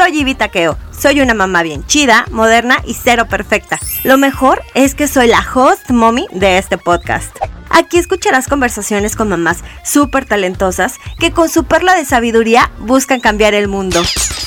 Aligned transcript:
Soy 0.00 0.20
Ivy 0.20 0.34
Taqueo. 0.34 0.78
Soy 0.98 1.20
una 1.20 1.34
mamá 1.34 1.62
bien 1.62 1.84
chida, 1.84 2.24
moderna 2.30 2.78
y 2.86 2.94
cero 2.94 3.26
perfecta. 3.28 3.78
Lo 4.02 4.16
mejor 4.16 4.62
es 4.72 4.94
que 4.94 5.06
soy 5.06 5.26
la 5.26 5.44
host 5.54 5.90
mommy 5.90 6.26
de 6.32 6.56
este 6.56 6.78
podcast. 6.78 7.36
Aquí 7.68 7.98
escucharás 7.98 8.48
conversaciones 8.48 9.14
con 9.14 9.28
mamás 9.28 9.58
súper 9.84 10.24
talentosas 10.24 10.94
que 11.18 11.32
con 11.32 11.50
su 11.50 11.64
perla 11.64 11.94
de 11.96 12.06
sabiduría 12.06 12.70
buscan 12.78 13.20
cambiar 13.20 13.52
el 13.52 13.68
mundo. 13.68 14.02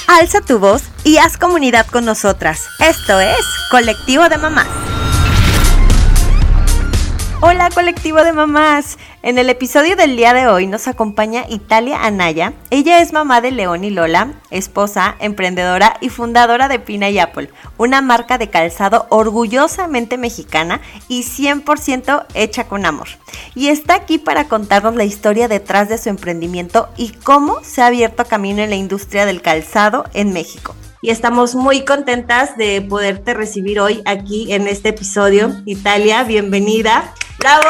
Alza 0.08 0.42
tu 0.42 0.58
voz 0.58 0.82
y 1.04 1.18
haz 1.18 1.38
comunidad 1.38 1.86
con 1.86 2.04
nosotras. 2.04 2.66
Esto 2.80 3.20
es 3.20 3.46
Colectivo 3.70 4.30
de 4.30 4.40
Mamás. 4.40 4.66
Hola 7.46 7.70
colectivo 7.72 8.24
de 8.24 8.32
mamás. 8.32 8.98
En 9.22 9.38
el 9.38 9.50
episodio 9.50 9.98
del 9.98 10.16
día 10.16 10.34
de 10.34 10.48
hoy 10.48 10.66
nos 10.66 10.88
acompaña 10.88 11.44
Italia 11.50 12.06
Anaya. 12.06 12.54
Ella 12.70 13.02
es 13.02 13.12
mamá 13.12 13.42
de 13.42 13.52
León 13.52 13.84
y 13.84 13.90
Lola, 13.90 14.32
esposa, 14.50 15.18
emprendedora 15.20 15.98
y 16.00 16.08
fundadora 16.08 16.70
de 16.70 16.80
Pina 16.80 17.10
y 17.10 17.20
Apple, 17.20 17.50
una 17.78 18.00
marca 18.00 18.38
de 18.38 18.50
calzado 18.50 19.08
orgullosamente 19.10 20.18
mexicana 20.18 20.80
y 21.10 21.24
100% 21.24 22.28
hecha 22.34 22.70
con 22.70 22.86
amor. 22.86 23.10
Y 23.56 23.68
está 23.68 23.96
aquí 23.96 24.20
para 24.20 24.48
contarnos 24.48 24.96
la 24.96 25.04
historia 25.04 25.50
detrás 25.50 25.90
de 25.90 25.98
su 25.98 26.08
emprendimiento 26.08 26.88
y 26.96 27.10
cómo 27.10 27.62
se 27.62 27.82
ha 27.82 27.88
abierto 27.88 28.24
camino 28.24 28.62
en 28.64 28.70
la 28.70 28.78
industria 28.78 29.26
del 29.26 29.42
calzado 29.42 30.06
en 30.14 30.32
México 30.32 30.76
y 31.04 31.10
estamos 31.10 31.54
muy 31.54 31.84
contentas 31.84 32.56
de 32.56 32.82
poderte 32.82 33.34
recibir 33.34 33.82
hoy 33.82 34.02
aquí 34.06 34.54
en 34.54 34.70
este 34.70 34.90
episodio. 34.90 35.54
Italia, 35.66 36.24
bienvenida. 36.24 37.14
¡Bravo! 37.40 37.66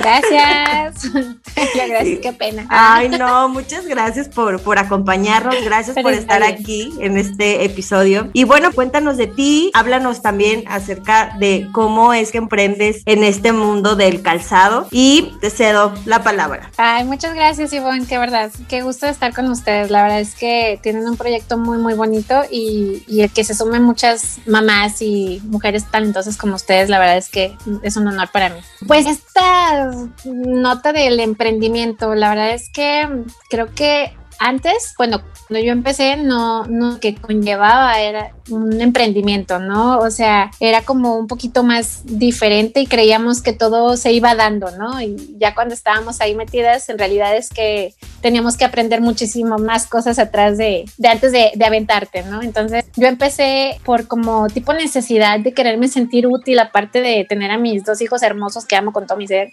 Gracias. 0.00 1.10
gracias, 1.74 2.18
qué 2.20 2.32
pena. 2.32 2.66
Ay, 2.68 3.08
no, 3.08 3.48
muchas 3.48 3.86
gracias 3.86 4.28
por, 4.28 4.60
por 4.60 4.78
acompañarnos, 4.78 5.56
gracias 5.64 5.96
por 6.00 6.12
estar 6.12 6.42
aquí 6.42 6.92
en 7.00 7.16
este 7.18 7.64
episodio. 7.64 8.30
Y 8.32 8.44
bueno, 8.44 8.72
cuéntanos 8.72 9.16
de 9.16 9.26
ti, 9.26 9.70
háblanos 9.74 10.22
también 10.22 10.64
acerca 10.66 11.36
de 11.38 11.68
cómo 11.72 12.12
es 12.14 12.32
que 12.32 12.38
emprendes 12.38 13.02
en 13.06 13.24
este 13.24 13.52
mundo 13.52 13.96
del 13.96 14.22
calzado 14.22 14.86
y 14.90 15.34
te 15.40 15.50
cedo 15.50 15.92
la 16.04 16.22
palabra. 16.22 16.70
Ay, 16.76 17.04
muchas 17.04 17.34
gracias, 17.34 17.72
Ivonne, 17.72 18.06
qué 18.06 18.18
verdad, 18.18 18.50
qué 18.68 18.82
gusto 18.82 19.06
estar 19.06 19.34
con 19.34 19.50
ustedes. 19.50 19.90
La 19.90 20.02
verdad 20.02 20.20
es 20.20 20.34
que 20.34 20.78
tienen 20.82 21.08
un 21.08 21.16
proyecto 21.16 21.58
muy, 21.58 21.78
muy 21.78 21.94
bonito 21.94 22.42
y, 22.52 23.02
y 23.08 23.22
el 23.22 23.32
que 23.32 23.44
se 23.44 23.54
sumen 23.54 23.82
muchas 23.82 24.38
mamás 24.46 25.00
y 25.00 25.40
mujeres 25.44 25.90
talentosas 25.90 26.36
como 26.36 26.54
ustedes, 26.56 26.88
la 26.88 26.98
verdad 26.98 27.16
es 27.16 27.28
que 27.30 27.56
es 27.82 27.96
un 27.96 28.06
honor 28.06 28.28
para 28.30 28.50
mí. 28.50 28.60
Pues 28.86 29.06
esta 29.06 29.90
nota 30.24 30.92
del 30.92 31.18
emprendimiento, 31.18 32.14
la 32.14 32.30
verdad 32.30 32.50
es 32.50 32.68
que 32.68 33.08
creo 33.48 33.74
que 33.74 34.14
antes, 34.42 34.94
bueno, 34.98 35.22
cuando 35.46 35.64
yo 35.64 35.72
empecé, 35.72 36.16
no, 36.16 36.64
no 36.64 36.98
que 36.98 37.14
conllevaba 37.14 38.00
era 38.00 38.32
un 38.50 38.80
emprendimiento, 38.80 39.60
¿no? 39.60 39.98
O 39.98 40.10
sea, 40.10 40.50
era 40.58 40.82
como 40.82 41.16
un 41.16 41.28
poquito 41.28 41.62
más 41.62 42.02
diferente 42.04 42.80
y 42.80 42.86
creíamos 42.86 43.40
que 43.40 43.52
todo 43.52 43.96
se 43.96 44.12
iba 44.12 44.34
dando, 44.34 44.70
¿no? 44.72 45.00
Y 45.00 45.36
ya 45.38 45.54
cuando 45.54 45.74
estábamos 45.74 46.20
ahí 46.20 46.34
metidas, 46.34 46.88
en 46.88 46.98
realidad 46.98 47.36
es 47.36 47.50
que 47.50 47.94
teníamos 48.20 48.56
que 48.56 48.64
aprender 48.64 49.00
muchísimo 49.00 49.58
más 49.58 49.86
cosas 49.86 50.18
atrás 50.18 50.58
de, 50.58 50.86
de 50.96 51.08
antes 51.08 51.30
de, 51.30 51.52
de, 51.54 51.64
aventarte, 51.64 52.24
¿no? 52.24 52.42
Entonces 52.42 52.84
yo 52.96 53.06
empecé 53.06 53.78
por 53.84 54.08
como 54.08 54.48
tipo 54.48 54.72
necesidad 54.72 55.38
de 55.38 55.54
quererme 55.54 55.86
sentir 55.86 56.26
útil, 56.26 56.58
aparte 56.58 57.00
de 57.00 57.24
tener 57.28 57.52
a 57.52 57.58
mis 57.58 57.84
dos 57.84 58.00
hijos 58.02 58.22
hermosos 58.22 58.66
que 58.66 58.74
amo 58.74 58.92
con 58.92 59.06
todo 59.06 59.18
mi 59.18 59.28
ser 59.28 59.52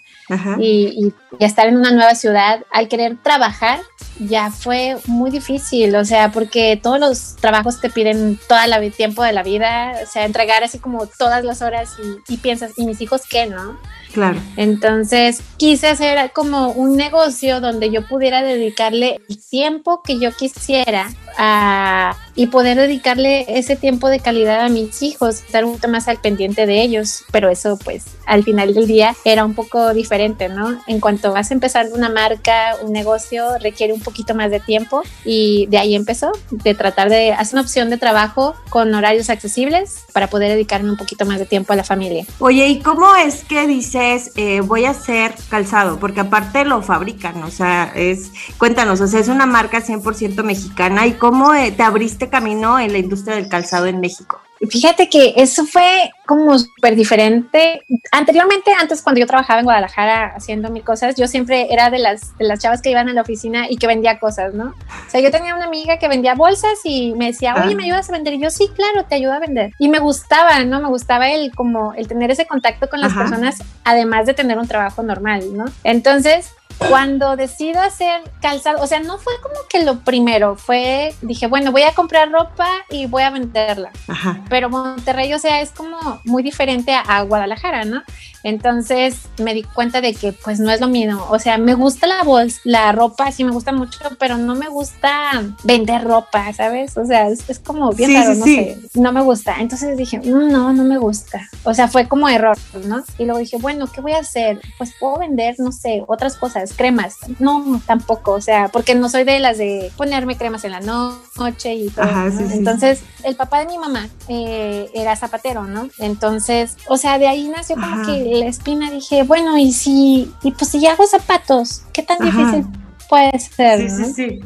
y, 0.58 1.14
y 1.40 1.44
estar 1.44 1.68
en 1.68 1.78
una 1.78 1.92
nueva 1.92 2.16
ciudad, 2.16 2.64
al 2.72 2.88
querer 2.88 3.18
trabajar, 3.22 3.80
ya 4.20 4.50
fue 4.52 4.79
muy 5.06 5.32
difícil, 5.32 5.96
o 5.96 6.06
sea, 6.06 6.32
porque 6.32 6.80
todos 6.82 7.00
los 7.00 7.36
trabajos 7.36 7.82
te 7.82 7.90
piden 7.90 8.40
toda 8.48 8.68
la 8.68 8.80
tiempo 8.92 9.24
de 9.24 9.34
la 9.34 9.44
vida, 9.44 9.94
o 10.04 10.06
sea, 10.06 10.26
entregar 10.26 10.64
así 10.64 10.80
como 10.80 11.08
todas 11.08 11.44
las 11.44 11.62
horas 11.62 11.96
y, 12.00 12.34
y 12.34 12.38
piensas, 12.38 12.72
¿y 12.78 12.86
mis 12.86 13.02
hijos 13.02 13.22
qué, 13.30 13.46
no? 13.46 13.78
Claro. 14.14 14.40
Entonces 14.58 15.42
quise 15.58 15.88
hacer 15.88 16.32
como 16.32 16.72
un 16.72 16.96
negocio 16.96 17.62
donde 17.62 17.92
yo 17.92 18.08
pudiera 18.08 18.42
dedicarle 18.42 19.22
el 19.30 19.40
tiempo 19.40 20.02
que 20.04 20.20
yo 20.20 20.32
quisiera 20.32 21.10
a, 21.38 22.16
y 22.36 22.48
poder 22.48 22.78
dedicarle 22.78 23.46
ese 23.48 23.76
tiempo 23.76 24.10
de 24.10 24.20
calidad 24.20 24.62
a 24.62 24.70
mis 24.70 25.02
hijos, 25.02 25.44
estar 25.44 25.66
un 25.66 25.74
poco 25.74 25.90
más 25.90 26.08
al 26.08 26.20
pendiente 26.20 26.66
de 26.66 26.82
ellos. 26.82 27.24
Pero 27.32 27.50
eso 27.50 27.78
pues 27.84 28.06
al 28.26 28.44
final 28.44 28.74
del 28.74 28.88
día 28.88 29.16
era 29.26 29.46
un 29.46 29.54
poco 29.54 29.94
diferente, 29.94 30.50
¿no? 30.50 30.80
En 30.88 31.00
cuanto 31.00 31.32
vas 31.34 31.52
a 31.52 31.54
empezar 31.54 31.88
una 31.94 32.10
marca, 32.10 32.76
un 32.82 32.92
negocio, 32.92 33.58
requiere 33.60 33.94
un 33.94 34.02
poquito 34.02 34.34
más 34.34 34.52
de 34.52 34.60
tiempo 34.60 35.04
y 35.26 35.68
de 35.68 35.78
ahí 35.78 35.96
empezó, 35.96 36.32
de 36.52 36.74
tratar 36.74 37.10
de 37.10 37.34
hacer 37.34 37.56
una 37.56 37.62
opción 37.62 37.90
de 37.90 37.98
trabajo 37.98 38.56
con 38.70 38.94
horarios 38.94 39.30
accesibles 39.30 40.04
para 40.14 40.28
poder 40.28 40.50
dedicarme 40.52 40.90
un 40.90 40.98
poquito 40.98 41.26
más 41.26 41.40
de 41.40 41.46
tiempo 41.46 41.74
a 41.74 41.76
la 41.76 41.84
familia. 41.84 42.26
Oye, 42.40 42.68
¿y 42.68 42.80
cómo 42.80 43.16
es 43.16 43.44
que 43.44 43.68
dice 43.68 43.99
eh, 44.00 44.62
voy 44.62 44.86
a 44.86 44.92
hacer 44.92 45.36
calzado, 45.50 46.00
porque 46.00 46.22
aparte 46.22 46.64
lo 46.64 46.82
fabrican, 46.82 47.44
o 47.44 47.52
sea, 47.52 47.92
es, 47.96 48.32
cuéntanos, 48.58 49.02
o 49.02 49.08
sea, 49.08 49.20
es 49.20 49.28
una 49.28 49.46
marca 49.46 49.82
100% 49.82 50.44
mexicana 50.44 51.06
y 51.06 51.14
cómo 51.14 51.54
eh, 51.54 51.72
te 51.72 51.84
abriste 51.84 52.30
camino 52.30 52.80
en 52.80 52.94
la 52.94 52.98
industria 52.98 53.36
del 53.36 53.50
calzado 53.50 53.88
en 53.88 54.00
México. 54.00 54.42
Fíjate 54.68 55.10
que 55.10 55.34
eso 55.38 55.66
fue 55.66 56.12
como 56.26 56.60
súper 56.60 56.96
diferente. 56.96 57.82
Anteriormente, 58.12 58.72
antes 58.80 59.02
cuando 59.02 59.20
yo 59.20 59.28
trabajaba 59.28 59.60
en 59.60 59.66
Guadalajara 59.66 60.34
haciendo 60.36 60.70
mil 60.70 60.84
cosas, 60.84 61.16
yo 61.16 61.28
siempre 61.28 61.68
era 61.72 61.90
de 61.90 62.00
las, 62.00 62.38
de 62.38 62.46
las 62.46 62.60
chavas 62.60 62.82
que 62.82 62.92
iban 62.92 63.08
a 63.10 63.14
la 63.14 63.22
oficina 63.22 63.68
y 63.70 63.78
que 63.78 63.88
vendía 63.88 64.20
cosas, 64.20 64.54
¿no? 64.54 64.66
O 65.08 65.10
sea, 65.10 65.22
yo 65.22 65.32
tenía 65.32 65.56
una 65.56 65.66
amiga 65.66 65.98
que 65.98 66.08
vendía 66.08 66.36
bolsas 66.36 66.80
y 66.84 67.14
me 67.16 67.28
decía, 67.28 67.56
oye, 67.56 67.76
¿me 67.76 67.84
ayudas 67.84 68.10
a 68.10 68.14
vender? 68.14 68.34
Y 68.34 68.42
yo, 68.42 68.50
sí, 68.50 68.70
claro, 68.76 69.06
te 69.08 69.16
ayudo 69.16 69.34
a 69.34 69.40
vender. 69.40 69.72
Y 69.80 69.88
me 69.90 70.00
gustaba, 70.00 70.64
¿no? 70.66 70.82
Me 70.82 70.90
gustaba 70.90 71.30
el 71.30 71.54
como 71.56 71.94
el 71.94 72.08
tener 72.08 72.30
ese 72.30 72.46
contacto 72.46 72.90
con 72.90 73.02
las 73.02 73.12
Ajá. 73.12 73.22
personas, 73.22 73.64
además 73.86 74.26
de 74.26 74.34
tener 74.34 74.58
un 74.58 74.68
trabajo 74.68 75.04
normal, 75.04 75.56
¿no? 75.56 75.66
Entonces, 75.84 76.52
cuando 76.88 77.36
decido 77.36 77.82
hacer 77.82 78.22
calzado, 78.42 78.82
o 78.82 78.88
sea, 78.88 79.00
no 79.00 79.18
fue 79.18 79.34
como 79.42 79.56
que 79.70 79.84
lo 79.84 80.00
primero, 80.00 80.56
fue, 80.56 81.14
dije, 81.22 81.48
bueno, 81.48 81.72
voy 81.72 81.84
a 81.84 81.94
comprar 81.94 82.32
ropa 82.32 82.68
y 82.90 83.06
voy 83.06 83.24
a 83.24 83.30
venderla. 83.30 83.92
Ajá. 84.08 84.42
Pero 84.50 84.70
Monterrey, 84.70 85.34
o 85.34 85.40
sea, 85.40 85.62
es 85.62 85.72
como 85.72 86.22
muy 86.24 86.42
diferente 86.42 86.94
a, 86.94 87.02
a, 87.02 87.22
Guadalajara, 87.22 87.86
¿no? 87.86 88.02
Entonces 88.44 89.16
me 89.40 89.54
di 89.54 89.64
cuenta 89.64 90.02
de 90.02 90.14
que 90.14 90.34
pues 90.34 90.60
no 90.60 90.72
es 90.72 90.82
lo 90.82 90.88
mío, 90.88 91.26
o 91.30 91.40
sea, 91.40 91.58
me 91.58 91.74
gusta 91.74 92.08
la 92.08 92.24
bolsa, 92.24 92.60
la 92.64 92.92
ropa, 92.92 93.32
sí 93.32 93.44
me 93.44 93.52
gusta 93.52 93.72
mucho, 93.72 94.00
pero 94.18 94.38
no 94.38 94.56
me 94.56 94.70
gusta 94.70 95.44
vender 95.64 96.04
ropa, 96.04 96.52
¿sabes? 96.54 96.98
O 96.98 97.06
sea, 97.06 97.28
es, 97.28 97.50
es 97.50 97.60
como 97.60 97.92
bien 97.92 98.12
sí, 98.12 98.16
raro, 98.18 98.34
sí, 98.34 98.40
no 98.40 98.46
sí. 98.46 98.56
sé, 98.56 99.00
no 99.00 99.12
me 99.12 99.22
gusta. 99.22 99.56
Entonces 99.60 99.98
dije, 99.98 100.20
no, 100.20 100.74
no 100.74 100.84
me 100.84 100.98
gusta. 100.98 101.48
O 101.64 101.74
sea, 101.74 101.88
fue 101.88 102.08
como 102.08 102.30
error, 102.30 102.58
¿no? 102.86 103.04
Y 103.18 103.26
luego 103.26 103.40
dije, 103.40 103.58
bueno, 103.58 103.88
¿qué 103.88 104.02
voy 104.02 104.14
a 104.14 104.20
hacer? 104.20 104.62
Pues 104.78 104.94
puedo 105.00 105.20
vender, 105.20 105.56
no 105.60 105.72
sé, 105.72 106.04
otras 106.08 106.36
cosas, 106.36 106.74
cremas. 106.76 107.16
No, 107.40 107.82
tampoco, 107.86 108.32
o 108.32 108.42
sea, 108.42 108.70
porque 108.70 108.96
no 108.96 109.10
soy 109.10 109.24
de 109.24 109.40
las 109.40 109.58
de 109.58 109.92
ponerme 109.98 110.38
cremas 110.38 110.64
en 110.64 110.72
la 110.72 110.80
noche 110.80 111.74
y 111.74 111.90
todo. 111.90 112.06
Ajá, 112.06 112.30
¿no? 112.30 112.52
Entonces, 112.52 113.02
el 113.24 113.36
papá 113.36 113.60
de 113.60 113.66
mi 113.68 113.78
mamá 113.78 114.08
eh, 114.28 114.90
era 114.94 115.16
zapatero, 115.16 115.64
¿no? 115.66 115.90
Entonces, 116.00 116.78
o 116.88 116.98
sea, 116.98 117.18
de 117.20 117.28
ahí 117.28 117.48
nació 117.50 117.76
como 117.76 117.88
Ajá. 117.88 118.06
que 118.06 118.29
la 118.36 118.48
espina. 118.48 118.92
Dije, 118.92 119.24
bueno, 119.24 119.58
y 119.58 119.72
si, 119.72 120.32
y 120.44 120.52
pues 120.52 120.72
si 120.72 120.86
hago 120.88 121.06
zapatos, 121.08 121.84
¿qué 121.94 122.04
tan 122.04 122.22
Ajá. 122.22 122.26
difícil 122.26 122.66
puede 123.08 123.40
ser? 123.40 123.90
Sí, 123.90 123.98
¿no? 123.98 124.06
sí, 124.06 124.14
sí. 124.14 124.40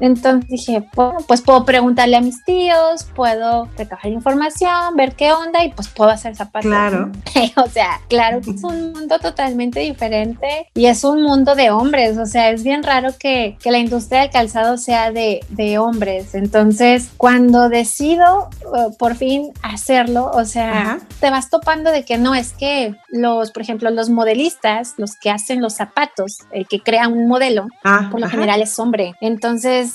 Entonces 0.00 0.48
dije, 0.48 0.84
bueno, 0.94 1.18
pues 1.26 1.42
puedo 1.42 1.64
preguntarle 1.64 2.16
a 2.16 2.20
mis 2.20 2.44
tíos, 2.44 3.04
puedo 3.14 3.68
recoger 3.76 4.12
información, 4.12 4.96
ver 4.96 5.14
qué 5.14 5.32
onda 5.32 5.64
y 5.64 5.72
pues 5.72 5.88
puedo 5.88 6.10
hacer 6.10 6.36
zapatos. 6.36 6.70
Claro. 6.70 7.10
o 7.56 7.68
sea, 7.68 8.00
claro 8.08 8.40
que 8.40 8.50
es 8.50 8.62
un 8.62 8.92
mundo 8.92 9.18
totalmente 9.18 9.80
diferente 9.80 10.68
y 10.74 10.86
es 10.86 11.04
un 11.04 11.22
mundo 11.22 11.54
de 11.54 11.70
hombres. 11.70 12.18
O 12.18 12.26
sea, 12.26 12.50
es 12.50 12.62
bien 12.62 12.82
raro 12.82 13.10
que, 13.18 13.56
que 13.60 13.70
la 13.70 13.78
industria 13.78 14.22
del 14.22 14.30
calzado 14.30 14.76
sea 14.78 15.10
de, 15.10 15.40
de 15.48 15.78
hombres. 15.78 16.34
Entonces, 16.34 17.10
cuando 17.16 17.68
decido 17.68 18.48
uh, 18.64 18.96
por 18.96 19.16
fin 19.16 19.52
hacerlo, 19.62 20.30
o 20.32 20.44
sea, 20.44 20.80
Ajá. 20.80 20.98
te 21.20 21.30
vas 21.30 21.50
topando 21.50 21.90
de 21.90 22.04
que 22.04 22.18
no 22.18 22.34
es 22.34 22.52
que 22.52 22.94
los, 23.08 23.50
por 23.50 23.62
ejemplo, 23.62 23.90
los 23.90 24.10
modelistas, 24.10 24.94
los 24.96 25.16
que 25.16 25.30
hacen 25.30 25.60
los 25.60 25.74
zapatos, 25.74 26.38
el 26.52 26.66
que 26.66 26.80
crea 26.80 27.08
un 27.08 27.28
modelo, 27.28 27.66
ah, 27.84 28.08
por 28.10 28.20
lo 28.20 28.26
ajá. 28.26 28.36
general 28.36 28.62
es 28.62 28.78
hombre. 28.78 29.14
Entonces, 29.20 29.87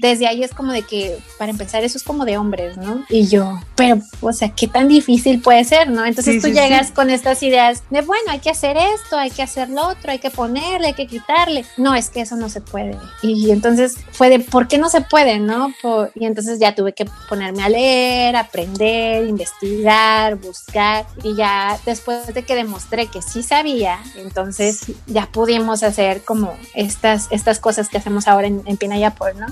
desde 0.00 0.26
ahí 0.26 0.42
es 0.42 0.52
como 0.52 0.72
de 0.72 0.82
que, 0.82 1.18
para 1.38 1.50
empezar, 1.50 1.84
eso 1.84 1.98
es 1.98 2.04
como 2.04 2.24
de 2.24 2.36
hombres, 2.38 2.76
¿no? 2.76 3.04
Y 3.08 3.26
yo, 3.26 3.60
pero, 3.74 4.00
o 4.20 4.32
sea, 4.32 4.50
¿qué 4.50 4.68
tan 4.68 4.88
difícil 4.88 5.40
puede 5.40 5.64
ser, 5.64 5.90
no? 5.90 6.04
Entonces 6.04 6.36
sí, 6.36 6.40
tú 6.40 6.48
sí, 6.48 6.52
llegas 6.54 6.88
sí. 6.88 6.92
con 6.92 7.10
estas 7.10 7.42
ideas 7.42 7.82
de, 7.90 8.02
bueno, 8.02 8.30
hay 8.30 8.38
que 8.38 8.50
hacer 8.50 8.76
esto, 8.76 9.16
hay 9.16 9.30
que 9.30 9.42
hacer 9.42 9.68
lo 9.70 9.88
otro, 9.88 10.10
hay 10.10 10.18
que 10.18 10.30
ponerle, 10.30 10.88
hay 10.88 10.94
que 10.94 11.06
quitarle. 11.06 11.64
No, 11.76 11.94
es 11.94 12.10
que 12.10 12.20
eso 12.20 12.36
no 12.36 12.48
se 12.48 12.60
puede. 12.60 12.96
Y 13.22 13.50
entonces 13.50 13.96
fue 14.12 14.28
de, 14.30 14.40
¿por 14.40 14.68
qué 14.68 14.78
no 14.78 14.88
se 14.88 15.00
puede, 15.00 15.38
no? 15.38 15.72
Por, 15.82 16.10
y 16.14 16.24
entonces 16.24 16.58
ya 16.58 16.74
tuve 16.74 16.92
que 16.92 17.06
ponerme 17.28 17.62
a 17.62 17.68
leer, 17.68 18.36
aprender, 18.36 19.26
investigar, 19.26 20.36
buscar. 20.36 21.06
Y 21.22 21.36
ya 21.36 21.78
después 21.84 22.32
de 22.32 22.42
que 22.42 22.54
demostré 22.54 23.06
que 23.06 23.22
sí 23.22 23.42
sabía, 23.42 23.98
entonces 24.16 24.80
ya 25.06 25.26
pudimos 25.30 25.82
hacer 25.82 26.22
como 26.22 26.54
estas, 26.74 27.28
estas 27.30 27.58
cosas 27.58 27.88
que 27.88 27.98
hacemos 27.98 28.28
ahora 28.28 28.46
en, 28.46 28.62
en 28.66 28.76
Pinayapur, 28.76 29.34
¿no? 29.36 29.46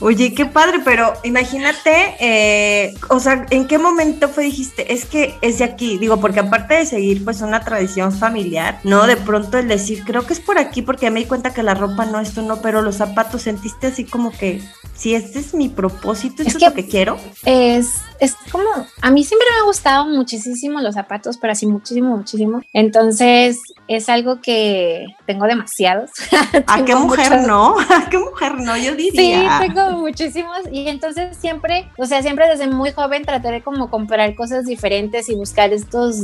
Oye, 0.00 0.34
qué 0.34 0.46
padre, 0.46 0.80
pero 0.84 1.12
imagínate, 1.22 2.16
eh, 2.20 2.94
o 3.08 3.20
sea, 3.20 3.46
¿en 3.50 3.66
qué 3.66 3.78
momento 3.78 4.28
fue 4.28 4.44
dijiste, 4.44 4.92
es 4.92 5.04
que 5.04 5.36
es 5.42 5.58
de 5.58 5.64
aquí? 5.64 5.98
Digo, 5.98 6.20
porque 6.20 6.40
aparte 6.40 6.74
de 6.74 6.86
seguir 6.86 7.24
pues 7.24 7.40
una 7.40 7.64
tradición 7.64 8.12
familiar, 8.12 8.80
¿no? 8.84 9.06
De 9.06 9.16
pronto 9.16 9.58
el 9.58 9.68
decir, 9.68 10.02
creo 10.04 10.26
que 10.26 10.32
es 10.32 10.40
por 10.40 10.58
aquí 10.58 10.82
porque 10.82 11.10
me 11.10 11.20
di 11.20 11.26
cuenta 11.26 11.54
que 11.54 11.62
la 11.62 11.74
ropa 11.74 12.04
no, 12.06 12.20
esto 12.20 12.42
no, 12.42 12.60
pero 12.60 12.82
los 12.82 12.96
zapatos 12.96 13.42
sentiste 13.42 13.88
así 13.88 14.04
como 14.04 14.32
que, 14.32 14.60
si 14.94 15.14
este 15.14 15.38
es 15.38 15.54
mi 15.54 15.68
propósito, 15.68 16.42
esto 16.42 16.58
es, 16.58 16.64
lo 16.64 16.74
que 16.74 16.86
quiero. 16.86 17.16
Es, 17.44 18.00
es 18.20 18.34
como, 18.50 18.68
a 19.00 19.10
mí 19.10 19.24
siempre 19.24 19.46
me 19.50 19.62
ha 19.62 19.66
gustado 19.66 20.06
muchísimo 20.06 20.80
los 20.80 20.94
zapatos, 20.94 21.38
pero 21.38 21.52
así 21.52 21.66
muchísimo, 21.66 22.16
muchísimo. 22.16 22.62
Entonces, 22.72 23.58
es 23.88 24.08
algo 24.08 24.40
que 24.40 25.06
tengo 25.26 25.46
demasiados. 25.46 26.10
¿A 26.66 26.84
qué 26.84 26.94
mujer 26.94 27.46
no? 27.46 27.76
¿A 27.78 28.06
qué 28.10 28.18
mujer 28.18 28.54
no? 28.60 28.76
Yo 28.76 28.94
diría. 28.94 29.58
Sí, 29.60 29.66
tengo 29.68 29.98
muchísimos 29.98 30.58
y 30.70 30.88
entonces 30.88 31.36
siempre, 31.36 31.90
o 31.98 32.06
sea, 32.06 32.22
siempre 32.22 32.48
desde 32.48 32.68
muy 32.68 32.92
joven 32.92 33.24
traté 33.24 33.50
de 33.50 33.62
como 33.62 33.90
comprar 33.90 34.34
cosas 34.34 34.64
diferentes 34.64 35.28
y 35.28 35.34
buscar 35.34 35.72
estos 35.72 36.16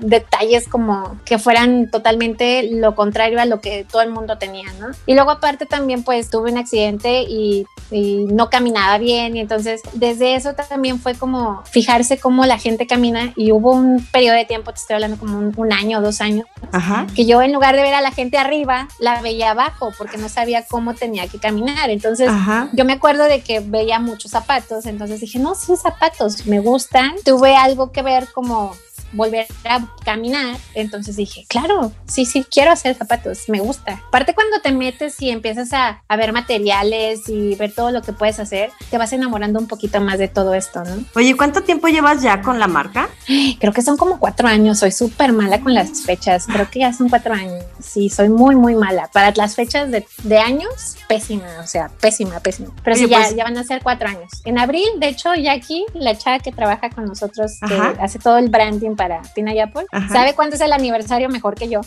detalles 0.00 0.68
como 0.68 1.18
que 1.24 1.38
fueran 1.38 1.90
totalmente 1.90 2.68
lo 2.70 2.94
contrario 2.94 3.40
a 3.40 3.46
lo 3.46 3.60
que 3.60 3.86
todo 3.90 4.02
el 4.02 4.10
mundo 4.10 4.38
tenía, 4.38 4.72
¿no? 4.80 4.88
Y 5.06 5.14
luego 5.14 5.30
aparte 5.30 5.66
también 5.66 6.02
pues 6.02 6.30
tuve 6.30 6.50
un 6.50 6.58
accidente 6.58 7.22
y, 7.22 7.66
y 7.90 8.26
no 8.26 8.50
caminaba 8.50 8.98
bien 8.98 9.36
y 9.36 9.40
entonces 9.40 9.80
desde 9.92 10.34
eso 10.34 10.54
también 10.54 11.00
fue 11.00 11.14
como 11.14 11.62
fijarse 11.64 12.18
cómo 12.18 12.44
la 12.46 12.58
gente 12.58 12.86
camina 12.86 13.32
y 13.36 13.52
hubo 13.52 13.72
un 13.72 14.04
periodo 14.12 14.36
de 14.36 14.44
tiempo, 14.44 14.72
te 14.72 14.78
estoy 14.78 14.94
hablando 14.94 15.18
como 15.18 15.38
un, 15.38 15.52
un 15.56 15.72
año 15.72 15.98
o 15.98 16.02
dos 16.02 16.20
años, 16.20 16.46
Ajá. 16.72 17.06
que 17.14 17.26
yo 17.26 17.42
en 17.42 17.52
lugar 17.52 17.76
de 17.76 17.82
ver 17.82 17.94
a 17.94 18.00
la 18.00 18.10
gente 18.10 18.38
arriba, 18.38 18.88
la 18.98 19.20
veía 19.22 19.50
abajo 19.50 19.92
porque 19.96 20.18
no 20.18 20.28
sabía 20.28 20.64
cómo 20.66 20.94
tenía 20.94 21.28
que 21.28 21.38
caminar. 21.38 21.90
Entonces 21.90 22.28
Ajá. 22.28 22.68
yo 22.72 22.84
me 22.84 22.94
acuerdo 22.94 23.24
de 23.24 23.40
que 23.40 23.60
veía 23.60 23.98
muchos 23.98 24.30
zapatos, 24.30 24.86
entonces 24.86 25.20
dije, 25.20 25.38
no, 25.38 25.54
sí, 25.54 25.74
zapatos, 25.76 26.46
me 26.46 26.60
gustan. 26.60 27.14
Tuve 27.24 27.56
algo 27.56 27.92
que 27.92 28.02
ver 28.02 28.28
como 28.32 28.74
volver 29.12 29.46
a 29.64 29.86
caminar. 30.04 30.56
Entonces 30.74 31.16
dije, 31.16 31.44
claro, 31.48 31.92
sí, 32.06 32.24
sí, 32.24 32.44
quiero 32.50 32.70
hacer 32.70 32.96
zapatos, 32.96 33.48
me 33.48 33.60
gusta. 33.60 34.00
Aparte 34.08 34.34
cuando 34.34 34.60
te 34.60 34.72
metes 34.72 35.20
y 35.20 35.30
empiezas 35.30 35.72
a, 35.72 36.02
a, 36.06 36.16
ver 36.16 36.32
materiales 36.32 37.28
y 37.28 37.54
ver 37.54 37.72
todo 37.72 37.90
lo 37.90 38.02
que 38.02 38.12
puedes 38.12 38.38
hacer, 38.38 38.70
te 38.90 38.98
vas 38.98 39.12
enamorando 39.12 39.58
un 39.58 39.66
poquito 39.66 40.00
más 40.00 40.18
de 40.18 40.28
todo 40.28 40.54
esto, 40.54 40.84
¿no? 40.84 41.04
Oye, 41.14 41.36
¿cuánto 41.36 41.62
tiempo 41.62 41.88
llevas 41.88 42.22
ya 42.22 42.42
con 42.42 42.58
la 42.58 42.66
marca? 42.66 43.08
Creo 43.60 43.72
que 43.72 43.82
son 43.82 43.96
como 43.96 44.18
cuatro 44.18 44.48
años, 44.48 44.78
soy 44.78 44.92
súper 44.92 45.32
mala 45.32 45.60
con 45.60 45.74
las 45.74 46.02
fechas, 46.02 46.46
creo 46.46 46.70
que 46.70 46.80
ya 46.80 46.92
son 46.92 47.08
cuatro 47.08 47.34
años, 47.34 47.64
sí, 47.80 48.08
soy 48.08 48.28
muy, 48.28 48.56
muy 48.56 48.74
mala. 48.74 49.08
Para 49.12 49.32
las 49.36 49.54
fechas 49.54 49.90
de, 49.90 50.06
de 50.24 50.38
años, 50.38 50.96
pésima, 51.08 51.46
o 51.62 51.66
sea, 51.66 51.90
pésima, 52.00 52.40
pésima. 52.40 52.70
Pero 52.82 52.96
Oye, 52.96 53.04
sí, 53.04 53.10
ya, 53.10 53.18
pues... 53.18 53.36
ya, 53.36 53.44
van 53.44 53.56
a 53.56 53.64
ser 53.64 53.82
cuatro 53.82 54.08
años. 54.08 54.30
En 54.44 54.58
abril, 54.58 54.88
de 54.98 55.08
hecho, 55.08 55.34
ya 55.34 55.52
aquí, 55.52 55.84
la 55.94 56.16
chava 56.16 56.38
que 56.38 56.52
trabaja 56.52 56.90
con 56.90 57.04
nosotros, 57.04 57.58
que 57.66 57.74
Ajá. 57.74 57.94
hace 58.00 58.18
todo 58.18 58.38
el 58.38 58.48
branding 58.48 58.96
para 58.98 59.22
Pina 59.34 59.54
y 59.54 59.60
Apple, 59.60 59.86
Ajá. 59.92 60.12
sabe 60.12 60.34
cuándo 60.34 60.56
es 60.56 60.60
el 60.60 60.72
aniversario 60.72 61.28
mejor 61.28 61.54
que 61.54 61.68
yo. 61.68 61.80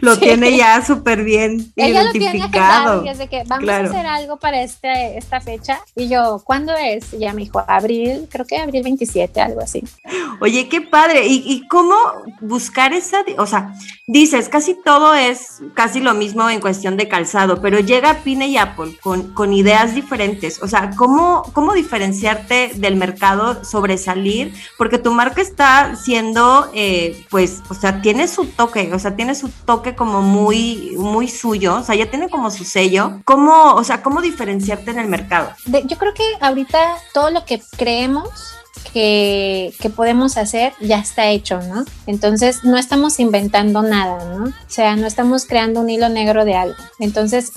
lo 0.00 0.14
sí. 0.14 0.20
tiene 0.20 0.56
ya 0.56 0.84
súper 0.84 1.22
bien 1.22 1.72
Ella 1.76 2.02
identificado. 2.02 2.96
Lo 2.96 3.02
tiene 3.02 3.18
desde 3.18 3.28
que 3.28 3.44
vamos 3.46 3.64
claro. 3.64 3.86
a 3.86 3.90
hacer 3.90 4.06
algo 4.06 4.38
para 4.38 4.62
este, 4.62 5.18
esta 5.18 5.40
fecha. 5.40 5.80
Y 5.94 6.08
yo, 6.08 6.40
¿cuándo 6.44 6.72
es? 6.74 7.12
Y 7.12 7.16
ella 7.16 7.34
me 7.34 7.42
dijo, 7.42 7.62
abril, 7.68 8.26
creo 8.30 8.46
que 8.46 8.56
abril 8.56 8.82
27, 8.82 9.40
algo 9.40 9.60
así. 9.60 9.84
Oye, 10.40 10.68
qué 10.68 10.80
padre. 10.80 11.26
¿Y, 11.26 11.44
y 11.46 11.68
cómo 11.68 11.94
buscar 12.40 12.94
esa, 12.94 13.18
o 13.36 13.46
sea, 13.46 13.74
dices, 14.06 14.48
casi 14.48 14.74
todo 14.74 15.14
es 15.14 15.60
casi 15.74 16.00
lo 16.00 16.14
mismo 16.14 16.48
en 16.48 16.60
cuestión 16.60 16.96
de 16.96 17.08
calzado, 17.08 17.60
pero 17.60 17.80
llega 17.80 18.22
Pine 18.24 18.46
y 18.48 18.56
Apple 18.56 18.96
con, 19.02 19.34
con 19.34 19.52
ideas 19.52 19.94
diferentes. 19.94 20.62
O 20.62 20.68
sea, 20.68 20.90
¿cómo, 20.96 21.42
¿cómo 21.52 21.74
diferenciarte 21.74 22.72
del 22.76 22.96
mercado, 22.96 23.64
sobresalir? 23.64 24.54
Porque 24.78 24.98
tu 25.02 25.12
marca 25.12 25.42
está 25.42 25.96
siendo, 25.96 26.70
eh, 26.74 27.26
pues, 27.30 27.62
o 27.68 27.74
sea, 27.74 28.00
tiene 28.00 28.28
su 28.28 28.46
toque, 28.46 28.92
o 28.92 28.98
sea, 28.98 29.16
tiene 29.16 29.34
su 29.34 29.48
toque 29.48 29.94
como 29.94 30.22
muy, 30.22 30.94
muy 30.96 31.28
suyo, 31.28 31.76
o 31.76 31.82
sea, 31.82 31.94
ya 31.94 32.10
tiene 32.10 32.28
como 32.28 32.50
su 32.50 32.64
sello. 32.64 33.20
¿Cómo, 33.24 33.74
o 33.74 33.84
sea, 33.84 34.02
cómo 34.02 34.22
diferenciarte 34.22 34.90
en 34.90 34.98
el 34.98 35.08
mercado? 35.08 35.50
De, 35.66 35.82
yo 35.86 35.98
creo 35.98 36.14
que 36.14 36.24
ahorita 36.40 36.96
todo 37.12 37.30
lo 37.30 37.44
que 37.44 37.60
creemos 37.76 38.56
que, 38.92 39.74
podemos 39.94 40.36
hacer 40.38 40.72
ya 40.80 40.98
está 40.98 41.28
hecho, 41.28 41.60
¿no? 41.62 41.84
Entonces 42.06 42.64
no 42.64 42.78
estamos 42.78 43.20
inventando 43.20 43.82
nada, 43.82 44.24
¿no? 44.24 44.44
O 44.44 44.52
sea, 44.68 44.96
no 44.96 45.06
estamos 45.06 45.44
creando 45.44 45.80
un 45.80 45.90
hilo 45.90 46.08
negro 46.08 46.44
de 46.44 46.54
algo. 46.54 46.76
Entonces, 46.98 47.52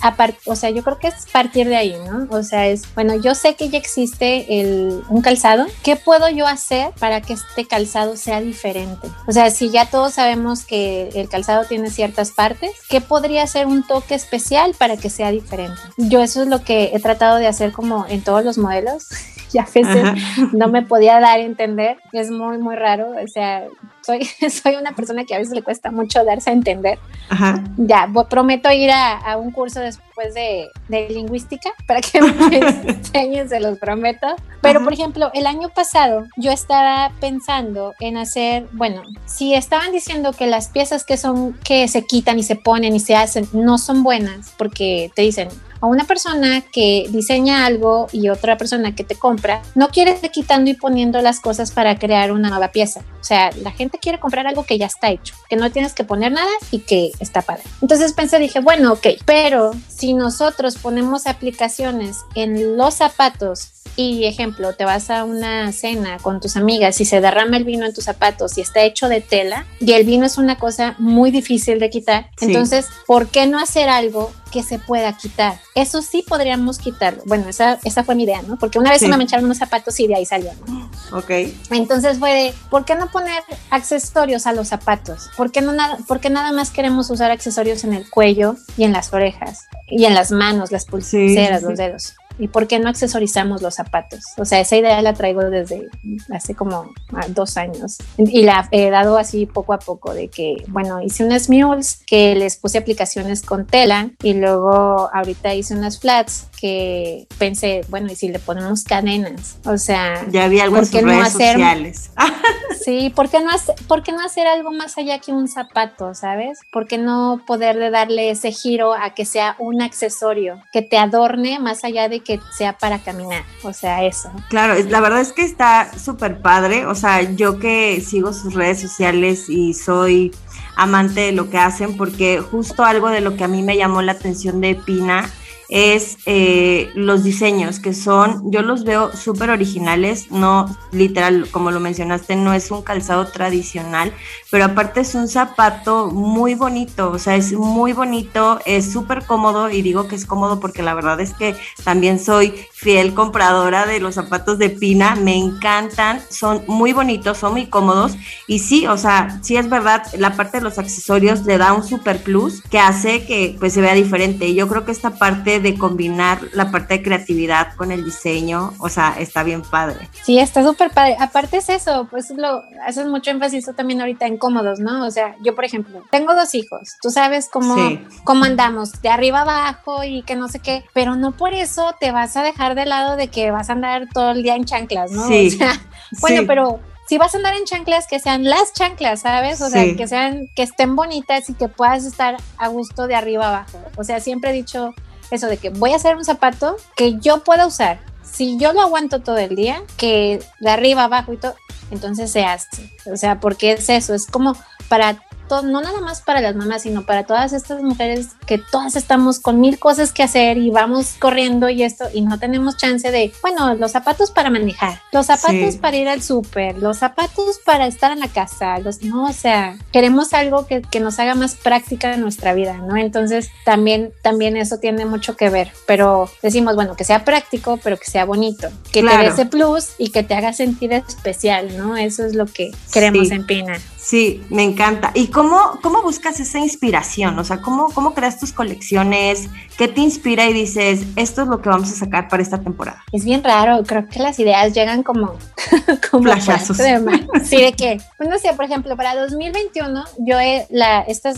o 0.45 0.55
sea, 0.55 0.69
yo 0.69 0.83
creo 0.83 0.99
que 0.99 1.07
es 1.07 1.25
partir 1.31 1.67
de 1.67 1.77
ahí, 1.77 1.95
¿no? 2.05 2.27
O 2.29 2.43
sea, 2.43 2.67
es, 2.67 2.83
bueno, 2.93 3.15
yo 3.15 3.35
sé 3.35 3.55
que 3.55 3.69
ya 3.69 3.77
existe 3.77 4.59
el, 4.59 5.01
un 5.09 5.21
calzado, 5.21 5.65
¿qué 5.83 5.95
puedo 5.95 6.29
yo 6.29 6.45
hacer 6.45 6.91
para 6.99 7.21
que 7.21 7.33
este 7.33 7.65
calzado 7.65 8.17
sea 8.17 8.41
diferente? 8.41 9.07
O 9.27 9.31
sea, 9.31 9.49
si 9.51 9.69
ya 9.69 9.89
todos 9.89 10.15
sabemos 10.15 10.65
que 10.65 11.09
el 11.15 11.29
calzado 11.29 11.65
tiene 11.65 11.89
ciertas 11.89 12.31
partes, 12.31 12.71
¿qué 12.89 13.01
podría 13.01 13.47
ser 13.47 13.65
un 13.65 13.85
toque 13.85 14.15
especial 14.15 14.75
para 14.77 14.97
que 14.97 15.09
sea 15.09 15.31
diferente? 15.31 15.81
Yo 15.97 16.21
eso 16.21 16.43
es 16.43 16.47
lo 16.47 16.63
que 16.63 16.91
he 16.93 16.99
tratado 16.99 17.37
de 17.37 17.47
hacer 17.47 17.71
como 17.71 18.05
en 18.07 18.21
todos 18.21 18.43
los 18.43 18.57
modelos 18.57 19.07
y 19.53 19.57
a 19.57 19.63
veces 19.63 19.87
Ajá. 19.87 20.15
no 20.53 20.67
me 20.67 20.81
podía 20.81 21.19
dar 21.19 21.39
a 21.39 21.43
entender, 21.43 21.97
es 22.13 22.31
muy, 22.31 22.57
muy 22.57 22.75
raro, 22.75 23.11
o 23.11 23.27
sea, 23.27 23.65
soy, 24.05 24.25
soy 24.49 24.75
una 24.75 24.93
persona 24.93 25.25
que 25.25 25.35
a 25.35 25.39
veces 25.39 25.53
le 25.53 25.63
cuesta 25.63 25.91
mucho 25.91 26.23
darse 26.23 26.49
a 26.49 26.53
entender. 26.53 26.99
Ajá. 27.29 27.63
Ya, 27.77 28.07
prometo 28.29 28.71
ir 28.71 28.91
a, 28.91 29.17
a, 29.17 29.37
un 29.37 29.51
curso 29.51 29.79
después 29.79 30.33
de, 30.33 30.69
de 30.87 31.09
lingüística 31.09 31.71
para 31.87 32.01
que 32.01 32.21
me 32.21 32.57
enseñen, 32.87 33.49
se 33.49 33.59
los 33.59 33.79
prometo. 33.79 34.27
Pero, 34.61 34.79
Ajá. 34.79 34.83
por 34.83 34.93
ejemplo, 34.93 35.31
el 35.33 35.47
año 35.47 35.69
pasado 35.69 36.25
yo 36.37 36.51
estaba 36.51 37.11
pensando 37.19 37.93
en 37.99 38.17
hacer, 38.17 38.67
bueno, 38.73 39.01
si 39.25 39.53
estaban 39.53 39.91
diciendo 39.91 40.33
que 40.33 40.47
las 40.47 40.69
piezas 40.69 41.03
que 41.03 41.17
son, 41.17 41.53
que 41.63 41.87
se 41.87 42.05
quitan 42.05 42.37
y 42.37 42.43
se 42.43 42.55
ponen 42.55 42.95
y 42.95 42.99
se 42.99 43.15
hacen 43.15 43.47
no 43.53 43.77
son 43.77 44.03
buenas, 44.03 44.53
porque 44.57 45.11
te 45.15 45.23
dicen, 45.23 45.49
a 45.81 45.87
una 45.87 46.05
persona 46.05 46.61
que 46.61 47.07
diseña 47.09 47.65
algo 47.65 48.07
y 48.11 48.29
otra 48.29 48.57
persona 48.57 48.95
que 48.95 49.03
te 49.03 49.15
compra, 49.15 49.61
no 49.75 49.89
quiere 49.89 50.11
estar 50.11 50.31
quitando 50.31 50.69
y 50.69 50.73
poniendo 50.73 51.21
las 51.21 51.39
cosas 51.39 51.71
para 51.71 51.97
crear 51.97 52.31
una 52.31 52.49
nueva 52.49 52.71
pieza. 52.71 53.01
O 53.19 53.23
sea, 53.23 53.51
la 53.61 53.71
gente 53.71 53.97
quiere 53.99 54.19
comprar 54.19 54.47
algo 54.47 54.63
que 54.63 54.77
ya 54.77 54.85
está 54.85 55.09
hecho, 55.09 55.35
que 55.49 55.55
no 55.55 55.71
tienes 55.71 55.93
que 55.93 56.03
poner 56.03 56.31
nada 56.31 56.51
y 56.71 56.79
que 56.79 57.11
está 57.19 57.41
padre. 57.41 57.63
Entonces 57.81 58.13
pensé, 58.13 58.39
dije, 58.39 58.59
bueno, 58.59 58.93
ok, 58.93 59.07
pero 59.25 59.71
si 59.87 60.13
nosotros 60.13 60.77
ponemos 60.77 61.27
aplicaciones 61.27 62.17
en 62.35 62.77
los 62.77 62.95
zapatos 62.95 63.71
y 63.95 64.25
ejemplo, 64.25 64.73
te 64.73 64.85
vas 64.85 65.09
a 65.09 65.23
una 65.23 65.71
cena 65.71 66.17
con 66.21 66.41
tus 66.41 66.57
amigas 66.57 66.99
y 66.99 67.05
se 67.05 67.21
derrama 67.21 67.57
el 67.57 67.63
vino 67.63 67.85
en 67.85 67.93
tus 67.93 68.03
zapatos 68.03 68.57
y 68.57 68.61
está 68.61 68.83
hecho 68.83 69.07
de 69.07 69.21
tela 69.21 69.65
y 69.79 69.93
el 69.93 70.05
vino 70.05 70.25
es 70.25 70.37
una 70.37 70.57
cosa 70.57 70.95
muy 70.97 71.31
difícil 71.31 71.79
de 71.79 71.89
quitar, 71.89 72.29
sí. 72.37 72.45
entonces, 72.45 72.87
¿por 73.07 73.27
qué 73.27 73.47
no 73.47 73.59
hacer 73.59 73.89
algo 73.89 74.31
que 74.51 74.63
se 74.63 74.79
pueda 74.79 75.15
quitar? 75.17 75.59
Eso 75.73 76.01
sí 76.01 76.23
podríamos 76.27 76.77
quitarlo. 76.77 77.23
Bueno, 77.25 77.49
esa, 77.49 77.79
esa 77.83 78.03
fue 78.03 78.15
mi 78.15 78.23
idea, 78.23 78.41
¿no? 78.41 78.57
Porque 78.57 78.79
una 78.79 78.91
vez 78.91 78.99
sí. 79.01 79.07
me 79.07 79.23
echaron 79.23 79.45
unos 79.45 79.57
zapatos 79.57 79.99
y 79.99 80.07
de 80.07 80.15
ahí 80.15 80.25
salió, 80.25 80.51
¿no? 80.67 80.89
Ok. 81.17 81.29
Entonces 81.71 82.19
fue 82.19 82.31
de, 82.31 82.53
¿por 82.69 82.85
qué 82.85 82.95
no 82.95 83.11
poner 83.11 83.43
accesorios 83.69 84.47
a 84.47 84.53
los 84.53 84.69
zapatos? 84.69 85.29
¿Por 85.37 85.51
qué, 85.51 85.61
no 85.61 85.71
nada, 85.73 85.97
¿Por 86.07 86.19
qué 86.19 86.29
nada 86.29 86.51
más 86.51 86.71
queremos 86.71 87.09
usar 87.09 87.31
accesorios 87.31 87.83
en 87.83 87.93
el 87.93 88.09
cuello 88.09 88.55
y 88.77 88.83
en 88.83 88.93
las 88.93 89.13
orejas? 89.13 89.65
Y 89.87 90.05
en 90.05 90.13
las 90.13 90.31
manos, 90.31 90.71
las 90.71 90.85
pulseras, 90.85 91.61
sí, 91.61 91.65
los 91.67 91.77
dedos. 91.77 92.15
¿Y 92.37 92.47
por 92.47 92.67
qué 92.67 92.79
no 92.79 92.89
accesorizamos 92.89 93.61
los 93.61 93.75
zapatos? 93.75 94.21
O 94.37 94.45
sea, 94.45 94.59
esa 94.59 94.75
idea 94.75 95.01
la 95.01 95.13
traigo 95.13 95.41
desde 95.41 95.87
hace 96.33 96.55
como 96.55 96.93
ah, 97.13 97.25
dos 97.29 97.57
años 97.57 97.97
y 98.17 98.43
la 98.43 98.67
he 98.71 98.89
dado 98.89 99.17
así 99.17 99.45
poco 99.45 99.73
a 99.73 99.79
poco 99.79 100.13
de 100.13 100.27
que, 100.27 100.63
bueno, 100.67 101.01
hice 101.01 101.23
unas 101.23 101.49
mules 101.49 102.01
que 102.05 102.35
les 102.35 102.57
puse 102.57 102.77
aplicaciones 102.77 103.41
con 103.41 103.65
tela 103.65 104.09
y 104.21 104.33
luego 104.33 105.09
ahorita 105.13 105.53
hice 105.53 105.75
unas 105.75 105.99
flats 105.99 106.47
que 106.59 107.27
pensé, 107.37 107.81
bueno, 107.89 108.11
¿y 108.11 108.15
si 108.15 108.29
le 108.29 108.39
ponemos 108.39 108.83
cadenas? 108.83 109.57
O 109.65 109.77
sea, 109.77 110.25
ya 110.29 110.45
había 110.45 110.63
algo 110.63 110.77
en 110.77 110.85
sus 110.85 111.01
redes 111.01 111.05
no 111.05 111.21
hacer, 111.21 111.53
sociales. 111.53 112.11
sí, 112.85 113.11
¿por 113.15 113.29
qué, 113.29 113.39
no 113.39 113.49
hacer, 113.49 113.73
¿por 113.87 114.03
qué 114.03 114.11
no 114.11 114.23
hacer 114.23 114.45
algo 114.45 114.71
más 114.71 114.95
allá 114.99 115.17
que 115.17 115.31
un 115.31 115.47
zapato, 115.47 116.13
sabes? 116.13 116.59
¿Por 116.71 116.87
qué 116.87 116.99
no 116.99 117.41
poder 117.47 117.77
de 117.77 117.89
darle 117.89 118.29
ese 118.29 118.51
giro 118.51 118.93
a 118.93 119.15
que 119.15 119.25
sea 119.25 119.55
un 119.57 119.81
accesorio 119.81 120.61
que 120.71 120.83
te 120.83 120.99
adorne 120.99 121.57
más 121.59 121.83
allá 121.83 122.07
de 122.07 122.19
que 122.19 122.39
sea 122.55 122.77
para 122.77 122.99
caminar, 122.99 123.43
o 123.63 123.73
sea, 123.73 124.03
eso. 124.05 124.31
Claro, 124.49 124.75
la 124.87 125.01
verdad 125.01 125.21
es 125.21 125.33
que 125.33 125.41
está 125.41 125.91
súper 125.97 126.41
padre, 126.41 126.85
o 126.85 126.93
sea, 126.93 127.23
yo 127.23 127.57
que 127.57 127.99
sigo 128.01 128.33
sus 128.33 128.53
redes 128.53 128.81
sociales 128.81 129.49
y 129.49 129.73
soy 129.73 130.31
amante 130.75 131.21
de 131.21 131.31
lo 131.31 131.49
que 131.49 131.57
hacen, 131.57 131.97
porque 131.97 132.39
justo 132.39 132.83
algo 132.83 133.09
de 133.09 133.21
lo 133.21 133.35
que 133.35 133.45
a 133.45 133.47
mí 133.47 133.63
me 133.63 133.77
llamó 133.77 134.03
la 134.03 134.11
atención 134.11 134.61
de 134.61 134.75
Pina 134.75 135.27
es 135.69 136.17
eh, 136.25 136.91
los 136.95 137.23
diseños, 137.23 137.79
que 137.79 137.93
son, 137.93 138.51
yo 138.51 138.61
los 138.61 138.83
veo 138.83 139.15
súper 139.15 139.49
originales, 139.49 140.31
no 140.31 140.75
literal, 140.91 141.47
como 141.51 141.71
lo 141.71 141.79
mencionaste, 141.79 142.35
no 142.35 142.53
es 142.53 142.71
un 142.71 142.81
calzado 142.81 143.27
tradicional, 143.27 144.13
pero 144.51 144.65
aparte 144.65 145.01
es 145.01 145.15
un 145.15 145.27
zapato 145.27 146.11
muy 146.11 146.55
bonito, 146.55 147.11
o 147.11 147.19
sea, 147.19 147.35
es 147.35 147.53
muy 147.53 147.93
bonito, 147.93 148.59
es 148.65 148.91
súper 148.91 149.25
cómodo 149.25 149.69
y 149.69 149.81
digo 149.81 150.07
que 150.07 150.15
es 150.15 150.25
cómodo 150.25 150.59
porque 150.59 150.83
la 150.83 150.93
verdad 150.93 151.19
es 151.19 151.33
que 151.33 151.55
también 151.83 152.19
soy 152.19 152.53
fiel 152.73 153.13
compradora 153.13 153.85
de 153.85 153.99
los 153.99 154.15
zapatos 154.15 154.57
de 154.59 154.69
Pina, 154.69 155.15
me 155.15 155.35
encantan, 155.35 156.21
son 156.29 156.63
muy 156.67 156.93
bonitos, 156.93 157.37
son 157.37 157.53
muy 157.53 157.67
cómodos 157.67 158.15
y 158.47 158.59
sí, 158.59 158.87
o 158.87 158.97
sea, 158.97 159.39
sí 159.41 159.57
es 159.57 159.69
verdad, 159.69 160.03
la 160.17 160.35
parte 160.35 160.57
de 160.57 160.63
los 160.63 160.77
accesorios 160.77 161.45
le 161.45 161.57
da 161.57 161.73
un 161.73 161.83
super 161.83 162.21
plus 162.21 162.61
que 162.61 162.79
hace 162.79 163.25
que 163.25 163.55
pues 163.59 163.73
se 163.73 163.81
vea 163.81 163.93
diferente. 163.93 164.47
Y 164.47 164.55
yo 164.55 164.67
creo 164.67 164.85
que 164.85 164.91
esta 164.91 165.11
parte 165.17 165.54
de 165.59 165.77
combinar 165.77 166.39
la 166.53 166.71
parte 166.71 166.95
de 166.95 167.03
creatividad 167.03 167.75
con 167.75 167.91
el 167.91 168.03
diseño, 168.03 168.73
o 168.79 168.89
sea, 168.89 169.15
está 169.19 169.43
bien 169.43 169.61
padre. 169.61 170.09
Sí, 170.23 170.39
está 170.39 170.63
súper 170.63 170.91
padre. 170.91 171.17
Aparte 171.19 171.57
es 171.57 171.69
eso, 171.69 172.07
pues 172.09 172.31
lo 172.31 172.63
haces 172.85 173.07
mucho 173.07 173.31
énfasis 173.31 173.65
tú 173.65 173.73
también 173.73 174.01
ahorita 174.01 174.25
en 174.25 174.37
cómodos, 174.37 174.79
¿no? 174.79 175.05
O 175.05 175.11
sea, 175.11 175.35
yo 175.41 175.55
por 175.55 175.65
ejemplo, 175.65 176.03
tengo 176.11 176.35
dos 176.35 176.55
hijos, 176.55 176.95
tú 177.01 177.09
sabes 177.09 177.49
cómo, 177.51 177.75
cómo 178.23 178.45
andamos, 178.45 179.01
de 179.01 179.09
arriba 179.09 179.41
abajo 179.41 180.03
y 180.03 180.23
que 180.23 180.35
no 180.35 180.47
sé 180.47 180.59
qué, 180.59 180.85
pero 180.93 181.15
no 181.15 181.31
por 181.31 181.53
eso 181.53 181.95
te 181.99 182.11
vas 182.11 182.35
a 182.37 182.43
dejar 182.43 182.75
de 182.75 182.85
lado 182.85 183.15
de 183.15 183.27
que 183.27 183.51
vas 183.51 183.69
a 183.69 183.73
andar 183.73 184.07
todo 184.13 184.31
el 184.31 184.43
día 184.43 184.55
en 184.55 184.65
chanclas, 184.65 185.11
¿no? 185.11 185.27
Sí. 185.27 185.47
O 185.55 185.57
sea, 185.57 185.81
bueno, 186.21 186.43
pero 186.45 186.79
si 187.07 187.17
vas 187.17 187.33
a 187.33 187.37
andar 187.37 187.53
en 187.55 187.65
chanclas, 187.65 188.07
que 188.07 188.19
sean 188.19 188.43
las 188.43 188.73
chanclas, 188.73 189.21
¿sabes? 189.21 189.61
O 189.61 189.69
sea, 189.69 189.95
que 189.95 190.07
sean, 190.07 190.49
que 190.55 190.63
estén 190.63 190.95
bonitas 190.95 191.49
y 191.49 191.53
que 191.53 191.67
puedas 191.67 192.05
estar 192.05 192.37
a 192.57 192.67
gusto 192.67 193.07
de 193.07 193.15
arriba 193.15 193.47
abajo. 193.47 193.79
O 193.95 194.03
sea, 194.03 194.19
siempre 194.19 194.49
he 194.49 194.53
dicho 194.53 194.93
eso 195.35 195.47
de 195.47 195.57
que 195.57 195.69
voy 195.69 195.93
a 195.93 195.97
hacer 195.97 196.15
un 196.15 196.25
zapato 196.25 196.77
que 196.95 197.17
yo 197.19 197.43
pueda 197.43 197.67
usar. 197.67 197.99
Si 198.23 198.57
yo 198.57 198.73
lo 198.73 198.81
aguanto 198.81 199.21
todo 199.21 199.37
el 199.37 199.55
día, 199.55 199.81
que 199.97 200.43
de 200.59 200.69
arriba 200.69 201.03
abajo 201.03 201.33
y 201.33 201.37
todo, 201.37 201.55
entonces 201.91 202.31
se 202.31 202.43
hace. 202.43 202.91
O 203.05 203.17
sea, 203.17 203.39
porque 203.39 203.73
es 203.73 203.89
eso, 203.89 204.13
es 204.13 204.25
como 204.25 204.57
para 204.89 205.21
no 205.49 205.81
nada 205.81 206.01
más 206.01 206.21
para 206.21 206.41
las 206.41 206.55
mamás, 206.55 206.83
sino 206.83 207.05
para 207.05 207.25
todas 207.25 207.53
estas 207.53 207.81
mujeres 207.81 208.29
que 208.45 208.57
todas 208.57 208.95
estamos 208.95 209.39
con 209.39 209.59
mil 209.59 209.79
cosas 209.79 210.11
que 210.11 210.23
hacer 210.23 210.57
y 210.57 210.69
vamos 210.69 211.15
corriendo 211.19 211.69
y 211.69 211.83
esto 211.83 212.05
y 212.13 212.21
no 212.21 212.39
tenemos 212.39 212.77
chance 212.77 213.11
de, 213.11 213.31
bueno, 213.41 213.75
los 213.75 213.91
zapatos 213.91 214.31
para 214.31 214.49
manejar, 214.49 215.01
los 215.11 215.27
zapatos 215.27 215.77
para 215.77 215.97
ir 215.97 216.07
al 216.07 216.21
súper, 216.21 216.77
los 216.77 216.97
zapatos 216.97 217.59
para 217.63 217.87
estar 217.87 218.11
en 218.11 218.19
la 218.19 218.27
casa, 218.27 218.79
los, 218.79 219.01
no, 219.03 219.25
o 219.25 219.33
sea, 219.33 219.77
queremos 219.91 220.33
algo 220.33 220.65
que, 220.65 220.81
que 220.81 220.99
nos 220.99 221.19
haga 221.19 221.35
más 221.35 221.55
práctica 221.55 222.13
en 222.13 222.21
nuestra 222.21 222.53
vida, 222.53 222.77
¿no? 222.77 222.97
Entonces 222.97 223.49
también, 223.63 224.11
también 224.21 224.57
eso 224.57 224.79
tiene 224.79 225.05
mucho 225.05 225.35
que 225.35 225.49
ver, 225.49 225.71
pero 225.85 226.29
decimos, 226.41 226.75
bueno, 226.75 226.95
que 226.95 227.03
sea 227.03 227.23
práctico, 227.23 227.79
pero 227.83 227.97
que 227.97 228.05
sea 228.05 228.25
bonito, 228.25 228.69
que 228.91 229.03
te 229.03 229.17
dé 229.17 229.27
ese 229.27 229.45
plus 229.45 229.89
y 229.97 230.09
que 230.09 230.23
te 230.23 230.33
haga 230.33 230.53
sentir 230.53 230.93
especial, 230.93 231.77
¿no? 231.77 231.97
Eso 231.97 232.25
es 232.25 232.35
lo 232.35 232.45
que 232.45 232.71
queremos 232.91 233.31
en 233.31 233.45
Pina. 233.45 233.79
Sí, 234.05 234.43
me 234.51 234.61
encanta. 234.61 235.09
¿Y 235.15 235.29
cómo, 235.29 235.79
cómo 235.81 236.03
buscas 236.03 236.39
esa 236.39 236.59
inspiración? 236.59 237.39
O 237.39 237.43
sea, 237.43 237.63
¿cómo, 237.63 237.87
¿cómo 237.91 238.13
creas 238.13 238.39
tus 238.39 238.53
colecciones? 238.53 239.49
¿Qué 239.79 239.87
te 239.87 239.99
inspira 240.01 240.45
y 240.45 240.53
dices, 240.53 241.01
esto 241.15 241.41
es 241.41 241.47
lo 241.47 241.59
que 241.59 241.69
vamos 241.69 241.91
a 241.91 241.95
sacar 241.95 242.27
para 242.27 242.43
esta 242.43 242.61
temporada? 242.61 243.03
Es 243.11 243.25
bien 243.25 243.43
raro, 243.43 243.83
creo 243.83 244.07
que 244.07 244.19
las 244.19 244.37
ideas 244.37 244.73
llegan 244.73 245.01
como... 245.01 245.33
como 246.11 246.23
Flashazos. 246.23 246.77
sí, 246.77 247.57
de 247.57 247.73
qué. 247.75 247.99
Pues 248.19 248.29
no 248.29 248.37
sé, 248.37 248.53
por 248.53 248.65
ejemplo, 248.65 248.95
para 248.95 249.15
2021 249.15 250.03
yo 250.19 250.39
he, 250.39 250.67
la, 250.69 251.01
esta, 251.01 251.33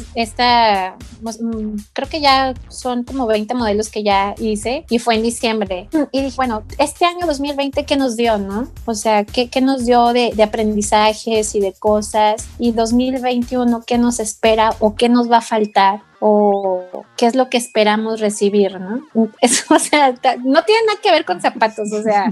pues, 1.24 1.42
mm, 1.42 1.78
creo 1.94 2.10
que 2.10 2.20
ya 2.20 2.54
son 2.68 3.06
como 3.06 3.28
20 3.28 3.54
modelos 3.54 3.88
que 3.88 4.04
ya 4.04 4.36
hice 4.40 4.86
y 4.90 5.00
fue 5.00 5.16
en 5.16 5.24
diciembre. 5.24 5.88
Y 6.12 6.22
dije, 6.22 6.36
bueno, 6.36 6.64
este 6.80 7.06
año 7.06 7.26
2020, 7.26 7.86
¿qué 7.86 7.96
nos 7.96 8.18
dio, 8.18 8.38
no? 8.38 8.68
O 8.84 8.94
sea, 8.94 9.24
¿qué, 9.24 9.50
qué 9.50 9.62
nos 9.62 9.86
dio 9.86 10.12
de, 10.12 10.34
de 10.36 10.44
aprendizajes 10.44 11.56
y 11.56 11.62
de 11.62 11.72
cosas? 11.72 12.46
Y 12.60 12.72
2021 12.72 13.84
qué 13.86 13.98
nos 13.98 14.20
espera 14.20 14.74
o 14.80 14.96
qué 14.96 15.10
nos 15.10 15.32
va 15.32 15.38
a 15.38 15.42
faltar 15.42 16.02
o 16.20 17.06
qué 17.16 17.28
es 17.28 17.36
lo 17.36 17.50
que 17.50 17.58
esperamos 17.58 18.20
recibir, 18.20 18.80
¿no? 18.80 19.02
Eso, 19.42 19.76
o 19.76 19.80
sea, 19.80 20.12
no 20.44 20.64
tiene 20.64 20.82
nada 20.88 21.00
que 21.02 21.12
ver 21.12 21.26
con 21.26 21.42
zapatos, 21.42 21.92
o 21.92 22.02
sea, 22.02 22.32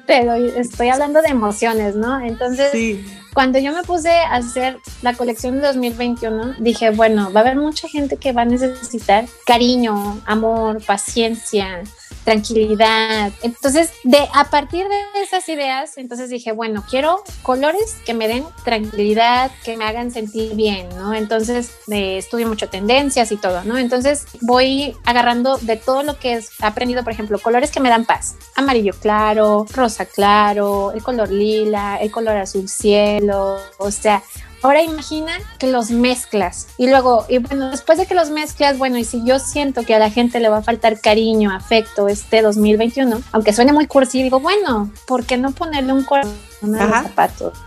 te 0.00 0.60
estoy 0.60 0.88
hablando 0.88 1.20
de 1.22 1.28
emociones, 1.28 1.96
¿no? 1.96 2.20
Entonces, 2.20 3.00
cuando 3.32 3.58
yo 3.58 3.72
me 3.72 3.82
puse 3.82 4.10
a 4.10 4.36
hacer 4.36 4.78
la 5.02 5.14
colección 5.14 5.56
de 5.56 5.66
2021, 5.66 6.54
dije, 6.60 6.90
bueno, 6.90 7.32
va 7.32 7.40
a 7.40 7.42
haber 7.42 7.56
mucha 7.56 7.88
gente 7.88 8.16
que 8.16 8.32
va 8.32 8.42
a 8.42 8.46
necesitar 8.46 9.26
cariño, 9.46 10.20
amor, 10.26 10.84
paciencia, 10.84 11.82
tranquilidad. 12.24 13.32
Entonces, 13.42 13.92
de 14.02 14.18
a 14.34 14.50
partir 14.50 14.86
de 14.88 15.22
esas 15.22 15.48
ideas, 15.48 15.96
entonces 15.98 16.30
dije, 16.30 16.52
bueno, 16.52 16.84
quiero 16.88 17.22
colores 17.42 17.96
que 18.04 18.14
me 18.14 18.28
den 18.28 18.44
tranquilidad, 18.64 19.50
que 19.64 19.76
me 19.76 19.84
hagan 19.84 20.10
sentir 20.10 20.54
bien, 20.54 20.88
¿no? 20.96 21.14
Entonces, 21.14 21.72
estudio 21.88 22.48
mucho 22.48 22.68
tendencias 22.68 23.30
y 23.32 23.36
todo, 23.36 23.62
¿no? 23.64 23.78
Entonces, 23.78 24.26
voy 24.40 24.96
agarrando 25.04 25.58
de 25.58 25.76
todo 25.76 26.02
lo 26.02 26.18
que 26.18 26.34
he 26.34 26.42
aprendido, 26.60 27.04
por 27.04 27.12
ejemplo, 27.12 27.38
colores 27.38 27.70
que 27.70 27.80
me 27.80 27.88
dan 27.88 28.04
paz. 28.04 28.36
Amarillo 28.56 28.94
claro, 29.00 29.66
rosa 29.72 30.06
claro, 30.06 30.92
el 30.92 31.02
color 31.02 31.30
lila, 31.30 31.98
el 32.00 32.10
color 32.10 32.36
azul 32.36 32.68
cielo, 32.68 33.58
o 33.78 33.90
sea, 33.90 34.22
Ahora 34.64 34.82
imagina 34.82 35.32
que 35.58 35.66
los 35.66 35.90
mezclas 35.90 36.68
y 36.78 36.88
luego, 36.88 37.26
y 37.28 37.36
bueno, 37.36 37.70
después 37.70 37.98
de 37.98 38.06
que 38.06 38.14
los 38.14 38.30
mezclas, 38.30 38.78
bueno, 38.78 38.96
y 38.96 39.04
si 39.04 39.22
yo 39.22 39.38
siento 39.38 39.82
que 39.82 39.94
a 39.94 39.98
la 39.98 40.08
gente 40.08 40.40
le 40.40 40.48
va 40.48 40.56
a 40.56 40.62
faltar 40.62 41.02
cariño, 41.02 41.54
afecto 41.54 42.08
este 42.08 42.40
2021, 42.40 43.20
aunque 43.32 43.52
suene 43.52 43.74
muy 43.74 43.86
cursi, 43.86 44.22
digo, 44.22 44.40
bueno, 44.40 44.90
¿por 45.06 45.26
qué 45.26 45.36
no 45.36 45.50
ponerle 45.50 45.92
un 45.92 46.02
corazón 46.02 46.32
a 46.62 46.66
los 46.66 46.78
zapatos? 46.78 47.58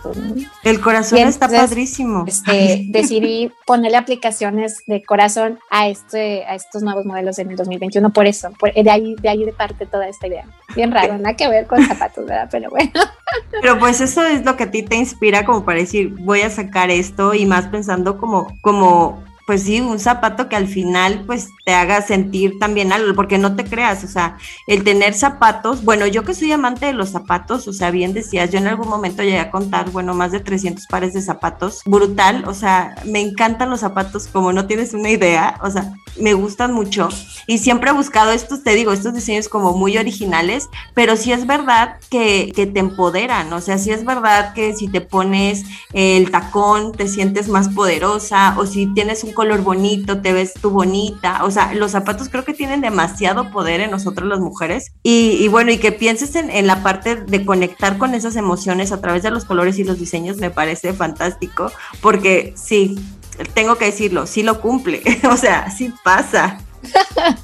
El 0.64 0.80
corazón 0.82 1.20
está 1.20 1.48
padrísimo. 1.48 2.26
Este, 2.28 2.86
decidí 2.90 3.52
ponerle 3.66 3.98
aplicaciones 3.98 4.84
de 4.86 5.04
corazón 5.04 5.60
a, 5.70 5.88
este, 5.88 6.46
a 6.46 6.56
estos 6.56 6.84
nuevos 6.84 7.06
modelos 7.06 7.40
en 7.40 7.52
el 7.52 7.58
2021, 7.58 8.12
por 8.12 8.26
eso, 8.26 8.50
de, 8.62 8.90
ahí, 8.90 9.16
de 9.16 9.30
ahí 9.30 9.44
de 9.46 9.54
parte 9.54 9.86
toda 9.86 10.08
esta 10.08 10.28
idea. 10.28 10.46
Bien 10.76 10.92
raro, 10.92 11.18
nada 11.18 11.36
que 11.36 11.48
ver 11.48 11.68
con 11.68 11.84
zapatos, 11.86 12.26
¿verdad? 12.26 12.48
Pero 12.52 12.70
bueno. 12.70 12.92
Pero 13.62 13.78
pues 13.80 14.02
eso 14.02 14.24
es 14.26 14.46
lo 14.46 14.56
que 14.56 14.64
a 14.64 14.72
ti 14.72 14.84
te 14.84 14.96
inspira 14.96 15.46
como 15.46 15.66
para 15.66 15.80
decir, 15.80 16.10
voy 16.20 16.42
a 16.42 16.50
sacar 16.50 16.90
esto 16.90 17.34
y 17.34 17.46
más 17.46 17.68
pensando 17.68 18.18
como, 18.18 18.58
como 18.62 19.24
pues 19.48 19.64
sí, 19.64 19.80
un 19.80 19.98
zapato 19.98 20.50
que 20.50 20.58
al 20.58 20.68
final 20.68 21.24
pues 21.26 21.48
te 21.64 21.74
haga 21.74 22.02
sentir 22.02 22.60
también 22.60 22.92
algo, 22.92 23.16
porque 23.16 23.38
no 23.38 23.56
te 23.56 23.64
creas, 23.64 24.04
o 24.04 24.08
sea, 24.08 24.38
el 24.68 24.84
tener 24.84 25.14
zapatos, 25.14 25.86
bueno, 25.86 26.06
yo 26.06 26.26
que 26.26 26.34
soy 26.34 26.52
amante 26.52 26.88
de 26.88 26.92
los 26.92 27.12
zapatos, 27.12 27.66
o 27.70 27.72
sea, 27.72 27.90
bien 27.90 28.14
decías, 28.14 28.52
yo 28.52 28.58
en 28.58 28.68
algún 28.68 28.90
momento 28.90 29.24
llegué 29.24 29.40
a 29.40 29.50
contar, 29.50 29.90
bueno, 29.92 30.14
más 30.14 30.34
de 30.34 30.42
300 30.42 30.86
pares 30.88 31.14
de 31.14 31.22
zapatos, 31.22 31.82
brutal, 31.86 32.44
o 32.46 32.54
sea, 32.54 32.96
me 33.06 33.22
encantan 33.22 33.70
los 33.70 33.80
zapatos, 33.80 34.28
como 34.28 34.52
no 34.52 34.68
tienes 34.68 34.94
una 34.94 35.10
idea, 35.10 35.58
o 35.64 35.72
sea, 35.72 35.94
me 36.20 36.34
gustan 36.34 36.74
mucho 36.74 37.08
y 37.46 37.60
siempre 37.60 37.92
he 37.92 37.94
buscado 37.94 38.32
estos, 38.32 38.64
te 38.64 38.76
digo, 38.76 38.92
estos 38.92 39.14
diseños 39.14 39.48
como 39.48 39.72
muy 39.72 39.98
originales, 39.98 40.68
pero 40.94 41.16
sí 41.16 41.32
es 41.32 41.48
verdad 41.48 41.98
que, 42.10 42.52
te 42.54 42.80
empoderan, 42.80 43.54
o 43.54 43.62
sea, 43.62 43.78
sí 43.78 43.92
es 43.92 44.04
verdad 44.04 44.54
que 44.54 44.76
si 44.76 44.90
te 44.90 45.00
pones 45.00 45.64
el 45.94 46.32
tacón 46.32 46.92
te 46.92 47.08
sientes 47.08 47.48
más 47.48 47.70
poderosa 47.70 48.56
o 48.58 48.66
si 48.66 48.88
tienes 48.94 49.24
un 49.24 49.32
color 49.38 49.62
bonito, 49.62 50.20
te 50.20 50.34
ves 50.34 50.56
tú 50.60 50.72
bonita. 50.72 51.44
O 51.44 51.52
sea, 51.52 51.76
los 51.76 51.92
zapatos 51.92 52.28
creo 52.28 52.44
que 52.44 52.56
tienen 52.56 52.82
demasiado 52.82 53.52
poder 53.52 53.82
en 53.82 53.92
nosotros 53.92 54.28
las 54.28 54.40
mujeres. 54.40 54.94
Y, 55.04 55.48
bueno, 55.50 55.72
y 55.72 55.78
que 55.78 55.92
pienses 55.92 56.36
en, 56.36 56.50
en, 56.50 56.66
la 56.66 56.82
parte 56.82 57.18
de 57.18 57.46
conectar 57.46 58.00
con 58.00 58.16
esas 58.16 58.36
emociones 58.36 58.92
a 58.92 59.00
través 59.00 59.22
de 59.22 59.30
los 59.30 59.46
colores 59.46 59.78
y 59.78 59.84
los 59.84 60.00
diseños 60.00 60.38
me 60.38 60.50
parece 60.50 60.92
fantástico, 60.92 61.72
porque 62.02 62.56
sí, 62.58 62.98
tengo 63.54 63.76
que 63.76 63.86
decirlo, 63.86 64.26
sí 64.26 64.42
lo 64.42 64.60
cumple. 64.60 65.04
o 65.32 65.38
sea, 65.38 65.70
sí 65.70 65.94
pasa. 66.04 66.58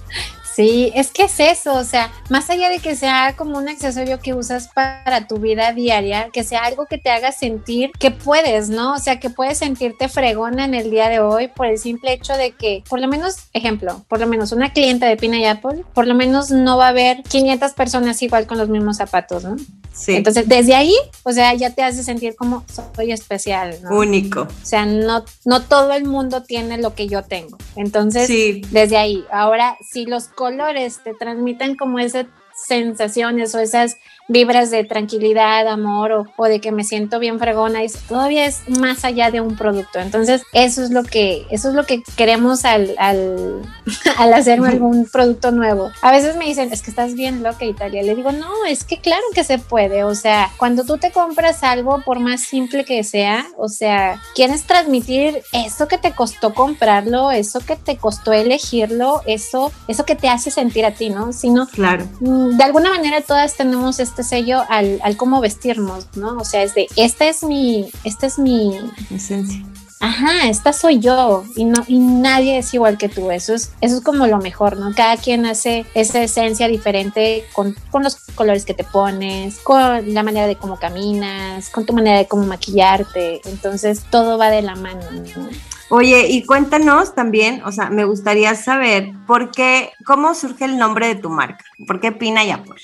Sí, 0.56 0.92
es 0.94 1.12
que 1.12 1.24
es 1.24 1.40
eso, 1.40 1.74
o 1.74 1.84
sea, 1.84 2.12
más 2.30 2.50
allá 2.50 2.70
de 2.70 2.80
que 2.80 2.96
sea 2.96 3.36
como 3.36 3.58
un 3.58 3.70
accesorio 3.70 4.20
que 4.20 4.34
usas 4.34 4.68
para 4.68 5.28
tu 5.28 5.38
vida 5.38 5.74
diaria, 5.74 6.30
que 6.32 6.44
sea 6.44 6.64
algo 6.64 6.86
que 6.86 7.00
te 7.00 7.10
haga 7.10 7.32
sentir 7.32 7.92
que 8.00 8.12
puedes, 8.12 8.70
¿no? 8.70 8.94
O 8.94 9.00
sea, 9.00 9.20
que 9.20 9.30
puedes 9.30 9.58
sentirte 9.58 10.10
fregona 10.10 10.66
en 10.66 10.76
el 10.76 10.92
día 10.92 11.10
de 11.10 11.20
hoy 11.20 11.48
por 11.48 11.66
el 11.66 11.80
simple 11.80 12.14
hecho 12.14 12.34
de 12.34 12.52
que, 12.52 12.84
por 12.88 13.00
lo 13.00 13.08
menos, 13.08 13.36
ejemplo, 13.54 14.06
por 14.08 14.20
lo 14.20 14.28
menos 14.28 14.52
una 14.52 14.74
clienta 14.74 15.08
de 15.08 15.18
Pina 15.18 15.40
y 15.40 15.46
Apple, 15.46 15.86
por 15.94 16.06
lo 16.06 16.14
menos 16.14 16.52
no 16.52 16.78
va 16.78 16.88
a 16.88 16.90
haber 16.90 17.24
500 17.24 17.74
personas 17.74 18.22
igual 18.22 18.46
con 18.46 18.58
los 18.60 18.70
mismos 18.70 18.98
zapatos, 18.98 19.44
¿no? 19.44 19.56
Sí. 19.94 20.16
Entonces, 20.16 20.48
desde 20.48 20.74
ahí, 20.74 20.96
o 21.22 21.32
sea, 21.32 21.54
ya 21.54 21.70
te 21.70 21.84
hace 21.84 22.04
sentir 22.04 22.36
como 22.36 22.66
soy 22.96 23.12
especial, 23.12 23.76
¿no? 23.84 23.96
Único. 23.96 24.42
O 24.42 24.66
sea, 24.66 24.86
no, 24.86 25.24
no 25.46 25.62
todo 25.62 25.94
el 25.94 26.06
mundo 26.06 26.42
tiene 26.42 26.80
lo 26.80 26.96
que 26.96 27.08
yo 27.08 27.22
tengo. 27.22 27.58
Entonces, 27.76 28.28
desde 28.72 28.98
ahí, 28.98 29.24
ahora, 29.32 29.78
si 29.88 30.06
los 30.06 30.28
colores 30.44 31.00
te 31.02 31.14
transmiten 31.14 31.78
como 31.78 32.00
ese 32.00 32.28
sensaciones 32.54 33.56
o 33.56 33.60
esas 33.60 33.96
vibras 34.28 34.72
de 34.72 34.84
tranquilidad, 34.84 35.68
amor 35.68 36.26
o, 36.36 36.46
de 36.46 36.62
que 36.62 36.72
me 36.72 36.84
siento 36.84 37.20
bien 37.20 37.40
fregona, 37.40 37.84
y 37.84 37.88
todavía 38.08 38.46
es 38.46 38.68
más 38.70 39.06
allá 39.06 39.32
de 39.32 39.42
un 39.42 39.56
producto. 39.56 40.00
Entonces, 40.00 40.44
eso 40.54 40.84
es 40.84 40.92
lo 40.92 41.04
que, 41.04 41.46
eso 41.50 41.70
es 41.70 41.76
lo 41.76 41.86
que 41.86 42.02
queremos 42.16 42.66
al, 42.66 42.96
al, 42.98 43.62
al 44.18 44.34
hacer 44.34 44.60
algún 44.60 45.06
producto 45.06 45.52
nuevo. 45.52 45.92
A 46.02 46.12
veces 46.12 46.36
me 46.36 46.46
dicen, 46.46 46.72
es 46.72 46.82
que 46.82 46.90
estás 46.90 47.16
bien 47.16 47.44
loca, 47.44 47.66
Italia. 47.66 48.04
Le 48.04 48.16
digo, 48.16 48.32
no, 48.32 48.66
es 48.66 48.84
que 48.84 49.00
claro 49.00 49.24
que 49.34 49.44
se 49.44 49.60
puede. 49.60 50.04
O 50.04 50.16
sea, 50.16 50.50
cuando 50.58 50.84
tú 50.84 50.98
te 50.98 51.12
compras 51.12 51.64
algo, 51.64 52.02
por 52.02 52.20
más 52.20 52.42
simple 52.42 52.86
que 52.86 53.04
sea, 53.04 53.46
o 53.58 53.68
sea, 53.68 54.22
quieres 54.36 54.64
transmitir 54.64 55.42
eso 55.52 55.88
que 55.88 55.98
te 55.98 56.12
costó 56.12 56.54
comprarlo, 56.54 57.32
eso 57.32 57.60
que 57.60 57.76
te 57.76 57.98
costó 57.98 58.34
elegirlo, 58.34 59.22
eso, 59.26 59.72
eso 59.88 60.06
que 60.06 60.16
te 60.16 60.30
hace 60.30 60.52
sentir 60.52 60.86
a 60.86 60.92
ti, 60.92 61.10
¿no? 61.10 61.34
Sino, 61.34 61.68
claro. 61.68 62.06
Mm, 62.20 62.58
de 62.58 62.64
alguna 62.64 62.90
manera 62.90 63.22
todas 63.22 63.56
tenemos 63.56 64.00
este 64.00 64.13
sello 64.22 64.62
al, 64.70 65.00
al 65.02 65.18
cómo 65.18 65.42
vestirnos, 65.42 66.08
¿no? 66.16 66.38
O 66.38 66.46
sea, 66.46 66.62
es 66.62 66.76
de, 66.76 66.88
esta 66.96 67.26
es 67.26 67.42
mi, 67.42 67.90
esta 68.04 68.28
es 68.28 68.38
mi 68.38 68.78
esencia. 69.10 69.66
Ajá, 70.04 70.50
esta 70.50 70.74
soy 70.74 71.00
yo 71.00 71.46
y 71.56 71.64
no 71.64 71.82
y 71.88 71.98
nadie 71.98 72.58
es 72.58 72.74
igual 72.74 72.98
que 72.98 73.08
tú. 73.08 73.32
Eso 73.32 73.54
es 73.54 73.72
eso 73.80 73.96
es 73.96 74.04
como 74.04 74.28
lo 74.28 74.38
mejor, 74.38 74.76
¿no? 74.76 74.94
Cada 74.94 75.16
quien 75.16 75.46
hace 75.46 75.86
esa 75.94 76.22
esencia 76.22 76.68
diferente 76.68 77.46
con, 77.54 77.74
con 77.90 78.04
los 78.04 78.18
colores 78.36 78.66
que 78.66 78.74
te 78.74 78.84
pones, 78.84 79.60
con 79.60 80.14
la 80.14 80.22
manera 80.22 80.46
de 80.46 80.58
cómo 80.58 80.78
caminas, 80.78 81.70
con 81.70 81.86
tu 81.86 81.94
manera 81.94 82.18
de 82.18 82.28
cómo 82.28 82.46
maquillarte. 82.46 83.40
Entonces 83.46 84.04
todo 84.10 84.38
va 84.38 84.50
de 84.50 84.62
la 84.62 84.76
mano. 84.76 85.00
¿no? 85.10 85.48
Oye, 85.90 86.28
y 86.28 86.44
cuéntanos 86.44 87.16
también, 87.16 87.62
o 87.64 87.72
sea, 87.72 87.90
me 87.90 88.04
gustaría 88.04 88.56
saber 88.56 89.14
por 89.26 89.52
qué, 89.52 89.92
cómo 90.06 90.34
surge 90.36 90.66
el 90.66 90.78
nombre 90.78 91.08
de 91.08 91.16
tu 91.16 91.30
marca, 91.30 91.64
por 91.88 92.02
qué 92.02 92.12
Pina 92.12 92.44
y 92.44 92.52
Apple. 92.52 92.82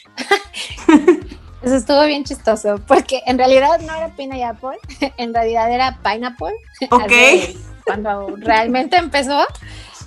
Eso 1.62 1.76
estuvo 1.76 2.04
bien 2.06 2.24
chistoso, 2.24 2.80
porque 2.88 3.22
en 3.26 3.38
realidad 3.38 3.80
no 3.82 3.94
era 3.94 4.10
Pina 4.10 4.38
y 4.38 4.44
Apple, 4.44 4.78
en 5.18 5.34
realidad 5.34 5.72
era 5.72 6.00
Pineapple. 6.04 6.54
Ok. 6.90 7.12
Cuando 7.86 8.36
realmente 8.38 8.98
empezó. 8.98 9.46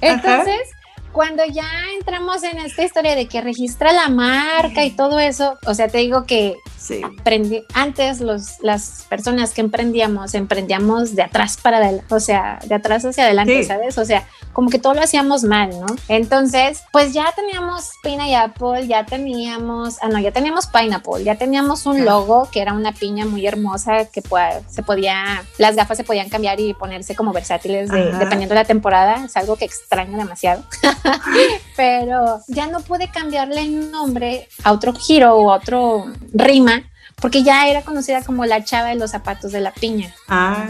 Entonces, 0.00 0.70
cuando 1.12 1.44
ya 1.44 1.68
entramos 1.96 2.42
en 2.42 2.58
esta 2.58 2.82
historia 2.82 3.14
de 3.14 3.26
que 3.26 3.40
registra 3.40 3.92
la 3.92 4.08
marca 4.08 4.84
y 4.84 4.90
todo 4.90 5.18
eso, 5.18 5.58
o 5.66 5.74
sea, 5.74 5.88
te 5.88 5.98
digo 5.98 6.24
que 6.24 6.56
aprendí, 7.04 7.64
antes 7.74 8.20
los, 8.20 8.60
las 8.60 9.06
personas 9.08 9.52
que 9.52 9.60
emprendíamos, 9.60 10.34
emprendíamos 10.34 11.14
de 11.14 11.22
atrás 11.22 11.56
para 11.62 11.76
adelante, 11.76 12.14
o 12.14 12.20
sea, 12.20 12.58
de 12.64 12.74
atrás 12.74 13.04
hacia 13.04 13.24
adelante, 13.24 13.62
¿sabes? 13.64 13.98
O 13.98 14.04
sea, 14.04 14.26
como 14.52 14.68
que 14.68 14.78
todo 14.78 14.94
lo 14.94 15.02
hacíamos 15.02 15.44
mal, 15.44 15.70
¿no? 15.70 15.86
Entonces, 16.08 16.82
pues 16.92 17.12
ya 17.12 17.32
teníamos 17.36 17.90
Pina 18.02 18.28
y 18.28 18.34
Apple, 18.34 18.86
ya 18.86 19.06
teníamos, 19.06 19.98
ah, 20.02 20.08
no, 20.08 20.18
ya 20.18 20.32
teníamos 20.32 20.66
Pineapple, 20.66 21.24
ya 21.24 21.36
teníamos 21.36 21.86
un 21.86 22.04
logo 22.04 22.48
que 22.50 22.60
era 22.60 22.72
una 22.72 22.92
piña 22.92 23.26
muy 23.26 23.46
hermosa 23.46 24.06
que 24.06 24.22
se 24.68 24.82
podía, 24.82 25.44
las 25.58 25.76
gafas 25.76 25.96
se 25.96 26.04
podían 26.04 26.28
cambiar 26.28 26.58
y 26.60 26.74
ponerse 26.74 27.14
como 27.14 27.32
versátiles 27.32 27.90
dependiendo 27.90 28.54
de 28.54 28.60
la 28.60 28.64
temporada, 28.64 29.24
es 29.24 29.36
algo 29.36 29.56
que 29.56 29.64
extraño 29.64 30.18
demasiado. 30.18 30.64
Pero 31.76 32.40
ya 32.48 32.66
no 32.66 32.80
pude 32.80 33.08
cambiarle 33.08 33.62
el 33.62 33.90
nombre 33.90 34.48
a 34.64 34.72
otro 34.72 34.92
giro 34.94 35.36
o 35.36 35.52
a 35.52 35.56
otro 35.56 36.06
rima 36.32 36.82
porque 37.22 37.44
ya 37.44 37.68
era 37.68 37.82
conocida 37.82 38.22
como 38.22 38.44
la 38.46 38.64
chava 38.64 38.88
de 38.88 38.96
los 38.96 39.12
zapatos 39.12 39.52
de 39.52 39.60
la 39.60 39.72
piña. 39.72 40.12
Ah. 40.28 40.66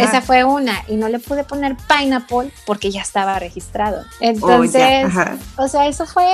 Esa 0.00 0.20
fue 0.20 0.44
una 0.44 0.82
y 0.86 0.96
no 0.96 1.08
le 1.08 1.18
pude 1.18 1.44
poner 1.44 1.76
pineapple 1.88 2.50
porque 2.66 2.90
ya 2.90 3.00
estaba 3.00 3.38
registrado. 3.38 4.04
Entonces, 4.20 5.06
o 5.56 5.68
sea, 5.68 5.86
eso 5.86 6.04
fue 6.04 6.26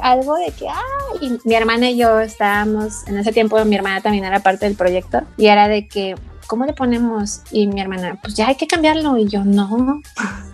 algo 0.00 0.36
de 0.36 0.52
que, 0.52 0.68
ah, 0.68 0.80
y 1.20 1.38
mi 1.44 1.54
hermana 1.54 1.90
y 1.90 1.98
yo 1.98 2.20
estábamos, 2.20 3.06
en 3.06 3.18
ese 3.18 3.32
tiempo 3.32 3.62
mi 3.64 3.76
hermana 3.76 4.00
también 4.00 4.24
era 4.24 4.40
parte 4.40 4.64
del 4.64 4.76
proyecto 4.76 5.22
y 5.36 5.48
era 5.48 5.68
de 5.68 5.86
que, 5.86 6.14
¿cómo 6.46 6.66
le 6.66 6.72
ponemos? 6.72 7.42
Y 7.50 7.66
mi 7.66 7.80
hermana, 7.80 8.18
pues 8.22 8.34
ya 8.34 8.48
hay 8.48 8.56
que 8.56 8.66
cambiarlo. 8.66 9.16
Y 9.16 9.28
yo, 9.28 9.44
no, 9.44 10.00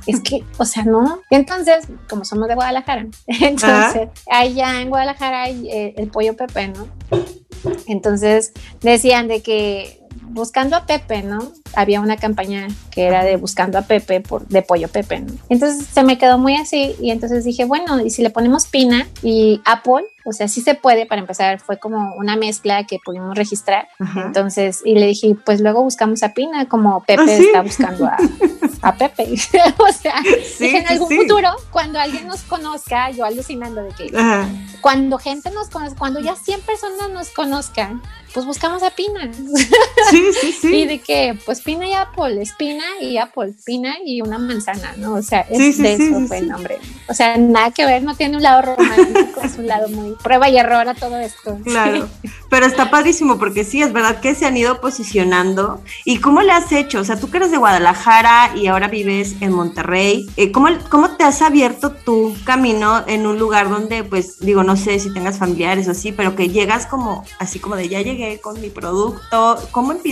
es 0.06 0.20
que, 0.20 0.44
o 0.56 0.64
sea, 0.64 0.84
no. 0.84 1.20
Y 1.30 1.36
entonces, 1.36 1.86
como 2.08 2.24
somos 2.24 2.48
de 2.48 2.54
Guadalajara, 2.54 3.06
entonces 3.26 4.08
allá 4.30 4.80
en 4.80 4.88
Guadalajara 4.90 5.42
hay 5.42 5.68
eh, 5.70 5.94
el 5.96 6.08
pollo 6.08 6.36
Pepe, 6.36 6.68
¿no? 6.68 6.88
Entonces 7.86 8.52
decían 8.80 9.28
de 9.28 9.42
que 9.42 10.00
buscando 10.28 10.76
a 10.76 10.86
Pepe, 10.86 11.22
¿no? 11.22 11.52
Había 11.74 12.00
una 12.00 12.16
campaña 12.16 12.68
que 12.90 13.06
era 13.06 13.24
de 13.24 13.36
buscando 13.36 13.78
a 13.78 13.82
Pepe 13.82 14.20
por, 14.20 14.46
de 14.48 14.62
pollo 14.62 14.88
Pepe, 14.88 15.20
¿no? 15.20 15.34
Entonces 15.48 15.86
se 15.86 16.02
me 16.02 16.18
quedó 16.18 16.38
muy 16.38 16.54
así 16.54 16.94
y 17.00 17.10
entonces 17.10 17.44
dije, 17.44 17.64
bueno, 17.64 18.00
y 18.00 18.10
si 18.10 18.22
le 18.22 18.30
ponemos 18.30 18.66
Pina 18.66 19.06
y 19.22 19.60
Apple, 19.64 20.04
o 20.28 20.32
sea, 20.32 20.46
sí 20.46 20.60
se 20.60 20.74
puede, 20.74 21.06
para 21.06 21.22
empezar, 21.22 21.58
fue 21.58 21.78
como 21.78 22.14
una 22.16 22.36
mezcla 22.36 22.84
que 22.84 22.98
pudimos 23.02 23.34
registrar. 23.34 23.88
Entonces, 24.14 24.82
y 24.84 24.94
le 24.94 25.06
dije, 25.06 25.34
pues 25.44 25.60
luego 25.62 25.82
buscamos 25.82 26.22
a 26.22 26.34
Pina, 26.34 26.68
como 26.68 27.02
Pepe 27.04 27.22
¿Ah, 27.22 27.32
está 27.32 27.62
buscando 27.62 28.04
a, 28.04 28.18
a 28.82 28.94
Pepe. 28.94 29.24
o 29.78 29.92
sea, 29.92 30.20
dije, 30.22 30.78
en 30.78 30.86
algún 30.86 31.08
futuro, 31.08 31.48
cuando 31.70 31.98
alguien 31.98 32.26
nos 32.26 32.42
conozca, 32.42 33.10
yo 33.10 33.24
alucinando 33.24 33.82
de 33.82 33.90
que 33.90 34.12
cuando 34.82 35.18
gente 35.18 35.50
nos 35.50 35.70
conozca, 35.70 35.98
cuando 35.98 36.20
ya 36.20 36.36
100 36.36 36.60
personas 36.60 37.10
nos 37.10 37.30
conozcan, 37.30 38.02
pues 38.34 38.44
buscamos 38.44 38.82
a 38.82 38.90
Pina. 38.90 39.30
Sí, 40.18 40.32
sí, 40.40 40.52
sí. 40.52 40.74
y 40.74 40.86
de 40.86 40.98
que, 40.98 41.38
pues 41.44 41.60
Pina 41.60 41.86
y 41.86 41.92
Apple, 41.92 42.42
es 42.42 42.52
Pina 42.52 42.84
y 43.00 43.16
Apple, 43.18 43.54
Pina 43.64 43.96
y 44.04 44.20
una 44.20 44.38
manzana, 44.38 44.94
¿no? 44.96 45.14
O 45.14 45.22
sea, 45.22 45.40
es 45.42 45.78
de 45.78 45.94
eso 45.94 46.26
fue 46.26 46.38
el 46.38 46.48
nombre. 46.48 46.78
O 47.08 47.14
sea, 47.14 47.36
nada 47.36 47.70
que 47.70 47.86
ver, 47.86 48.02
no 48.02 48.16
tiene 48.16 48.36
un 48.36 48.42
lado 48.42 48.62
romántico, 48.62 49.40
es 49.42 49.56
un 49.58 49.66
lado 49.66 49.88
muy 49.88 50.14
prueba 50.22 50.48
y 50.48 50.58
error 50.58 50.88
a 50.88 50.94
todo 50.94 51.16
esto. 51.18 51.58
Claro, 51.64 52.08
pero 52.50 52.66
está 52.66 52.90
padrísimo 52.90 53.38
porque 53.38 53.64
sí, 53.64 53.82
es 53.82 53.92
verdad 53.92 54.20
que 54.20 54.34
se 54.34 54.46
han 54.46 54.56
ido 54.56 54.80
posicionando. 54.80 55.82
¿Y 56.04 56.18
cómo 56.18 56.42
le 56.42 56.52
has 56.52 56.72
hecho? 56.72 57.00
O 57.00 57.04
sea, 57.04 57.18
tú 57.18 57.30
que 57.30 57.38
eres 57.38 57.50
de 57.50 57.58
Guadalajara 57.58 58.52
y 58.56 58.66
ahora 58.66 58.88
vives 58.88 59.36
en 59.40 59.52
Monterrey, 59.52 60.28
eh, 60.36 60.52
¿cómo, 60.52 60.68
¿cómo 60.88 61.16
te 61.16 61.24
has 61.24 61.42
abierto 61.42 61.92
tu 61.92 62.34
camino 62.44 63.04
en 63.06 63.26
un 63.26 63.38
lugar 63.38 63.68
donde, 63.68 64.04
pues, 64.04 64.40
digo, 64.40 64.62
no 64.62 64.76
sé 64.76 64.98
si 64.98 65.12
tengas 65.12 65.38
familiares 65.38 65.88
o 65.88 65.92
así, 65.92 66.12
pero 66.12 66.34
que 66.34 66.48
llegas 66.48 66.86
como, 66.86 67.24
así 67.38 67.58
como 67.58 67.76
de 67.76 67.88
ya 67.88 68.00
llegué 68.00 68.40
con 68.40 68.60
mi 68.60 68.70
producto, 68.70 69.58
¿cómo 69.70 69.92
empiezas? 69.92 70.07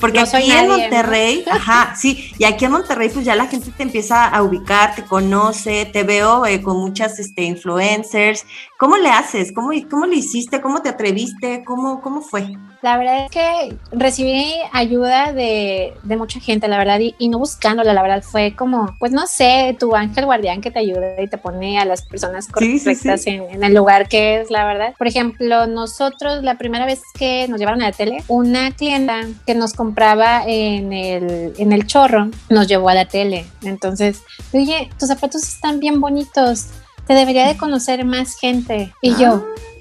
Porque 0.00 0.20
aquí 0.20 0.50
en 0.50 0.68
Monterrey, 0.68 1.44
ajá, 1.50 1.94
sí, 1.96 2.32
y 2.38 2.44
aquí 2.44 2.64
en 2.64 2.72
Monterrey, 2.72 3.08
pues 3.08 3.24
ya 3.24 3.34
la 3.34 3.46
gente 3.46 3.70
te 3.70 3.82
empieza 3.82 4.26
a 4.26 4.42
ubicar, 4.42 4.94
te 4.94 5.04
conoce, 5.04 5.86
te 5.86 6.02
veo 6.02 6.46
eh, 6.46 6.62
con 6.62 6.78
muchas 6.78 7.18
este, 7.18 7.42
influencers. 7.42 8.44
¿Cómo 8.78 8.96
le 8.96 9.08
haces? 9.08 9.52
¿Cómo, 9.52 9.70
cómo 9.90 10.06
le 10.06 10.16
hiciste? 10.16 10.60
¿Cómo 10.60 10.82
te 10.82 10.88
atreviste? 10.88 11.64
¿Cómo, 11.64 12.00
cómo 12.00 12.22
fue? 12.22 12.56
La 12.86 12.98
verdad 12.98 13.24
es 13.24 13.32
que 13.32 13.76
recibí 13.90 14.54
ayuda 14.72 15.32
de, 15.32 15.92
de 16.04 16.16
mucha 16.16 16.38
gente, 16.38 16.68
la 16.68 16.78
verdad, 16.78 17.00
y, 17.00 17.28
no 17.28 17.40
buscándola, 17.40 17.92
la 17.92 18.00
verdad 18.00 18.22
fue 18.22 18.54
como, 18.54 18.94
pues 19.00 19.10
no 19.10 19.26
sé, 19.26 19.76
tu 19.76 19.96
ángel 19.96 20.24
guardián 20.24 20.60
que 20.60 20.70
te 20.70 20.78
ayuda 20.78 21.20
y 21.20 21.26
te 21.26 21.36
pone 21.36 21.80
a 21.80 21.84
las 21.84 22.02
personas 22.02 22.46
correctas 22.46 23.26
En, 23.26 23.42
en, 23.50 23.64
el 23.64 23.74
lugar 23.74 24.08
que 24.08 24.40
es, 24.40 24.52
la 24.52 24.64
verdad. 24.64 24.94
Por 24.96 25.08
ejemplo, 25.08 25.66
nosotros 25.66 26.44
la 26.44 26.58
primera 26.58 26.86
vez 26.86 27.02
que 27.18 27.48
nos 27.48 27.58
llevaron 27.58 27.82
a 27.82 27.86
la 27.86 27.92
tele, 27.92 28.22
una 28.28 28.70
clienta 28.70 29.22
que 29.44 29.56
nos 29.56 29.72
compraba 29.72 30.44
en 30.46 30.92
el, 30.92 31.54
en 31.58 31.72
el 31.72 31.88
chorro 31.88 32.30
nos 32.50 32.68
llevó 32.68 32.88
a 32.88 32.94
la 32.94 33.06
tele. 33.06 33.46
Entonces, 33.64 34.22
oye, 34.52 34.90
tus 34.96 35.08
zapatos 35.08 35.42
están 35.42 35.80
bien 35.80 36.00
bonitos 36.00 36.68
te 37.08 37.14
debería 37.14 37.46
de 37.46 37.56
conocer 37.56 38.04
más 38.04 38.36
gente. 38.36 38.92
Y 39.00 39.14
yo, 39.14 39.44
ah 39.44 39.75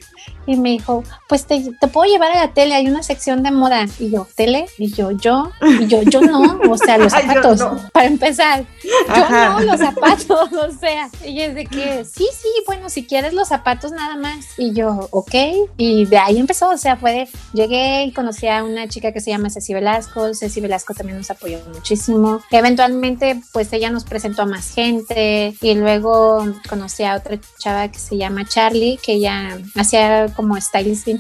y 0.46 0.56
me 0.58 0.70
dijo, 0.70 1.04
pues 1.28 1.46
te, 1.46 1.64
te, 1.80 1.88
puedo 1.88 2.12
llevar 2.12 2.32
a 2.32 2.46
la 2.46 2.54
tele, 2.54 2.76
hay 2.76 2.88
una 2.88 3.04
sección 3.04 3.44
de 3.44 3.52
moda. 3.52 3.86
Y 4.00 4.12
yo, 4.12 4.28
¿tele? 4.36 4.68
Y 4.78 4.92
yo, 4.92 5.12
yo, 5.12 5.52
y 5.62 5.88
yo, 5.88 6.02
yo 6.04 6.22
no, 6.22 6.60
o 6.70 6.78
sea, 6.78 6.98
los 6.98 7.12
zapatos, 7.12 7.62
para 7.92 8.08
empezar. 8.08 8.66
Yo 8.84 9.30
no, 9.30 9.60
los 9.62 9.80
zapatos, 9.80 10.52
o 10.54 10.72
sea. 10.80 11.10
Y 11.26 11.42
es 11.42 11.56
de 11.56 11.66
que, 11.66 12.06
sí, 12.06 12.28
sí, 12.32 12.50
bueno, 12.66 12.90
si 12.90 13.06
quieres 13.06 13.34
los 13.34 13.48
zapatos 13.48 13.92
nada 13.92 14.16
más. 14.18 14.46
Y 14.58 14.74
yo, 14.74 15.08
ok. 15.12 15.34
Y 15.78 16.06
de 16.06 16.18
ahí 16.18 16.38
empezó, 16.38 16.70
o 16.70 16.78
sea, 16.78 16.98
fue 16.98 17.12
de, 17.12 17.30
llegué 17.54 18.04
y 18.06 18.12
conocí 18.14 18.48
a 18.48 18.64
una 18.64 18.88
chica 18.88 19.12
que 19.12 19.22
se 19.22 19.32
llama 19.32 19.50
Ceci 19.50 19.74
Velasco. 19.74 20.34
Ceci 20.34 20.62
Velasco 20.62 20.94
también 20.94 21.18
nos 21.18 21.32
apoyó 21.32 21.60
muchísimo. 21.74 22.42
Eventualmente, 22.52 23.42
pues 23.52 23.72
ella 23.74 23.90
nos 23.90 24.04
presentó 24.04 24.44
a 24.44 24.46
más 24.46 24.74
gente. 24.74 25.56
Y 25.62 25.74
luego 25.76 26.46
conocí 26.70 27.04
a 27.04 27.16
otra 27.16 27.40
chava 27.60 27.88
que 27.90 28.00
se 28.00 28.18
llama 28.18 28.46
Charlie, 28.46 29.00
que 29.04 29.14
ella 29.14 29.58
hacía 29.76 30.28
como 30.36 30.60
stylist 30.60 31.06
bien 31.06 31.20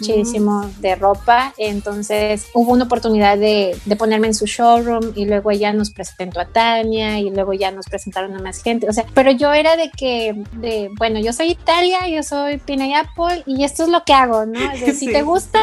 de 0.80 0.95
ropa. 0.95 1.54
Entonces 1.58 2.47
hubo 2.54 2.71
una 2.71 2.86
oportunidad 2.86 3.38
de, 3.38 3.78
de, 3.86 3.95
ponerme 3.95 4.28
en 4.28 4.34
su 4.34 4.45
showroom 4.45 5.13
y 5.15 5.25
luego 5.25 5.51
ella 5.51 5.73
nos 5.73 5.91
presentó 5.91 6.39
a 6.39 6.45
Tania 6.45 7.19
y 7.19 7.30
luego 7.30 7.54
ya 7.54 7.71
nos 7.71 7.88
presentaron 7.88 8.36
a 8.36 8.39
más 8.39 8.62
gente. 8.62 8.89
O 8.89 8.93
sea, 8.93 9.06
pero 9.13 9.32
yo 9.32 9.54
era 9.54 9.75
de 9.78 9.89
que, 9.89 10.43
de, 10.54 10.89
bueno, 10.97 11.19
yo 11.19 11.34
soy 11.34 11.51
Italia, 11.51 12.08
yo 12.08 12.23
soy 12.23 12.58
Pina 12.58 12.88
y 12.88 12.93
Apple 12.93 13.43
y 13.45 13.63
esto 13.63 13.84
es 13.84 13.89
lo 13.89 14.04
que 14.04 14.13
hago, 14.13 14.45
¿no? 14.45 14.60
si 14.93 15.12
te 15.12 15.21
gusta, 15.21 15.60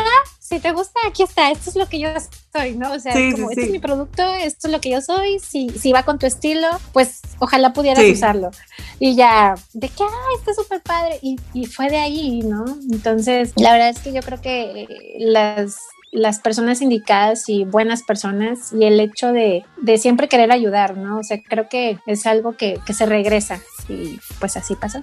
si 0.52 0.60
te 0.60 0.72
gusta, 0.72 1.00
aquí 1.08 1.22
está, 1.22 1.50
esto 1.50 1.70
es 1.70 1.76
lo 1.76 1.88
que 1.88 1.98
yo 1.98 2.10
soy, 2.52 2.76
¿no? 2.76 2.92
O 2.92 2.98
sea, 2.98 3.14
como 3.32 3.50
este 3.50 3.64
es 3.64 3.70
mi 3.70 3.78
producto, 3.78 4.22
esto 4.34 4.68
es 4.68 4.72
lo 4.72 4.82
que 4.82 4.90
yo 4.90 5.00
soy, 5.00 5.38
si, 5.38 5.70
si 5.70 5.92
va 5.92 6.02
con 6.02 6.18
tu 6.18 6.26
estilo, 6.26 6.68
pues 6.92 7.22
ojalá 7.38 7.72
pudieras 7.72 8.04
usarlo. 8.04 8.50
Y 8.98 9.14
ya, 9.14 9.54
de 9.72 9.88
que, 9.88 10.04
ah, 10.04 10.28
está 10.38 10.52
súper 10.52 10.82
padre, 10.82 11.18
y, 11.22 11.38
y 11.54 11.64
fue 11.64 11.88
de 11.88 11.96
ahí, 11.96 12.42
¿no? 12.42 12.66
Entonces, 12.90 13.54
la 13.56 13.72
verdad 13.72 13.88
es 13.88 14.00
que 14.00 14.12
yo 14.12 14.20
creo 14.20 14.42
que 14.42 14.86
las 15.18 15.78
las 16.10 16.40
personas 16.40 16.82
indicadas 16.82 17.48
y 17.48 17.64
buenas 17.64 18.02
personas 18.02 18.70
y 18.74 18.84
el 18.84 19.00
hecho 19.00 19.32
de, 19.32 19.64
de, 19.78 19.96
siempre 19.96 20.28
querer 20.28 20.52
ayudar, 20.52 20.98
¿no? 20.98 21.20
O 21.20 21.22
sea, 21.22 21.42
creo 21.42 21.70
que 21.70 21.98
es 22.04 22.26
algo 22.26 22.54
que, 22.54 22.78
que 22.84 22.92
se 22.92 23.06
regresa 23.06 23.62
y 23.88 24.18
pues 24.38 24.58
así 24.58 24.76
pasa. 24.76 25.02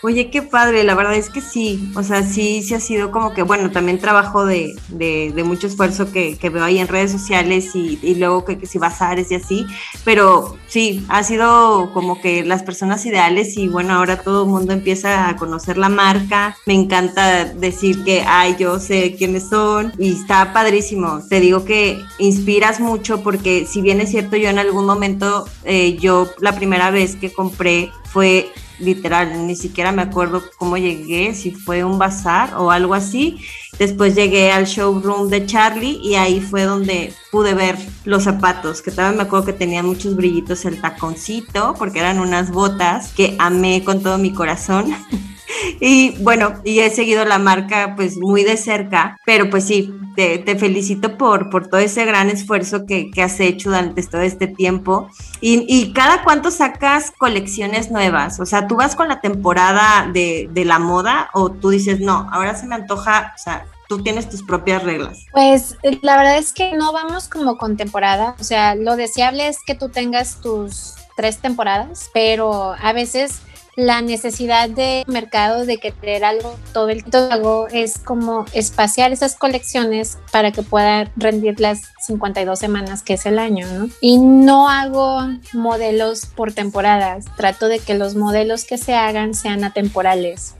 Oye, 0.00 0.30
qué 0.30 0.42
padre, 0.42 0.84
la 0.84 0.94
verdad 0.94 1.14
es 1.14 1.28
que 1.28 1.40
sí, 1.40 1.90
o 1.96 2.04
sea, 2.04 2.22
sí, 2.22 2.62
sí 2.62 2.72
ha 2.74 2.78
sido 2.78 3.10
como 3.10 3.34
que, 3.34 3.42
bueno, 3.42 3.72
también 3.72 3.98
trabajo 3.98 4.46
de, 4.46 4.76
de, 4.90 5.42
mucho 5.42 5.66
esfuerzo 5.66 6.12
que, 6.12 6.38
que, 6.38 6.50
veo 6.50 6.62
ahí 6.62 6.78
en 6.78 6.86
redes 6.86 7.10
sociales 7.10 7.74
y, 7.74 7.98
y 8.00 8.14
luego 8.14 8.44
que, 8.44 8.58
que 8.58 8.66
si 8.66 8.78
bazares 8.78 9.32
y 9.32 9.34
así, 9.34 9.66
pero 10.04 10.56
sí, 10.68 11.04
ha 11.08 11.24
sido 11.24 11.92
como 11.94 12.20
que 12.20 12.44
las 12.44 12.62
personas 12.62 13.04
ideales 13.06 13.56
y 13.56 13.66
bueno, 13.66 13.94
ahora 13.94 14.22
todo 14.22 14.44
el 14.44 14.50
mundo 14.50 14.72
empieza 14.72 15.28
a 15.28 15.36
conocer 15.36 15.76
la 15.78 15.88
marca, 15.88 16.56
me 16.64 16.74
encanta 16.74 17.46
decir 17.46 18.04
que, 18.04 18.22
ay, 18.24 18.54
yo 18.56 18.78
sé 18.78 19.16
quiénes 19.16 19.48
son 19.48 19.92
y 19.98 20.12
está 20.12 20.52
padrísimo, 20.52 21.22
te 21.28 21.40
digo 21.40 21.64
que 21.64 22.00
inspiras 22.18 22.78
mucho 22.78 23.24
porque 23.24 23.66
si 23.66 23.82
bien 23.82 24.00
es 24.00 24.10
cierto, 24.10 24.36
yo 24.36 24.48
en 24.48 24.60
algún 24.60 24.86
momento, 24.86 25.48
eh, 25.64 25.96
yo 25.98 26.28
la 26.38 26.54
primera 26.54 26.92
vez 26.92 27.16
que 27.16 27.32
compré 27.32 27.90
fue 28.04 28.52
literal, 28.78 29.46
ni 29.46 29.56
siquiera 29.56 29.92
me 29.92 30.02
acuerdo 30.02 30.42
cómo 30.56 30.76
llegué, 30.76 31.34
si 31.34 31.50
fue 31.50 31.84
un 31.84 31.98
bazar 31.98 32.54
o 32.54 32.70
algo 32.70 32.94
así. 32.94 33.38
Después 33.78 34.14
llegué 34.14 34.50
al 34.50 34.66
showroom 34.66 35.28
de 35.28 35.46
Charlie 35.46 36.00
y 36.02 36.14
ahí 36.14 36.40
fue 36.40 36.64
donde 36.64 37.12
pude 37.30 37.54
ver 37.54 37.76
los 38.04 38.24
zapatos, 38.24 38.82
que 38.82 38.90
también 38.90 39.16
me 39.16 39.22
acuerdo 39.22 39.46
que 39.46 39.52
tenían 39.52 39.86
muchos 39.86 40.16
brillitos 40.16 40.64
el 40.64 40.80
taconcito, 40.80 41.74
porque 41.78 42.00
eran 42.00 42.18
unas 42.18 42.50
botas 42.50 43.12
que 43.12 43.36
amé 43.38 43.84
con 43.84 44.02
todo 44.02 44.18
mi 44.18 44.32
corazón. 44.32 44.94
y 45.80 46.16
bueno, 46.22 46.54
y 46.64 46.80
he 46.80 46.90
seguido 46.90 47.24
la 47.24 47.38
marca 47.38 47.94
pues 47.96 48.16
muy 48.16 48.44
de 48.44 48.56
cerca, 48.56 49.18
pero 49.24 49.50
pues 49.50 49.64
sí, 49.64 49.92
te, 50.16 50.58
felicito 50.58 51.16
por, 51.16 51.48
por 51.48 51.68
todo 51.68 51.80
ese 51.80 52.04
gran 52.04 52.28
esfuerzo 52.28 52.86
que, 52.86 53.10
que 53.10 53.22
has 53.22 53.38
hecho 53.38 53.70
durante 53.70 54.02
todo 54.02 54.22
este 54.22 54.48
tiempo. 54.48 55.08
Y, 55.40 55.64
y, 55.68 55.92
cada 55.92 56.24
cuánto 56.24 56.50
sacas 56.50 57.12
colecciones 57.16 57.90
nuevas, 57.90 58.40
o 58.40 58.46
sea, 58.46 58.66
tú 58.66 58.76
vas 58.76 58.96
con 58.96 59.08
la 59.08 59.20
temporada 59.20 60.10
de, 60.12 60.48
de 60.50 60.64
la 60.64 60.80
moda 60.80 61.30
o 61.34 61.50
tú 61.50 61.70
dices, 61.70 62.00
no, 62.00 62.28
ahora 62.32 62.56
se 62.56 62.66
me 62.66 62.74
antoja, 62.74 63.32
o 63.36 63.38
sea, 63.38 63.66
tú 63.88 64.02
tienes 64.02 64.28
tus 64.28 64.42
propias 64.42 64.82
reglas? 64.82 65.24
Pues 65.32 65.76
la 66.02 66.16
verdad 66.16 66.38
es 66.38 66.52
que 66.52 66.74
no 66.74 66.92
vamos 66.92 67.28
como 67.28 67.56
con 67.56 67.76
temporada, 67.76 68.34
o 68.40 68.44
sea, 68.44 68.74
lo 68.74 68.96
deseable 68.96 69.48
es 69.48 69.58
que 69.64 69.74
tú 69.74 69.88
tengas 69.88 70.40
tus 70.40 70.94
tres 71.16 71.38
temporadas, 71.38 72.10
pero 72.12 72.74
a 72.80 72.92
veces 72.92 73.40
la 73.78 74.02
necesidad 74.02 74.68
de 74.68 75.04
mercado 75.06 75.64
de 75.64 75.78
querer 75.78 76.24
algo 76.24 76.58
todo 76.72 76.88
el 76.88 77.04
tiempo 77.04 77.68
es 77.70 77.96
como 77.98 78.44
espaciar 78.52 79.12
esas 79.12 79.36
colecciones 79.36 80.18
para 80.32 80.50
que 80.50 80.64
pueda 80.64 81.12
rendir 81.14 81.60
las 81.60 81.82
52 82.00 82.58
semanas 82.58 83.04
que 83.04 83.14
es 83.14 83.24
el 83.24 83.38
año, 83.38 83.68
¿no? 83.68 83.88
Y 84.00 84.18
no 84.18 84.68
hago 84.68 85.28
modelos 85.52 86.26
por 86.26 86.52
temporadas, 86.52 87.26
trato 87.36 87.68
de 87.68 87.78
que 87.78 87.94
los 87.94 88.16
modelos 88.16 88.64
que 88.64 88.78
se 88.78 88.94
hagan 88.94 89.32
sean 89.32 89.62
atemporales 89.62 90.56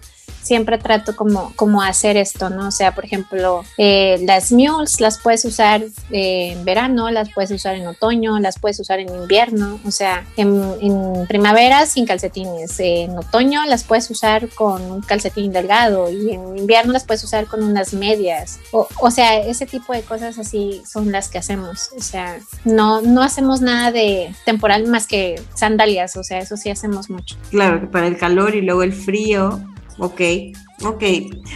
siempre 0.48 0.78
trato 0.78 1.14
como, 1.14 1.52
como 1.56 1.82
hacer 1.82 2.16
esto, 2.16 2.48
¿no? 2.48 2.68
O 2.68 2.70
sea, 2.70 2.94
por 2.94 3.04
ejemplo, 3.04 3.62
eh, 3.76 4.18
las 4.22 4.50
mules 4.50 5.00
las 5.00 5.18
puedes 5.18 5.44
usar 5.44 5.82
eh, 6.10 6.52
en 6.52 6.64
verano, 6.64 7.10
las 7.10 7.30
puedes 7.32 7.50
usar 7.50 7.74
en 7.74 7.86
otoño, 7.86 8.38
las 8.38 8.58
puedes 8.58 8.80
usar 8.80 8.98
en 8.98 9.14
invierno, 9.14 9.78
o 9.84 9.90
sea, 9.90 10.26
en, 10.36 10.74
en, 10.80 11.26
primavera 11.26 11.84
sin 11.84 12.06
calcetines, 12.06 12.80
en 12.80 13.16
otoño 13.16 13.66
las 13.66 13.84
puedes 13.84 14.10
usar 14.10 14.48
con 14.48 14.82
un 14.90 15.02
calcetín 15.02 15.52
delgado 15.52 16.10
y 16.10 16.32
en 16.32 16.56
invierno 16.56 16.94
las 16.94 17.04
puedes 17.04 17.22
usar 17.22 17.46
con 17.46 17.62
unas 17.62 17.92
medias, 17.92 18.58
o, 18.72 18.88
o 19.00 19.10
sea, 19.10 19.38
ese 19.38 19.66
tipo 19.66 19.92
de 19.92 20.00
cosas 20.00 20.38
así 20.38 20.82
son 20.90 21.12
las 21.12 21.28
que 21.28 21.38
hacemos, 21.38 21.90
o 21.96 22.00
sea, 22.00 22.38
no, 22.64 23.02
no 23.02 23.22
hacemos 23.22 23.60
nada 23.60 23.92
de 23.92 24.34
temporal 24.46 24.86
más 24.86 25.06
que 25.06 25.40
sandalias, 25.54 26.16
o 26.16 26.24
sea, 26.24 26.38
eso 26.38 26.56
sí 26.56 26.70
hacemos 26.70 27.10
mucho. 27.10 27.36
Claro, 27.50 27.80
que 27.80 27.86
para 27.86 28.06
el 28.06 28.16
calor 28.16 28.54
y 28.54 28.62
luego 28.62 28.82
el 28.82 28.94
frío, 28.94 29.60
Ok, 29.98 30.20
ok. 30.84 31.02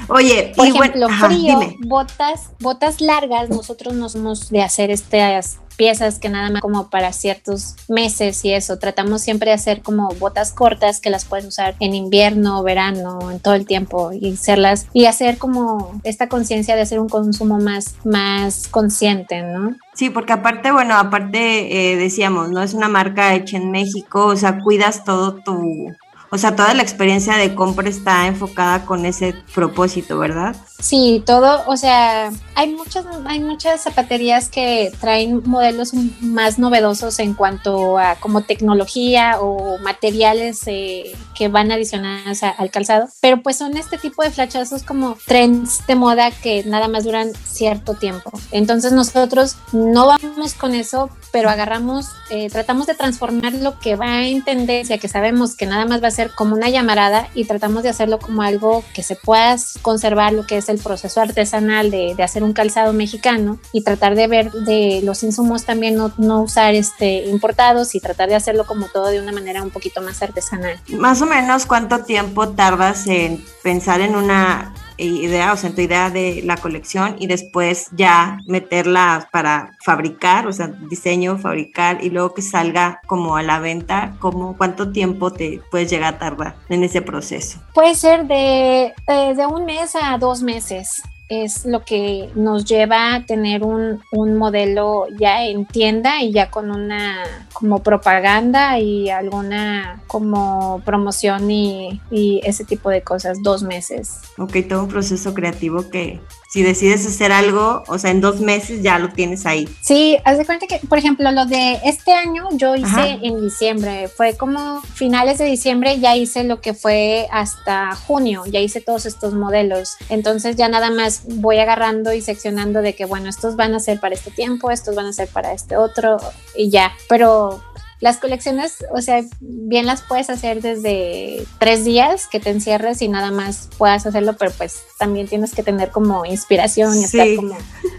Oye, 0.08 0.52
por 0.56 0.66
ejemplo, 0.66 1.08
frío, 1.08 1.58
botas, 1.80 2.50
botas 2.60 3.00
largas, 3.00 3.48
nosotros 3.50 3.94
no 3.94 4.08
somos 4.08 4.50
de 4.50 4.62
hacer 4.62 4.90
estas 4.90 5.58
piezas 5.76 6.18
que 6.18 6.28
nada 6.28 6.50
más 6.50 6.60
como 6.62 6.90
para 6.90 7.12
ciertos 7.12 7.76
meses 7.88 8.44
y 8.44 8.52
eso. 8.52 8.78
Tratamos 8.78 9.22
siempre 9.22 9.50
de 9.50 9.54
hacer 9.54 9.82
como 9.82 10.08
botas 10.10 10.52
cortas 10.52 11.00
que 11.00 11.10
las 11.10 11.24
puedes 11.24 11.46
usar 11.46 11.74
en 11.80 11.94
invierno, 11.94 12.62
verano, 12.62 13.30
en 13.30 13.40
todo 13.40 13.54
el 13.54 13.66
tiempo 13.66 14.12
y 14.12 14.32
hacerlas 14.32 14.86
y 14.92 15.06
hacer 15.06 15.38
como 15.38 16.00
esta 16.04 16.28
conciencia 16.28 16.76
de 16.76 16.82
hacer 16.82 17.00
un 17.00 17.08
consumo 17.08 17.58
más, 17.58 17.96
más 18.04 18.68
consciente, 18.68 19.42
¿no? 19.42 19.76
Sí, 19.94 20.10
porque 20.10 20.32
aparte, 20.32 20.72
bueno, 20.72 20.96
aparte 20.96 21.92
eh, 21.92 21.96
decíamos, 21.96 22.50
¿no? 22.50 22.62
Es 22.62 22.74
una 22.74 22.88
marca 22.88 23.34
hecha 23.34 23.56
en 23.56 23.70
México, 23.70 24.26
o 24.26 24.36
sea, 24.36 24.58
cuidas 24.58 25.04
todo 25.04 25.34
tu, 25.34 25.92
o 26.32 26.38
sea, 26.38 26.56
toda 26.56 26.72
la 26.72 26.82
experiencia 26.82 27.36
de 27.36 27.54
compra 27.54 27.90
está 27.90 28.26
enfocada 28.26 28.86
con 28.86 29.04
ese 29.04 29.34
propósito, 29.54 30.18
¿verdad? 30.18 30.56
Sí, 30.82 31.22
todo, 31.24 31.62
o 31.68 31.76
sea, 31.76 32.32
hay 32.56 32.74
muchas, 32.74 33.06
hay 33.26 33.38
muchas 33.38 33.82
zapaterías 33.82 34.48
que 34.48 34.92
traen 35.00 35.40
modelos 35.44 35.94
más 36.20 36.58
novedosos 36.58 37.20
en 37.20 37.34
cuanto 37.34 38.00
a 38.00 38.16
como 38.16 38.42
tecnología 38.42 39.36
o 39.40 39.78
materiales 39.78 40.62
eh, 40.66 41.12
que 41.36 41.46
van 41.46 41.70
adicionados 41.70 42.42
a, 42.42 42.50
al 42.50 42.72
calzado, 42.72 43.08
pero 43.20 43.42
pues 43.42 43.58
son 43.58 43.76
este 43.76 43.96
tipo 43.96 44.24
de 44.24 44.32
flachazos 44.32 44.82
como 44.82 45.16
trends 45.24 45.86
de 45.86 45.94
moda 45.94 46.32
que 46.32 46.64
nada 46.64 46.88
más 46.88 47.04
duran 47.04 47.30
cierto 47.44 47.94
tiempo. 47.94 48.32
Entonces 48.50 48.90
nosotros 48.90 49.56
no 49.70 50.08
vamos 50.08 50.54
con 50.54 50.74
eso, 50.74 51.10
pero 51.30 51.48
agarramos, 51.48 52.08
eh, 52.28 52.50
tratamos 52.50 52.88
de 52.88 52.94
transformar 52.94 53.52
lo 53.54 53.78
que 53.78 53.94
va 53.94 54.24
en 54.24 54.42
tendencia, 54.42 54.98
que 54.98 55.06
sabemos 55.06 55.54
que 55.54 55.66
nada 55.66 55.86
más 55.86 56.02
va 56.02 56.08
a 56.08 56.12
ser 56.12 56.32
como 56.34 56.56
una 56.56 56.70
llamarada 56.70 57.28
y 57.34 57.44
tratamos 57.44 57.84
de 57.84 57.90
hacerlo 57.90 58.18
como 58.18 58.42
algo 58.42 58.82
que 58.94 59.04
se 59.04 59.14
pueda 59.14 59.56
conservar 59.82 60.32
lo 60.32 60.44
que 60.44 60.56
es 60.56 60.71
el 60.72 60.78
proceso 60.78 61.20
artesanal 61.20 61.90
de, 61.90 62.14
de 62.16 62.22
hacer 62.22 62.42
un 62.42 62.52
calzado 62.52 62.92
mexicano 62.92 63.58
y 63.72 63.82
tratar 63.82 64.14
de 64.14 64.26
ver 64.26 64.50
de 64.50 65.00
los 65.04 65.22
insumos 65.22 65.64
también 65.64 65.94
no, 65.94 66.12
no, 66.18 66.42
usar 66.42 66.74
este 66.74 67.26
importados 67.28 67.94
y 67.94 68.00
tratar 68.00 68.28
de 68.28 68.34
hacerlo 68.34 68.66
como 68.66 68.88
todo 68.88 69.08
de 69.08 69.20
una 69.20 69.32
manera 69.32 69.62
un 69.62 69.70
poquito 69.70 70.02
más 70.02 70.22
artesanal. 70.22 70.80
Más 70.88 71.22
o 71.22 71.26
menos 71.26 71.66
cuánto 71.66 72.04
tiempo 72.04 72.48
tardas 72.50 73.06
en 73.06 73.44
pensar 73.62 74.00
en 74.00 74.16
una 74.16 74.74
idea, 74.96 75.52
o 75.52 75.56
sea, 75.56 75.74
tu 75.74 75.80
idea 75.80 76.10
de 76.10 76.42
la 76.44 76.56
colección 76.56 77.16
y 77.18 77.26
después 77.26 77.88
ya 77.92 78.38
meterla 78.46 79.28
para 79.32 79.76
fabricar, 79.84 80.46
o 80.46 80.52
sea, 80.52 80.68
diseño, 80.68 81.38
fabricar 81.38 82.04
y 82.04 82.10
luego 82.10 82.34
que 82.34 82.42
salga 82.42 83.00
como 83.06 83.36
a 83.36 83.42
la 83.42 83.58
venta, 83.58 84.14
como 84.18 84.56
cuánto 84.56 84.92
tiempo 84.92 85.32
te 85.32 85.60
puedes 85.70 85.90
llegar 85.90 86.14
a 86.14 86.18
tardar 86.18 86.54
en 86.68 86.84
ese 86.84 87.02
proceso? 87.02 87.58
Puede 87.74 87.94
ser 87.94 88.26
de, 88.26 88.92
eh, 89.06 89.34
de 89.34 89.46
un 89.46 89.64
mes 89.64 89.94
a 89.94 90.18
dos 90.18 90.42
meses 90.42 91.02
es 91.32 91.64
lo 91.64 91.84
que 91.84 92.30
nos 92.34 92.64
lleva 92.64 93.14
a 93.14 93.24
tener 93.24 93.62
un, 93.62 94.00
un, 94.12 94.36
modelo 94.36 95.06
ya 95.18 95.44
en 95.44 95.64
tienda 95.66 96.22
y 96.22 96.32
ya 96.32 96.50
con 96.50 96.70
una 96.70 97.22
como 97.52 97.82
propaganda 97.82 98.78
y 98.78 99.08
alguna 99.08 100.02
como 100.06 100.82
promoción 100.84 101.50
y, 101.50 102.00
y 102.10 102.40
ese 102.44 102.64
tipo 102.64 102.90
de 102.90 103.02
cosas, 103.02 103.42
dos 103.42 103.62
meses. 103.62 104.20
Ok, 104.38 104.56
todo 104.68 104.84
un 104.84 104.88
proceso 104.88 105.32
creativo 105.32 105.88
que 105.90 106.20
si 106.52 106.62
decides 106.62 107.06
hacer 107.06 107.32
algo, 107.32 107.82
o 107.86 107.98
sea, 107.98 108.10
en 108.10 108.20
dos 108.20 108.40
meses 108.40 108.82
ya 108.82 108.98
lo 108.98 109.08
tienes 109.08 109.46
ahí. 109.46 109.66
Sí, 109.80 110.18
haz 110.22 110.36
de 110.36 110.44
cuenta 110.44 110.66
que, 110.66 110.86
por 110.86 110.98
ejemplo, 110.98 111.32
lo 111.32 111.46
de 111.46 111.80
este 111.82 112.12
año 112.12 112.46
yo 112.52 112.76
hice 112.76 112.84
Ajá. 112.84 113.06
en 113.22 113.40
diciembre, 113.40 114.08
fue 114.08 114.36
como 114.36 114.82
finales 114.82 115.38
de 115.38 115.46
diciembre, 115.46 115.98
ya 115.98 116.14
hice 116.14 116.44
lo 116.44 116.60
que 116.60 116.74
fue 116.74 117.26
hasta 117.32 117.94
junio, 117.94 118.42
ya 118.44 118.60
hice 118.60 118.82
todos 118.82 119.06
estos 119.06 119.32
modelos. 119.32 119.96
Entonces 120.10 120.56
ya 120.56 120.68
nada 120.68 120.90
más 120.90 121.22
voy 121.26 121.58
agarrando 121.58 122.12
y 122.12 122.20
seccionando 122.20 122.82
de 122.82 122.94
que, 122.94 123.06
bueno, 123.06 123.30
estos 123.30 123.56
van 123.56 123.74
a 123.74 123.80
ser 123.80 123.98
para 123.98 124.14
este 124.14 124.30
tiempo, 124.30 124.70
estos 124.70 124.94
van 124.94 125.06
a 125.06 125.14
ser 125.14 125.28
para 125.28 125.54
este 125.54 125.78
otro 125.78 126.18
y 126.54 126.68
ya. 126.68 126.92
Pero 127.08 127.62
las 128.02 128.16
colecciones, 128.16 128.84
o 128.92 129.00
sea, 129.00 129.22
bien 129.40 129.86
las 129.86 130.02
puedes 130.02 130.28
hacer 130.28 130.60
desde 130.60 131.46
tres 131.60 131.84
días 131.84 132.26
que 132.26 132.40
te 132.40 132.50
encierres 132.50 133.00
y 133.00 133.06
nada 133.06 133.30
más 133.30 133.68
puedas 133.78 134.04
hacerlo, 134.04 134.34
pero 134.36 134.50
pues 134.58 134.82
también 134.98 135.28
tienes 135.28 135.54
que 135.54 135.62
tener 135.62 135.92
como 135.92 136.26
inspiración 136.26 136.98
y 136.98 137.04
estar 137.04 137.28
como 137.36 137.56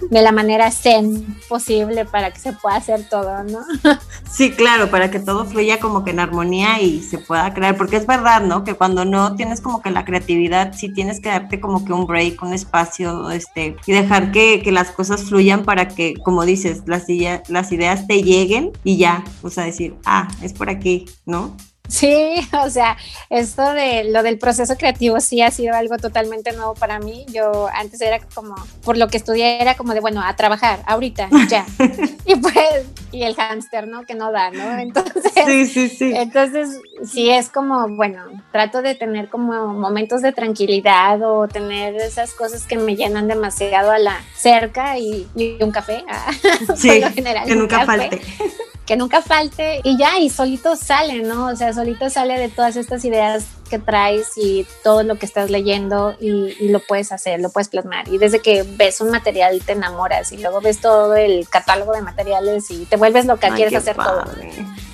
de 0.09 0.21
la 0.21 0.33
manera 0.33 0.71
zen 0.71 1.37
posible 1.47 2.03
para 2.03 2.31
que 2.31 2.39
se 2.41 2.51
pueda 2.51 2.75
hacer 2.75 3.07
todo, 3.09 3.43
¿no? 3.45 3.59
Sí, 4.29 4.49
claro, 4.49 4.89
para 4.89 5.11
que 5.11 5.19
todo 5.19 5.45
fluya 5.45 5.79
como 5.79 6.03
que 6.03 6.09
en 6.09 6.19
armonía 6.19 6.81
y 6.81 7.01
se 7.01 7.19
pueda 7.19 7.53
crear, 7.53 7.77
porque 7.77 7.97
es 7.97 8.07
verdad, 8.07 8.41
¿no? 8.41 8.63
Que 8.63 8.73
cuando 8.73 9.05
no 9.05 9.35
tienes 9.35 9.61
como 9.61 9.81
que 9.81 9.91
la 9.91 10.05
creatividad, 10.05 10.73
sí 10.73 10.91
tienes 10.91 11.19
que 11.21 11.29
darte 11.29 11.59
como 11.59 11.85
que 11.85 11.93
un 11.93 12.07
break, 12.07 12.41
un 12.41 12.51
espacio, 12.51 13.29
este, 13.29 13.77
y 13.85 13.93
dejar 13.93 14.31
que, 14.31 14.61
que 14.63 14.71
las 14.71 14.89
cosas 14.89 15.25
fluyan 15.25 15.63
para 15.63 15.87
que, 15.87 16.15
como 16.15 16.45
dices, 16.45 16.81
las, 16.87 17.05
las 17.47 17.71
ideas 17.71 18.07
te 18.07 18.23
lleguen 18.23 18.71
y 18.83 18.97
ya, 18.97 19.23
o 19.43 19.51
sea, 19.51 19.65
decir, 19.65 19.92
ah, 20.05 20.27
es 20.41 20.53
por 20.53 20.69
aquí, 20.69 21.05
¿no? 21.25 21.55
Sí, 21.87 22.35
o 22.63 22.69
sea, 22.69 22.97
esto 23.29 23.73
de 23.73 24.05
lo 24.05 24.23
del 24.23 24.37
proceso 24.37 24.75
creativo 24.77 25.19
sí 25.19 25.41
ha 25.41 25.51
sido 25.51 25.75
algo 25.75 25.97
totalmente 25.97 26.51
nuevo 26.53 26.73
para 26.73 26.99
mí. 26.99 27.25
Yo 27.31 27.67
antes 27.73 28.01
era 28.01 28.19
como, 28.33 28.55
por 28.83 28.97
lo 28.97 29.07
que 29.09 29.17
estudié 29.17 29.61
era 29.61 29.75
como 29.75 29.93
de, 29.93 29.99
bueno, 29.99 30.21
a 30.23 30.35
trabajar, 30.35 30.79
ahorita, 30.85 31.29
ya. 31.49 31.65
y 32.25 32.35
pues, 32.35 32.87
y 33.11 33.23
el 33.23 33.35
hámster, 33.35 33.87
¿no? 33.87 34.05
Que 34.05 34.15
no 34.15 34.31
da, 34.31 34.49
¿no? 34.49 34.63
Entonces, 34.79 35.33
sí, 35.45 35.65
sí, 35.67 35.89
sí. 35.89 36.13
Entonces, 36.15 36.79
sí 37.03 37.29
es 37.29 37.49
como, 37.49 37.89
bueno, 37.89 38.23
trato 38.51 38.81
de 38.81 38.95
tener 38.95 39.29
como 39.29 39.67
momentos 39.67 40.21
de 40.21 40.31
tranquilidad 40.31 41.21
o 41.21 41.47
tener 41.47 41.95
esas 41.95 42.31
cosas 42.33 42.65
que 42.65 42.77
me 42.77 42.95
llenan 42.95 43.27
demasiado 43.27 43.91
a 43.91 43.99
la 43.99 44.21
cerca 44.35 44.97
y, 44.97 45.27
un 45.59 45.71
café. 45.71 46.03
sí, 46.75 47.01
que 47.45 47.55
nunca 47.55 47.85
falte 47.85 48.21
que 48.85 48.97
nunca 48.97 49.21
falte 49.21 49.79
y 49.83 49.97
ya, 49.97 50.19
y 50.19 50.29
solito 50.29 50.75
sale, 50.75 51.21
¿no? 51.21 51.47
O 51.47 51.55
sea, 51.55 51.73
solito 51.73 52.09
sale 52.09 52.37
de 52.37 52.49
todas 52.49 52.75
estas 52.75 53.05
ideas 53.05 53.45
que 53.69 53.79
traes 53.79 54.31
y 54.35 54.67
todo 54.83 55.03
lo 55.03 55.15
que 55.15 55.25
estás 55.25 55.49
leyendo 55.49 56.15
y, 56.19 56.67
lo 56.67 56.79
puedes 56.79 57.11
hacer, 57.11 57.39
lo 57.39 57.49
puedes 57.49 57.69
plasmar. 57.69 58.07
Y 58.09 58.17
desde 58.17 58.39
que 58.39 58.63
ves 58.63 58.99
un 59.01 59.09
material 59.09 59.61
te 59.65 59.71
enamoras 59.71 60.31
y 60.31 60.37
luego 60.37 60.61
ves 60.61 60.79
todo 60.79 61.15
el 61.15 61.47
catálogo 61.47 61.93
de 61.93 62.01
materiales 62.01 62.69
y 62.71 62.85
te 62.85 62.97
vuelves 62.97 63.25
lo 63.25 63.37
que 63.37 63.49
quieres 63.49 63.75
hacer 63.75 63.95
todo. 63.95 64.25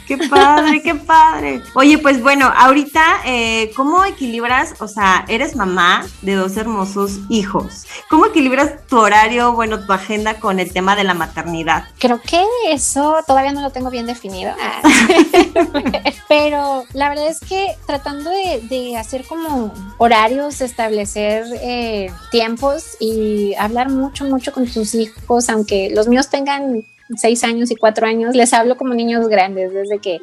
Qué 0.10 0.18
padre, 0.18 0.82
qué 0.82 0.96
padre. 0.96 1.62
Oye, 1.76 2.00
pues 2.00 2.20
bueno, 2.20 2.52
ahorita, 2.58 3.22
eh, 3.28 3.72
¿cómo 3.76 4.04
equilibras? 4.06 4.74
O 4.80 4.88
sea, 4.88 5.24
eres 5.28 5.56
mamá 5.56 6.04
de 6.24 6.34
dos 6.34 6.58
hermosos 6.58 7.20
hijos. 7.30 7.86
¿Cómo 8.10 8.26
equilibras 8.26 8.88
tu 8.88 8.98
horario, 8.98 9.54
bueno, 9.54 9.86
tu 9.86 9.94
agenda 9.94 10.40
con 10.40 10.60
el 10.60 10.74
tema 10.74 10.96
de 10.96 11.04
la 11.04 11.14
maternidad? 11.14 11.84
Creo 12.00 12.20
que 12.20 12.44
eso 12.72 13.18
todavía 13.28 13.52
no 13.52 13.62
lo 13.62 13.70
tengo 13.70 13.92
bien 13.92 14.08
definido. 14.08 14.52
Ah. 14.60 14.82
Pero 16.28 16.86
la 16.94 17.10
verdad 17.10 17.28
es 17.28 17.40
que 17.40 17.76
tratando 17.86 18.32
de, 18.32 18.98
hacer 18.98 19.28
como 19.28 19.72
horarios, 20.00 20.62
establecer 20.62 21.46
eh, 21.62 22.12
tiempos 22.32 22.98
y 23.00 23.54
hablar 23.60 23.90
mucho, 23.90 24.26
mucho 24.26 24.52
con 24.54 24.66
tus 24.66 24.96
hijos, 24.96 25.52
aunque 25.52 25.92
los 25.94 26.08
míos 26.08 26.30
tengan 26.30 26.84
seis 27.16 27.44
años 27.44 27.72
y 27.72 27.76
cuatro 27.76 28.08
años, 28.08 28.36
les 28.36 28.54
hablo 28.54 28.78
como 28.78 28.94
niños 28.94 29.28
grandes, 29.28 29.74
desde 29.74 30.00
que 30.00 30.20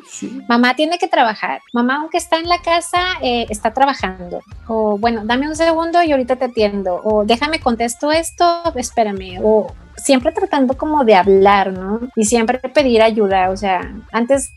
mamá 0.48 0.74
tiene 0.74 0.98
que 0.98 1.08
trabajar, 1.08 1.60
mamá 1.72 1.96
aunque 1.96 2.18
está 2.18 2.38
en 2.38 2.48
la 2.48 2.60
casa, 2.62 3.00
eh, 3.22 3.46
está 3.50 3.72
trabajando, 3.72 4.40
o 4.66 4.98
bueno, 4.98 5.22
dame 5.24 5.48
un 5.48 5.56
segundo 5.56 6.02
y 6.02 6.12
ahorita 6.12 6.36
te 6.36 6.46
atiendo, 6.46 7.00
o 7.04 7.24
déjame 7.24 7.60
contesto 7.60 8.12
esto, 8.12 8.62
espérame, 8.76 9.40
o 9.42 9.72
siempre 9.96 10.32
tratando 10.32 10.76
como 10.76 11.04
de 11.04 11.14
hablar, 11.14 11.72
¿no? 11.72 12.00
Y 12.14 12.24
siempre 12.24 12.58
pedir 12.58 13.02
ayuda, 13.02 13.50
o 13.50 13.56
sea, 13.56 13.94
antes 14.12 14.52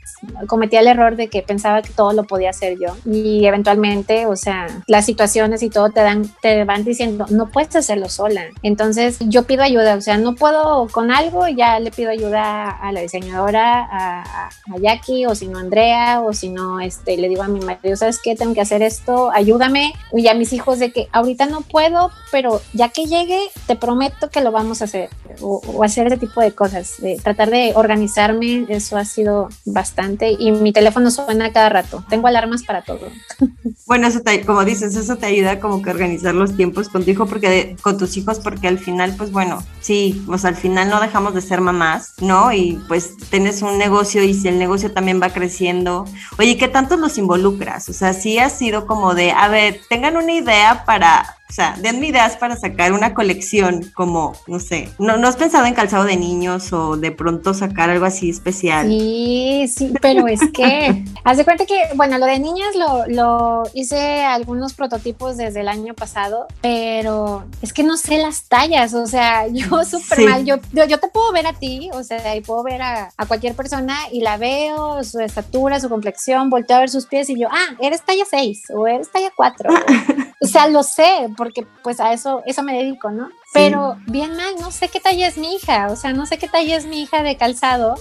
cometía 0.47 0.81
el 0.81 0.87
error 0.87 1.15
de 1.15 1.27
que 1.27 1.41
pensaba 1.41 1.81
que 1.81 1.91
todo 1.91 2.13
lo 2.13 2.23
podía 2.23 2.49
hacer 2.49 2.77
yo 2.79 2.95
y 3.05 3.45
eventualmente, 3.45 4.25
o 4.25 4.35
sea, 4.35 4.67
las 4.87 5.05
situaciones 5.05 5.63
y 5.63 5.69
todo 5.69 5.89
te 5.89 6.01
dan, 6.01 6.23
te 6.41 6.63
van 6.65 6.83
diciendo, 6.83 7.25
no 7.29 7.49
puedes 7.49 7.75
hacerlo 7.75 8.09
sola. 8.09 8.43
Entonces 8.63 9.17
yo 9.21 9.43
pido 9.43 9.63
ayuda, 9.63 9.95
o 9.95 10.01
sea, 10.01 10.17
no 10.17 10.35
puedo 10.35 10.87
con 10.87 11.11
algo, 11.11 11.47
ya 11.47 11.79
le 11.79 11.91
pido 11.91 12.11
ayuda 12.11 12.69
a 12.69 12.91
la 12.91 13.01
diseñadora, 13.01 13.87
a, 13.89 14.47
a 14.47 14.77
Jackie, 14.79 15.25
o 15.25 15.35
si 15.35 15.47
no 15.47 15.59
Andrea, 15.59 16.21
o 16.21 16.33
si 16.33 16.49
no, 16.49 16.79
este, 16.79 17.17
le 17.17 17.29
digo 17.29 17.43
a 17.43 17.47
mi 17.47 17.59
marido, 17.59 17.95
¿sabes 17.95 18.19
qué? 18.21 18.35
Tengo 18.35 18.53
que 18.53 18.61
hacer 18.61 18.81
esto, 18.81 19.31
ayúdame. 19.31 19.93
Y 20.13 20.27
a 20.27 20.33
mis 20.33 20.53
hijos 20.53 20.79
de 20.79 20.91
que 20.91 21.07
ahorita 21.11 21.45
no 21.45 21.61
puedo, 21.61 22.11
pero 22.31 22.61
ya 22.73 22.89
que 22.89 23.05
llegue, 23.05 23.39
te 23.67 23.75
prometo 23.75 24.29
que 24.29 24.41
lo 24.41 24.51
vamos 24.51 24.81
a 24.81 24.85
hacer 24.85 25.09
o, 25.41 25.83
hacer 25.83 26.07
ese 26.07 26.17
tipo 26.17 26.41
de 26.41 26.51
cosas, 26.51 26.95
de 26.99 27.17
tratar 27.17 27.49
de 27.49 27.73
organizarme, 27.75 28.65
eso 28.69 28.97
ha 28.97 29.05
sido 29.05 29.49
bastante 29.65 30.35
y 30.37 30.51
mi 30.51 30.73
teléfono 30.73 31.11
suena 31.11 31.51
cada 31.51 31.69
rato, 31.69 32.03
tengo 32.09 32.27
alarmas 32.27 32.63
para 32.63 32.81
todo. 32.81 33.07
Bueno, 33.85 34.07
eso 34.07 34.21
te, 34.21 34.45
como 34.45 34.63
dices, 34.65 34.95
eso 34.95 35.15
te 35.15 35.25
ayuda 35.25 35.59
como 35.59 35.81
que 35.81 35.89
organizar 35.89 36.35
los 36.35 36.55
tiempos 36.55 36.89
con 36.89 37.03
tu 37.03 37.09
hijo, 37.09 37.25
porque 37.25 37.75
con 37.81 37.97
tus 37.97 38.17
hijos, 38.17 38.39
porque 38.39 38.67
al 38.67 38.77
final, 38.77 39.15
pues 39.17 39.31
bueno, 39.31 39.63
sí, 39.81 40.21
pues 40.27 40.45
al 40.45 40.55
final 40.55 40.89
no 40.89 41.01
dejamos 41.01 41.33
de 41.33 41.41
ser 41.41 41.59
mamás, 41.59 42.13
¿no? 42.21 42.53
Y 42.53 42.79
pues 42.87 43.17
tienes 43.31 43.63
un 43.63 43.79
negocio 43.79 44.23
y 44.23 44.35
si 44.35 44.47
el 44.47 44.59
negocio 44.59 44.91
también 44.91 45.19
va 45.19 45.31
creciendo, 45.31 46.05
oye, 46.37 46.55
¿qué 46.55 46.67
tanto 46.67 46.97
los 46.97 47.17
involucras? 47.17 47.89
O 47.89 47.93
sea, 47.93 48.13
sí 48.13 48.37
ha 48.37 48.51
sido 48.51 48.85
como 48.85 49.15
de, 49.15 49.31
a 49.31 49.47
ver, 49.47 49.81
tengan 49.89 50.17
una 50.17 50.33
idea 50.33 50.83
para 50.85 51.38
o 51.49 51.51
sea, 51.51 51.75
denme 51.81 52.07
ideas 52.07 52.37
para 52.37 52.55
sacar 52.55 52.93
una 52.93 53.15
colección 53.15 53.83
como, 53.95 54.33
no 54.45 54.59
sé, 54.59 54.87
¿no, 54.99 55.17
¿no 55.17 55.27
has 55.27 55.35
pensado 55.35 55.65
en 55.65 55.73
calzado 55.73 56.03
de 56.03 56.15
niños 56.15 56.71
o 56.73 56.95
de 56.95 57.11
pronto 57.11 57.55
sacar 57.55 57.89
algo 57.89 58.05
así 58.05 58.29
especial? 58.29 58.87
Sí, 58.87 59.65
sí, 59.67 59.91
pero 59.99 60.27
es 60.27 60.41
que, 60.53 61.03
haz 61.23 61.37
de 61.37 61.45
cuenta 61.45 61.65
que, 61.65 61.81
bueno, 61.95 62.19
lo 62.19 62.27
de 62.27 62.37
niñas 62.37 62.75
lo, 62.75 63.07
lo 63.07 63.63
hice 63.73 64.23
algunos 64.23 64.75
prototipos 64.75 65.37
desde 65.37 65.61
el 65.61 65.69
año 65.69 65.95
pasado, 65.95 66.45
pero 66.61 67.45
es 67.63 67.73
que 67.73 67.81
no 67.81 67.97
sé 67.97 68.19
las 68.19 68.43
tallas, 68.43 68.93
o 68.93 69.07
sea, 69.07 69.47
yo 69.47 69.83
súper 69.85 70.29
mal, 70.29 70.45
yo, 70.45 70.57
yo, 70.71 70.99
te 70.99 71.07
puedo 71.07 71.31
ver 71.31 71.47
a 71.47 71.53
ti, 71.53 71.89
o 71.93 72.03
sea, 72.03 72.35
y 72.35 72.41
puedo 72.41 72.61
ver 72.61 72.83
a, 72.83 73.09
a 73.17 73.25
cualquier 73.25 73.55
persona 73.55 73.97
y 74.11 74.21
la 74.21 74.37
veo, 74.37 75.03
su 75.03 75.19
estatura, 75.19 75.79
su 75.79 75.89
complexión, 75.89 76.51
volteo 76.51 76.77
a 76.77 76.81
ver 76.81 76.89
sus 76.91 77.07
pies 77.07 77.27
y 77.31 77.39
yo, 77.39 77.47
ah, 77.49 77.75
eres 77.79 78.03
talla 78.03 78.25
6 78.29 78.65
o 78.75 78.85
eres 78.85 79.11
talla 79.11 79.31
4. 79.35 79.69
o 80.41 80.47
sea, 80.47 80.67
lo 80.67 80.83
sé, 80.83 81.29
porque 81.35 81.67
pues 81.83 81.99
a 81.99 82.13
eso, 82.13 82.41
eso 82.45 82.63
me 82.63 82.77
dedico, 82.77 83.11
¿no? 83.11 83.29
Pero 83.53 83.97
bien 84.05 84.35
mal, 84.37 84.55
no 84.59 84.71
sé 84.71 84.87
qué 84.87 84.99
talla 84.99 85.27
es 85.27 85.37
mi 85.37 85.55
hija, 85.55 85.87
o 85.89 85.95
sea, 85.95 86.13
no 86.13 86.25
sé 86.25 86.37
qué 86.37 86.47
talla 86.47 86.77
es 86.77 86.85
mi 86.85 87.01
hija 87.01 87.23
de 87.23 87.35
calzado, 87.35 87.95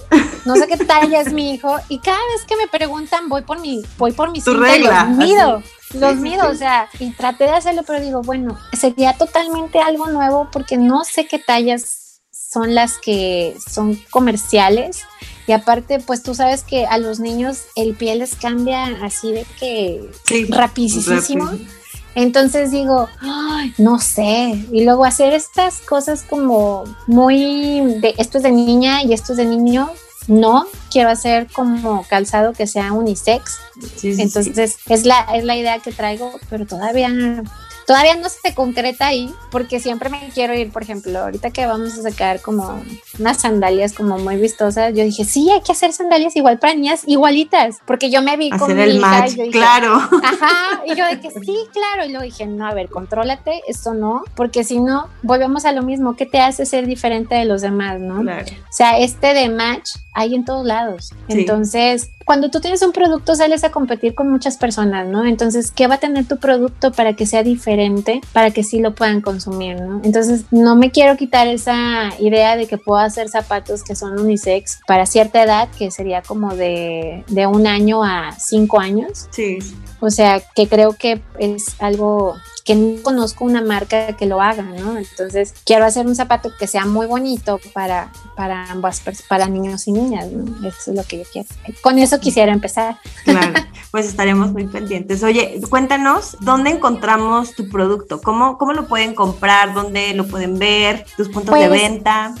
no 0.45 0.55
sé 0.55 0.67
qué 0.67 0.77
talla 0.85 1.19
es 1.21 1.33
mi 1.33 1.53
hijo, 1.53 1.75
y 1.89 1.99
cada 1.99 2.19
vez 2.33 2.45
que 2.47 2.55
me 2.55 2.67
preguntan 2.67 3.27
voy 3.27 3.41
por 3.41 3.59
mi, 3.59 3.81
voy 3.97 4.13
por 4.13 4.31
mi 4.31 4.39
cinta 4.39 4.77
y 4.77 4.83
los 4.83 5.07
mido, 5.09 5.63
los 5.93 6.15
mido, 6.15 6.49
o 6.49 6.55
sea, 6.55 6.87
y 6.99 7.11
traté 7.11 7.43
de 7.45 7.51
hacerlo, 7.51 7.83
pero 7.85 7.99
digo, 7.99 8.21
bueno, 8.21 8.57
sería 8.71 9.13
totalmente 9.17 9.79
algo 9.79 10.07
nuevo 10.07 10.47
porque 10.51 10.77
no 10.77 11.03
sé 11.03 11.25
qué 11.25 11.39
tallas 11.39 12.09
son 12.31 12.73
las 12.73 12.97
que 12.97 13.55
son 13.67 13.95
comerciales. 14.09 15.03
Y 15.45 15.51
aparte, 15.51 15.99
pues 15.99 16.21
tú 16.23 16.35
sabes 16.35 16.63
que 16.63 16.85
a 16.85 16.97
los 16.97 17.19
niños 17.19 17.65
el 17.75 17.95
piel 17.95 18.19
les 18.19 18.35
cambia 18.35 18.85
así 19.03 19.31
de 19.31 19.45
que 19.59 20.09
rapidísimo. 20.49 21.49
Entonces 22.15 22.71
digo, 22.71 23.07
no 23.77 23.99
sé. 23.99 24.65
Y 24.71 24.83
luego 24.83 25.05
hacer 25.05 25.33
estas 25.33 25.79
cosas 25.81 26.23
como 26.23 26.83
muy 27.07 27.99
de 28.01 28.15
esto 28.17 28.37
es 28.37 28.43
de 28.43 28.51
niña 28.51 29.03
y 29.03 29.13
esto 29.13 29.33
es 29.33 29.37
de 29.37 29.45
niño. 29.45 29.89
No, 30.27 30.67
quiero 30.91 31.09
hacer 31.09 31.47
como 31.51 32.03
calzado 32.07 32.53
que 32.53 32.67
sea 32.67 32.93
unisex. 32.93 33.59
Entonces 34.03 34.77
Es, 34.87 35.05
la, 35.05 35.21
es 35.33 35.43
la 35.43 35.57
idea 35.57 35.79
que 35.79 35.91
traigo, 35.91 36.31
pero 36.49 36.65
todavía 36.65 37.09
Todavía 37.89 38.15
no 38.17 38.29
se 38.29 38.53
concreta 38.53 39.07
ahí 39.07 39.33
porque 39.49 39.79
siempre 39.79 40.11
me 40.11 40.29
quiero 40.31 40.53
ir, 40.53 40.71
por 40.71 40.83
ejemplo, 40.83 41.17
ahorita 41.17 41.49
que 41.49 41.65
vamos 41.65 41.97
a 41.97 42.03
sacar 42.03 42.39
como 42.39 42.79
unas 43.17 43.37
sandalias 43.37 43.93
como 43.93 44.19
muy 44.19 44.37
vistosas, 44.37 44.93
yo 44.93 45.03
dije, 45.03 45.25
sí, 45.25 45.49
hay 45.49 45.61
que 45.61 45.71
hacer 45.71 45.91
sandalias 45.91 46.35
igual 46.35 46.59
para 46.59 46.75
niñas, 46.75 47.01
igualitas, 47.07 47.79
porque 47.87 48.11
yo 48.11 48.21
me 48.21 48.37
vi 48.37 48.51
con 48.51 48.75
mi 48.75 48.83
hija 48.83 49.27
y 49.27 49.35
yo 49.35 49.43
dije, 49.45 49.49
claro. 49.49 49.95
Ajá, 49.95 50.83
y 50.85 50.95
yo 50.95 51.03
de 51.07 51.19
que 51.19 51.31
sí, 51.43 51.57
claro, 51.73 52.07
y 52.07 52.09
luego 52.09 52.25
dije, 52.25 52.45
no, 52.45 52.67
a 52.67 52.75
ver, 52.75 52.89
contrólate, 52.89 53.63
esto 53.67 53.95
no, 53.95 54.23
porque 54.35 54.63
si 54.63 54.79
no, 54.79 55.09
volvemos 55.23 55.65
a 55.65 55.71
lo 55.71 55.81
mismo, 55.81 56.15
¿qué 56.15 56.27
te 56.27 56.41
hace 56.41 56.67
ser 56.67 56.85
diferente 56.85 57.33
de 57.33 57.45
los 57.45 57.63
demás, 57.63 57.99
no? 57.99 58.21
Claro. 58.21 58.45
O 58.45 58.71
sea, 58.71 58.99
este 58.99 59.33
de 59.33 59.49
match 59.49 59.95
hay 60.13 60.35
en 60.35 60.45
todos 60.45 60.63
lados. 60.63 61.13
Entonces, 61.27 62.11
cuando 62.29 62.51
tú 62.51 62.59
tienes 62.59 62.83
un 62.83 62.91
producto, 62.91 63.33
sales 63.33 63.63
a 63.63 63.71
competir 63.71 64.13
con 64.13 64.29
muchas 64.29 64.55
personas, 64.55 65.07
¿no? 65.07 65.25
Entonces, 65.25 65.71
¿qué 65.71 65.87
va 65.87 65.95
a 65.95 65.99
tener 65.99 66.27
tu 66.27 66.37
producto 66.37 66.91
para 66.91 67.15
que 67.15 67.25
sea 67.25 67.41
diferente, 67.41 68.21
para 68.33 68.51
que 68.51 68.61
sí 68.61 68.79
lo 68.79 68.93
puedan 68.93 69.21
consumir, 69.21 69.81
¿no? 69.81 69.99
Entonces, 70.03 70.43
no 70.51 70.75
me 70.75 70.91
quiero 70.91 71.17
quitar 71.17 71.47
esa 71.47 72.11
idea 72.19 72.55
de 72.55 72.67
que 72.67 72.77
puedo 72.77 72.99
hacer 72.99 73.29
zapatos 73.29 73.81
que 73.83 73.95
son 73.95 74.19
unisex 74.19 74.79
para 74.85 75.07
cierta 75.07 75.41
edad, 75.41 75.69
que 75.75 75.89
sería 75.89 76.21
como 76.21 76.53
de, 76.53 77.23
de 77.29 77.47
un 77.47 77.65
año 77.65 78.03
a 78.03 78.35
cinco 78.39 78.79
años. 78.79 79.25
Sí. 79.31 79.57
O 79.99 80.11
sea, 80.11 80.39
que 80.53 80.67
creo 80.67 80.93
que 80.93 81.23
es 81.39 81.77
algo 81.79 82.35
que 82.69 82.75
no 82.75 83.01
conozco 83.01 83.45
una 83.45 83.63
marca 83.63 84.15
que 84.15 84.27
lo 84.27 84.43
haga, 84.43 84.61
¿no? 84.61 84.95
Entonces 84.95 85.55
quiero 85.65 85.85
hacer 85.85 86.05
un 86.05 86.15
zapato 86.15 86.51
que 86.55 86.67
sea 86.67 86.85
muy 86.85 87.07
bonito 87.07 87.59
para, 87.73 88.11
para 88.35 88.69
ambas, 88.69 89.01
para 89.27 89.47
niños 89.47 89.87
y 89.87 89.91
niñas, 89.91 90.27
¿no? 90.31 90.67
Eso 90.67 90.91
es 90.91 90.95
lo 90.95 91.03
que 91.03 91.17
yo 91.17 91.23
quiero. 91.33 91.47
Con 91.81 91.97
eso 91.97 92.19
quisiera 92.19 92.53
empezar. 92.53 92.99
Claro, 93.23 93.53
pues 93.91 94.05
estaremos 94.05 94.51
muy 94.51 94.67
pendientes. 94.67 95.23
Oye, 95.23 95.59
cuéntanos, 95.67 96.37
¿dónde 96.41 96.69
encontramos 96.69 97.55
tu 97.55 97.67
producto? 97.69 98.21
¿Cómo, 98.21 98.59
cómo 98.59 98.73
lo 98.73 98.87
pueden 98.87 99.15
comprar? 99.15 99.73
¿Dónde 99.73 100.13
lo 100.13 100.27
pueden 100.27 100.59
ver? 100.59 101.07
¿Tus 101.17 101.27
puntos 101.27 101.55
de 101.55 101.69
pues, 101.69 101.81
venta? 101.81 102.35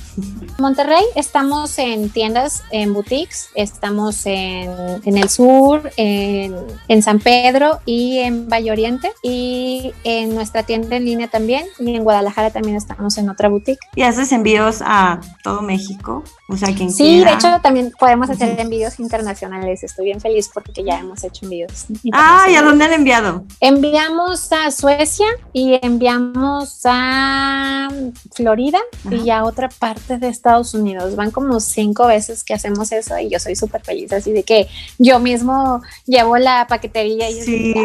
Monterrey 0.59 1.03
estamos 1.15 1.79
en 1.79 2.09
tiendas, 2.09 2.63
en 2.69 2.93
boutiques, 2.93 3.49
estamos 3.55 4.25
en, 4.25 4.69
en 5.03 5.17
el 5.17 5.29
sur, 5.29 5.91
en, 5.97 6.55
en, 6.87 7.01
San 7.01 7.19
Pedro 7.19 7.79
y 7.85 8.19
en 8.19 8.47
Valle 8.49 8.71
Oriente 8.71 9.11
y 9.23 9.93
en 10.03 10.18
nuestra 10.27 10.63
tienda 10.63 10.95
en 10.95 11.05
línea 11.05 11.27
también 11.27 11.65
y 11.79 11.95
en 11.95 12.03
Guadalajara 12.03 12.51
también 12.51 12.75
estamos 12.75 13.17
en 13.17 13.29
otra 13.29 13.49
boutique. 13.49 13.79
¿Y 13.95 14.03
haces 14.03 14.31
envíos 14.31 14.81
a 14.81 15.21
todo 15.43 15.61
México? 15.61 16.23
O 16.47 16.57
sea, 16.57 16.73
quien 16.73 16.91
Sí, 16.91 17.23
de 17.23 17.31
hecho 17.31 17.59
también 17.61 17.91
podemos 17.99 18.29
hacer 18.29 18.59
envíos 18.59 18.99
internacionales. 18.99 19.83
Estoy 19.83 20.05
bien 20.05 20.19
feliz 20.19 20.49
porque 20.53 20.83
ya 20.83 20.99
hemos 20.99 21.23
hecho 21.23 21.45
envíos. 21.45 21.85
Ah, 22.11 22.47
¿y 22.49 22.55
a 22.55 22.61
dónde 22.61 22.85
han 22.85 22.93
enviado? 22.93 23.45
Enviamos 23.59 24.51
a 24.51 24.71
Suecia 24.71 25.27
y 25.53 25.79
enviamos 25.81 26.81
a 26.85 27.89
Florida 28.33 28.79
y 29.11 29.29
a 29.29 29.43
otra 29.43 29.69
parte 29.69 30.17
de 30.17 30.27
Estados 30.27 30.73
Unidos. 30.73 31.15
Van 31.15 31.31
como 31.31 31.59
cinco 31.59 32.07
veces 32.07 32.43
que 32.43 32.53
hacemos 32.53 32.91
eso 32.91 33.17
y 33.19 33.29
yo 33.29 33.39
soy 33.39 33.55
súper 33.55 33.83
feliz, 33.83 34.11
así 34.11 34.31
de 34.31 34.43
que 34.43 34.67
yo 34.97 35.19
mismo 35.19 35.81
llevo 36.05 36.37
la 36.37 36.67
paquetería 36.67 37.29
y 37.29 37.41
sí 37.41 37.75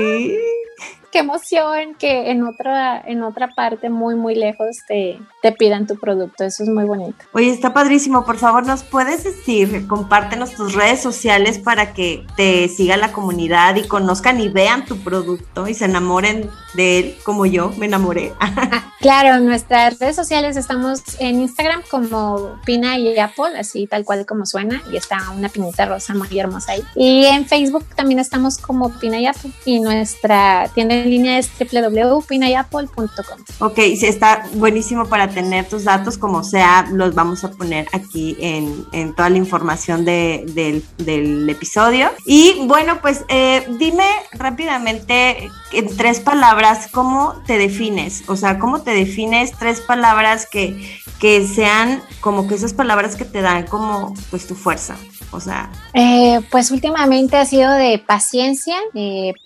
qué 1.14 1.20
emoción 1.20 1.94
que 1.96 2.33
en 2.33 2.42
otra, 2.42 3.00
en 3.07 3.22
otra 3.22 3.46
parte 3.55 3.88
muy, 3.88 4.16
muy 4.16 4.35
lejos 4.35 4.79
te, 4.88 5.20
te 5.42 5.53
pidan 5.53 5.87
tu 5.87 5.94
producto. 5.94 6.42
Eso 6.42 6.64
es 6.64 6.68
muy 6.68 6.83
bonito. 6.83 7.14
Oye, 7.33 7.50
está 7.50 7.72
padrísimo. 7.72 8.24
Por 8.24 8.37
favor, 8.37 8.66
¿nos 8.66 8.83
puedes 8.83 9.22
decir, 9.22 9.87
compártenos 9.87 10.57
tus 10.57 10.74
redes 10.74 11.00
sociales 11.00 11.61
para 11.61 11.94
que 11.94 12.27
te 12.37 12.66
siga 12.66 12.96
la 12.96 13.12
comunidad 13.12 13.77
y 13.77 13.87
conozcan 13.87 14.40
y 14.40 14.48
vean 14.48 14.87
tu 14.87 14.96
producto 15.05 15.68
y 15.68 15.74
se 15.74 15.85
enamoren 15.85 16.50
de 16.74 16.98
él 16.98 17.16
como 17.24 17.46
yo 17.46 17.70
me 17.79 17.87
enamoré? 17.87 18.33
claro, 19.00 19.37
en 19.37 19.46
nuestras 19.46 20.00
redes 20.00 20.16
sociales 20.16 20.57
estamos 20.57 21.00
en 21.20 21.42
Instagram 21.42 21.83
como 21.88 22.59
Pina 22.66 22.98
y 22.98 23.16
Apple, 23.20 23.57
así 23.57 23.87
tal 23.87 24.05
cual 24.05 24.27
como 24.27 24.46
suena, 24.46 24.83
y 24.92 24.96
está 24.96 25.18
una 25.31 25.48
pinita 25.48 25.87
rosa 25.87 26.12
muy 26.12 26.37
hermosa 26.37 26.72
ahí. 26.72 26.83
Y 26.96 27.27
en 27.27 27.46
Facebook 27.46 27.85
también 27.94 28.18
estamos 28.18 28.59
como 28.59 28.90
Pina 28.98 29.20
y 29.20 29.27
Apple 29.27 29.53
y 29.64 29.79
nuestra 29.79 30.68
tienda 30.74 31.04
en 31.05 31.11
línea 31.11 31.38
es 31.38 31.51
www.pinayapple.com. 31.59 33.38
Ok, 33.61 33.77
sí, 33.77 34.07
está 34.07 34.49
buenísimo 34.55 35.07
para 35.07 35.29
tener 35.29 35.67
tus 35.69 35.85
datos, 35.85 36.19
como 36.19 36.43
sea, 36.43 36.88
los 36.93 37.14
vamos 37.14 37.45
a 37.45 37.51
poner 37.51 37.87
aquí 37.93 38.37
en, 38.40 38.85
en 38.93 39.14
toda 39.14 39.31
la 39.31 39.38
información 39.38 40.05
de, 40.05 40.45
del, 40.49 40.85
del, 40.99 41.49
episodio. 41.49 42.11
Y 42.27 42.67
bueno, 42.67 43.01
pues 43.01 43.25
eh, 43.29 43.67
dime 43.79 44.07
rápidamente 44.33 45.51
en 45.73 45.97
tres 45.97 46.21
palabras 46.21 46.88
cómo 46.90 47.35
te 47.47 47.59
defines, 47.59 48.25
o 48.27 48.37
sea, 48.37 48.59
cómo 48.59 48.83
te 48.83 48.93
defines 48.93 49.53
tres 49.59 49.81
palabras 49.81 50.47
que, 50.51 51.01
que 51.24 51.46
sean 51.46 52.02
como 52.20 52.46
que 52.46 52.54
esas 52.54 52.74
palabras 52.74 53.16
que 53.16 53.24
te 53.24 53.40
dan 53.40 53.66
como 53.66 54.12
pues 54.28 54.46
tu 54.46 54.54
fuerza. 54.54 54.94
O 55.30 55.40
sea. 55.40 55.70
Eh, 55.94 56.42
pues 56.50 56.70
últimamente 56.70 57.38
ha 57.38 57.46
sido 57.46 57.72
de 57.72 57.98
paciencia, 57.98 58.76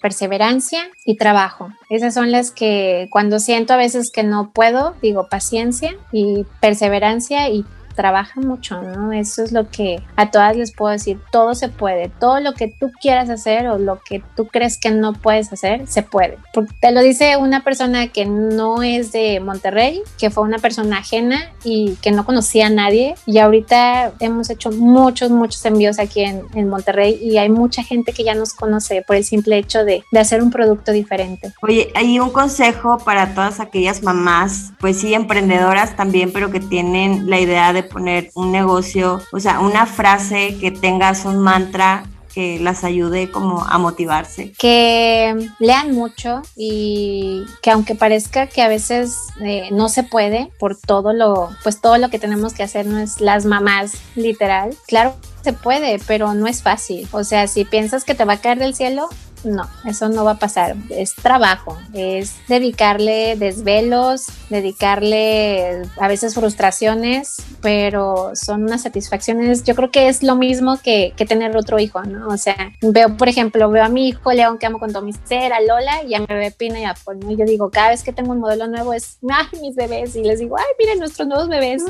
perseverancia 0.02 0.80
y 1.04 1.16
trabajo. 1.16 1.70
Esas 1.88 2.14
son 2.14 2.32
las 2.32 2.50
que 2.50 3.06
cuando 3.12 3.38
siento 3.38 3.74
a 3.74 3.76
veces 3.76 4.10
que 4.10 4.24
no 4.24 4.50
puedo, 4.50 4.96
digo 5.02 5.28
paciencia 5.28 5.94
y 6.10 6.46
perseverancia 6.60 7.48
y 7.48 7.64
trabaja 7.98 8.40
mucho, 8.40 8.80
¿no? 8.80 9.12
Eso 9.12 9.42
es 9.42 9.50
lo 9.50 9.68
que 9.70 10.00
a 10.14 10.30
todas 10.30 10.56
les 10.56 10.70
puedo 10.70 10.92
decir, 10.92 11.18
todo 11.32 11.56
se 11.56 11.68
puede, 11.68 12.08
todo 12.20 12.38
lo 12.38 12.54
que 12.54 12.68
tú 12.68 12.92
quieras 13.00 13.28
hacer 13.28 13.66
o 13.66 13.76
lo 13.76 13.98
que 14.08 14.22
tú 14.37 14.46
crees 14.46 14.78
que 14.78 14.92
no 14.92 15.14
puedes 15.14 15.52
hacer, 15.52 15.88
se 15.88 16.04
puede. 16.04 16.38
Porque 16.54 16.72
te 16.80 16.92
lo 16.92 17.00
dice 17.00 17.37
una 17.37 17.64
persona 17.64 18.06
que 18.06 18.24
no 18.24 18.84
es 18.84 19.11
de 19.11 19.40
Monterrey, 19.40 20.00
que 20.16 20.30
fue 20.30 20.44
una 20.44 20.61
persona 20.61 20.98
ajena 20.98 21.50
y 21.64 21.96
que 22.00 22.12
no 22.12 22.24
conocía 22.24 22.68
a 22.68 22.70
nadie 22.70 23.16
y 23.26 23.38
ahorita 23.38 24.12
hemos 24.20 24.48
hecho 24.48 24.70
muchos, 24.70 25.32
muchos 25.32 25.64
envíos 25.64 25.98
aquí 25.98 26.20
en, 26.20 26.42
en 26.54 26.68
Monterrey 26.68 27.18
y 27.20 27.38
hay 27.38 27.48
mucha 27.48 27.82
gente 27.82 28.12
que 28.12 28.22
ya 28.22 28.37
nos 28.37 28.54
conoce 28.54 29.02
por 29.04 29.16
el 29.16 29.24
simple 29.24 29.58
hecho 29.58 29.84
de, 29.84 30.04
de 30.12 30.20
hacer 30.20 30.40
un 30.40 30.52
producto 30.52 30.92
diferente. 30.92 31.52
Oye, 31.62 31.90
hay 31.96 32.20
un 32.20 32.30
consejo 32.30 32.98
para 32.98 33.34
todas 33.34 33.58
aquellas 33.58 34.04
mamás, 34.04 34.72
pues 34.78 35.00
sí, 35.00 35.14
emprendedoras 35.14 35.96
también, 35.96 36.32
pero 36.32 36.52
que 36.52 36.61
tienen 36.61 37.28
la 37.28 37.40
idea 37.40 37.72
de 37.72 37.88
poner 37.88 38.31
un 38.35 38.53
negocio, 38.53 39.20
o 39.33 39.40
sea, 39.40 39.61
una 39.61 39.87
frase 39.87 40.57
que 40.61 40.70
tengas 40.70 41.24
un 41.24 41.38
mantra 41.38 42.05
que 42.38 42.61
las 42.61 42.85
ayude 42.85 43.31
como 43.31 43.64
a 43.64 43.79
motivarse. 43.79 44.53
Que 44.59 45.48
lean 45.59 45.92
mucho 45.92 46.42
y 46.55 47.44
que 47.62 47.70
aunque 47.70 47.94
parezca 47.94 48.46
que 48.46 48.62
a 48.62 48.68
veces 48.68 49.16
eh, 49.40 49.70
no 49.72 49.88
se 49.88 50.05
puede 50.05 50.53
por 50.59 50.77
todo 50.77 51.12
lo, 51.12 51.51
pues 51.62 51.81
todo 51.81 51.98
lo 51.98 52.11
que 52.11 52.18
tenemos 52.18 52.55
que 52.55 52.62
hacer 52.62 52.87
no 52.87 52.98
es 52.98 53.20
las 53.20 53.44
mamás 53.44 53.94
literal. 54.14 54.77
Claro, 54.87 55.16
se 55.42 55.53
puede, 55.53 55.98
pero 56.07 56.35
no 56.35 56.46
es 56.46 56.62
fácil. 56.62 57.09
O 57.12 57.24
sea, 57.24 57.48
si 57.48 57.64
piensas 57.64 58.05
que 58.05 58.14
te 58.14 58.24
va 58.24 58.35
a 58.35 58.40
caer 58.40 58.59
del 58.59 58.74
cielo, 58.74 59.09
no, 59.44 59.68
eso 59.85 60.09
no 60.09 60.24
va 60.24 60.33
a 60.33 60.38
pasar. 60.38 60.77
Es 60.90 61.14
trabajo, 61.14 61.77
es 61.92 62.37
dedicarle 62.48 63.37
desvelos, 63.37 64.27
dedicarle 64.51 65.83
a 65.98 66.09
veces 66.09 66.35
frustraciones, 66.35 67.37
pero 67.61 68.33
son 68.35 68.64
unas 68.64 68.83
satisfacciones. 68.83 69.64
Yo 69.64 69.74
creo 69.74 69.90
que 69.90 70.09
es 70.09 70.22
lo 70.22 70.37
mismo 70.37 70.79
que, 70.83 71.14
tener 71.29 71.55
otro 71.59 71.79
hijo, 71.79 72.03
¿no? 72.05 72.29
O 72.29 72.38
sea, 72.38 72.72
veo, 72.81 73.16
por 73.18 73.29
ejemplo, 73.29 73.70
veo 73.70 73.85
a 73.85 73.90
mi 73.90 74.09
hijo 74.09 74.33
León 74.33 74.57
que 74.57 74.64
amo 74.64 74.79
con 74.79 74.92
todo 74.92 75.03
mi 75.03 75.12
ser, 75.12 75.53
a 75.53 75.61
Lola 75.61 76.03
y 76.05 76.14
a 76.14 76.20
mi 76.20 76.27
bebé 76.27 76.51
Pina 76.53 76.81
y 76.81 76.85
a 76.85 76.94
Paul, 76.94 77.20
¿no? 77.20 77.31
Y 77.31 77.37
yo 77.37 77.44
digo, 77.44 77.70
cada 77.70 77.90
vez 77.90 78.03
que 78.03 78.14
tengo 78.14 78.33
un 78.33 78.40
modelo 78.40 78.66
nuevo 78.66 78.94
es, 78.94 79.18
ay, 79.29 79.61
mis 79.61 79.77
bebés, 79.77 80.16
y 80.16 80.22
les 80.22 80.38
digo, 80.40 80.57
ay, 80.57 80.64
miren 80.79 81.01
nuestros 81.01 81.29
nuevos 81.29 81.48
bebés. 81.48 81.85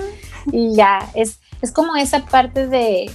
Y 0.51 0.75
ya, 0.75 1.09
es, 1.15 1.39
es 1.63 1.71
como 1.71 1.95
esa 1.95 2.27
parte 2.27 2.67
de, 2.67 3.09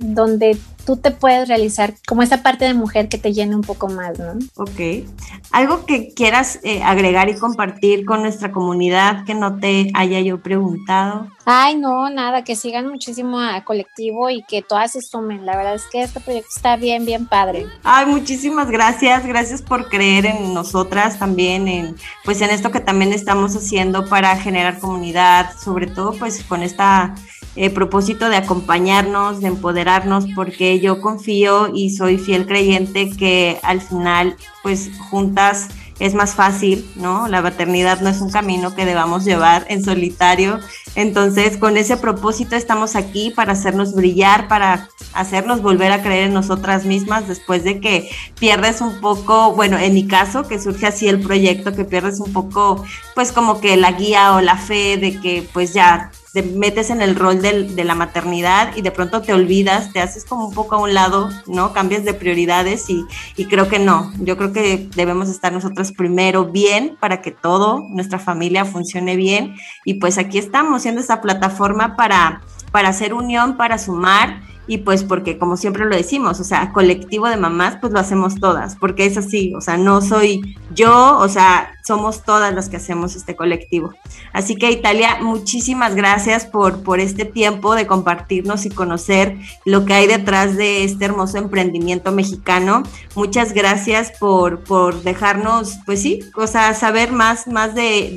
donde 0.00 0.58
tú 0.86 0.96
te 0.96 1.10
puedes 1.10 1.46
realizar 1.46 1.94
como 2.08 2.22
esa 2.22 2.42
parte 2.42 2.64
de 2.64 2.74
mujer 2.74 3.08
que 3.08 3.18
te 3.18 3.32
llena 3.32 3.54
un 3.54 3.62
poco 3.62 3.88
más, 3.88 4.18
¿no? 4.18 4.32
Ok. 4.56 5.06
¿Algo 5.52 5.84
que 5.84 6.14
quieras 6.14 6.58
eh, 6.62 6.82
agregar 6.82 7.28
y 7.28 7.36
compartir 7.36 8.04
con 8.06 8.22
nuestra 8.22 8.50
comunidad 8.50 9.24
que 9.24 9.34
no 9.34 9.58
te 9.60 9.90
haya 9.94 10.20
yo 10.20 10.42
preguntado? 10.42 11.28
Ay, 11.44 11.76
no, 11.76 12.08
nada, 12.08 12.44
que 12.44 12.56
sigan 12.56 12.88
muchísimo 12.88 13.38
a 13.38 13.62
colectivo 13.64 14.30
y 14.30 14.42
que 14.42 14.62
todas 14.62 14.92
se 14.92 15.02
sumen. 15.02 15.44
La 15.44 15.56
verdad 15.56 15.74
es 15.74 15.84
que 15.92 16.02
este 16.02 16.20
proyecto 16.20 16.50
está 16.56 16.76
bien, 16.76 17.04
bien 17.04 17.26
padre. 17.26 17.66
Ay, 17.84 18.06
muchísimas 18.06 18.70
gracias. 18.70 19.26
Gracias 19.26 19.60
por 19.60 19.88
creer 19.88 20.26
en 20.26 20.54
nosotras 20.54 21.18
también, 21.18 21.68
en 21.68 21.96
pues 22.24 22.40
en 22.40 22.50
esto 22.50 22.70
que 22.70 22.80
también 22.80 23.12
estamos 23.12 23.54
haciendo 23.54 24.08
para 24.08 24.36
generar 24.36 24.78
comunidad, 24.78 25.52
sobre 25.58 25.86
todo 25.86 26.14
pues 26.14 26.42
con 26.44 26.62
esta 26.62 27.14
eh, 27.56 27.70
propósito 27.70 28.28
de 28.28 28.36
acompañarnos, 28.36 29.40
de 29.40 29.48
empoderarnos, 29.48 30.26
porque 30.34 30.80
yo 30.80 31.00
confío 31.00 31.70
y 31.74 31.90
soy 31.90 32.18
fiel 32.18 32.46
creyente 32.46 33.10
que 33.10 33.58
al 33.62 33.80
final, 33.80 34.36
pues 34.62 34.90
juntas 35.10 35.68
es 36.00 36.14
más 36.14 36.34
fácil, 36.34 36.90
¿no? 36.96 37.28
La 37.28 37.42
maternidad 37.42 38.00
no 38.00 38.08
es 38.08 38.22
un 38.22 38.30
camino 38.30 38.74
que 38.74 38.86
debamos 38.86 39.24
llevar 39.24 39.66
en 39.68 39.84
solitario. 39.84 40.58
Entonces, 40.94 41.58
con 41.58 41.76
ese 41.76 41.98
propósito 41.98 42.56
estamos 42.56 42.96
aquí 42.96 43.30
para 43.30 43.52
hacernos 43.52 43.94
brillar, 43.94 44.48
para 44.48 44.88
hacernos 45.12 45.60
volver 45.60 45.92
a 45.92 46.02
creer 46.02 46.28
en 46.28 46.34
nosotras 46.34 46.86
mismas 46.86 47.28
después 47.28 47.64
de 47.64 47.80
que 47.80 48.10
pierdes 48.38 48.80
un 48.80 49.00
poco, 49.00 49.52
bueno, 49.52 49.76
en 49.76 49.92
mi 49.92 50.06
caso, 50.06 50.48
que 50.48 50.58
surge 50.58 50.86
así 50.86 51.06
el 51.06 51.20
proyecto, 51.20 51.74
que 51.74 51.84
pierdes 51.84 52.18
un 52.18 52.32
poco, 52.32 52.82
pues 53.14 53.30
como 53.30 53.60
que 53.60 53.76
la 53.76 53.92
guía 53.92 54.34
o 54.34 54.40
la 54.40 54.56
fe 54.56 54.96
de 54.96 55.20
que 55.20 55.46
pues 55.52 55.74
ya 55.74 56.10
te 56.32 56.42
metes 56.42 56.90
en 56.90 57.02
el 57.02 57.16
rol 57.16 57.42
de 57.42 57.84
la 57.84 57.94
maternidad 57.94 58.76
y 58.76 58.82
de 58.82 58.92
pronto 58.92 59.20
te 59.20 59.32
olvidas, 59.32 59.92
te 59.92 60.00
haces 60.00 60.24
como 60.24 60.46
un 60.46 60.54
poco 60.54 60.76
a 60.76 60.78
un 60.78 60.94
lado, 60.94 61.28
¿no? 61.46 61.72
Cambias 61.72 62.04
de 62.04 62.14
prioridades 62.14 62.88
y, 62.88 63.04
y 63.36 63.46
creo 63.46 63.68
que 63.68 63.78
no. 63.78 64.12
Yo 64.20 64.36
creo 64.36 64.52
que 64.52 64.88
debemos 64.94 65.28
estar 65.28 65.52
nosotros 65.52 65.92
primero 65.92 66.46
bien 66.46 66.96
para 67.00 67.20
que 67.20 67.32
todo, 67.32 67.86
nuestra 67.90 68.18
familia 68.18 68.64
funcione 68.64 69.16
bien. 69.16 69.56
Y 69.84 69.94
pues 69.94 70.18
aquí 70.18 70.38
estamos, 70.38 70.82
siendo 70.82 71.00
esta 71.00 71.20
plataforma 71.20 71.96
para, 71.96 72.42
para 72.70 72.90
hacer 72.90 73.12
unión, 73.12 73.56
para 73.56 73.78
sumar 73.78 74.42
y 74.70 74.78
pues 74.78 75.02
porque 75.02 75.36
como 75.36 75.56
siempre 75.56 75.84
lo 75.84 75.96
decimos, 75.96 76.38
o 76.38 76.44
sea, 76.44 76.70
colectivo 76.72 77.28
de 77.28 77.36
mamás, 77.36 77.78
pues 77.80 77.92
lo 77.92 77.98
hacemos 77.98 78.36
todas, 78.36 78.76
porque 78.76 79.04
es 79.04 79.16
así, 79.16 79.52
o 79.56 79.60
sea, 79.60 79.76
no 79.76 80.00
soy 80.00 80.56
yo, 80.72 81.18
o 81.18 81.28
sea, 81.28 81.72
somos 81.84 82.22
todas 82.22 82.54
las 82.54 82.68
que 82.68 82.76
hacemos 82.76 83.16
este 83.16 83.34
colectivo. 83.34 83.92
Así 84.32 84.54
que 84.54 84.70
Italia, 84.70 85.18
muchísimas 85.20 85.96
gracias 85.96 86.46
por, 86.46 86.84
por 86.84 87.00
este 87.00 87.24
tiempo 87.24 87.74
de 87.74 87.88
compartirnos 87.88 88.64
y 88.64 88.70
conocer 88.70 89.36
lo 89.64 89.84
que 89.84 89.94
hay 89.94 90.06
detrás 90.06 90.56
de 90.56 90.84
este 90.84 91.06
hermoso 91.06 91.38
emprendimiento 91.38 92.12
mexicano. 92.12 92.84
Muchas 93.16 93.52
gracias 93.52 94.12
por, 94.20 94.60
por 94.60 95.02
dejarnos, 95.02 95.78
pues 95.84 96.00
sí, 96.00 96.20
o 96.36 96.46
sea, 96.46 96.74
saber 96.74 97.10
más, 97.10 97.48
más 97.48 97.74
de, 97.74 98.14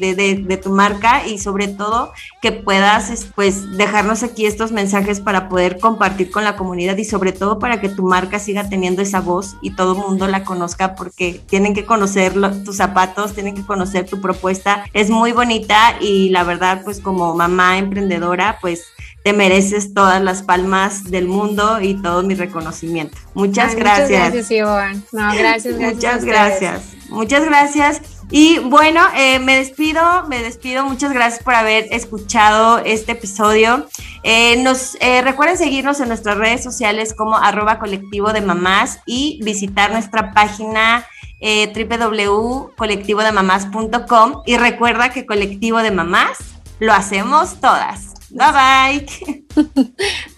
de, 0.48 0.58
tu 0.58 0.70
marca 0.70 1.26
y 1.26 1.40
sobre 1.40 1.68
todo 1.68 2.14
que 2.44 2.52
puedas 2.52 3.26
pues 3.34 3.76
dejarnos 3.76 4.22
aquí 4.22 4.46
estos 4.46 4.72
mensajes 4.72 5.20
para 5.20 5.50
poder 5.50 5.80
compartir 5.80 6.30
con 6.30 6.43
la 6.44 6.56
comunidad 6.56 6.98
y 6.98 7.06
sobre 7.06 7.32
todo 7.32 7.60
para 7.60 7.80
que 7.82 7.90
tu 7.90 8.04
marca 8.04 8.40
siga 8.40 8.70
teniendo 8.70 9.02
esa 9.02 9.22
voz 9.22 9.56
y 9.62 9.76
todo 9.76 9.94
el 9.94 10.00
mundo 10.00 10.28
la 10.28 10.44
conozca 10.44 10.96
porque 10.96 11.42
tienen 11.48 11.74
que 11.74 11.86
conocer 11.86 12.34
tus 12.64 12.78
zapatos, 12.78 13.34
tienen 13.34 13.56
que 13.56 13.66
conocer 13.66 14.06
tu 14.06 14.22
propuesta. 14.22 14.86
Es 14.94 15.10
muy 15.10 15.32
bonita 15.32 15.96
y 16.00 16.30
la 16.30 16.44
verdad 16.44 16.82
pues 16.84 17.00
como 17.00 17.36
mamá 17.36 17.78
emprendedora 17.78 18.58
pues 18.62 18.84
te 19.24 19.34
mereces 19.34 19.94
todas 19.94 20.22
las 20.22 20.44
palmas 20.44 21.06
del 21.06 21.28
mundo 21.28 21.80
y 21.82 21.96
todo 22.02 22.24
mi 22.24 22.36
reconocimiento. 22.36 23.18
Muchas 23.34 23.76
gracias. 23.76 24.10
Muchas 24.10 24.34
gracias, 24.34 24.52
Iván. 24.52 25.04
No, 25.12 25.34
gracias, 25.34 25.78
gracias. 25.78 25.94
Muchas 25.96 26.26
gracias. 26.26 26.82
Muchas 27.10 27.46
gracias. 27.46 28.13
Y 28.32 28.60
bueno, 28.60 29.02
eh, 29.16 29.40
me 29.40 29.58
despido, 29.58 30.26
me 30.28 30.42
despido. 30.42 30.86
Muchas 30.86 31.12
gracias 31.14 31.44
por 31.44 31.56
haber 31.56 31.88
escuchado 31.92 32.80
este 32.80 33.12
episodio. 33.14 33.88
Eh, 34.24 34.62
nos 34.64 34.98
eh, 35.02 35.22
recuerden 35.22 35.58
seguirnos 35.58 36.00
en 36.00 36.08
nuestras 36.08 36.38
redes 36.38 36.64
sociales 36.64 37.14
como 37.14 37.36
arroba 37.38 37.80
colectivo 37.80 38.32
de 38.34 38.42
mamás 38.42 39.00
y 39.06 39.40
visitar 39.44 39.92
nuestra 39.92 40.32
página 40.34 41.06
www.colectivodemamás.com 41.44 44.44
y 44.46 44.56
recuerda 44.56 45.10
que 45.10 45.26
colectivo 45.26 45.80
de 45.80 45.92
mamás 45.92 46.38
lo 46.80 46.94
hacemos 46.94 47.60
todas. 47.60 48.14
Bye 48.30 48.54
bye. 48.54 49.06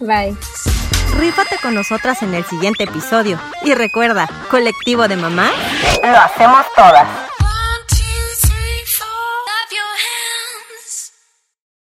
Bye. 0.00 0.34
Rífate 1.18 1.56
con 1.62 1.74
nosotras 1.74 2.22
en 2.22 2.34
el 2.34 2.44
siguiente 2.44 2.84
episodio. 2.84 3.38
Y 3.62 3.74
recuerda, 3.74 4.28
colectivo 4.50 5.08
de 5.08 5.16
mamá, 5.16 5.50
lo 6.02 6.18
hacemos 6.18 6.66
todas. 6.74 7.06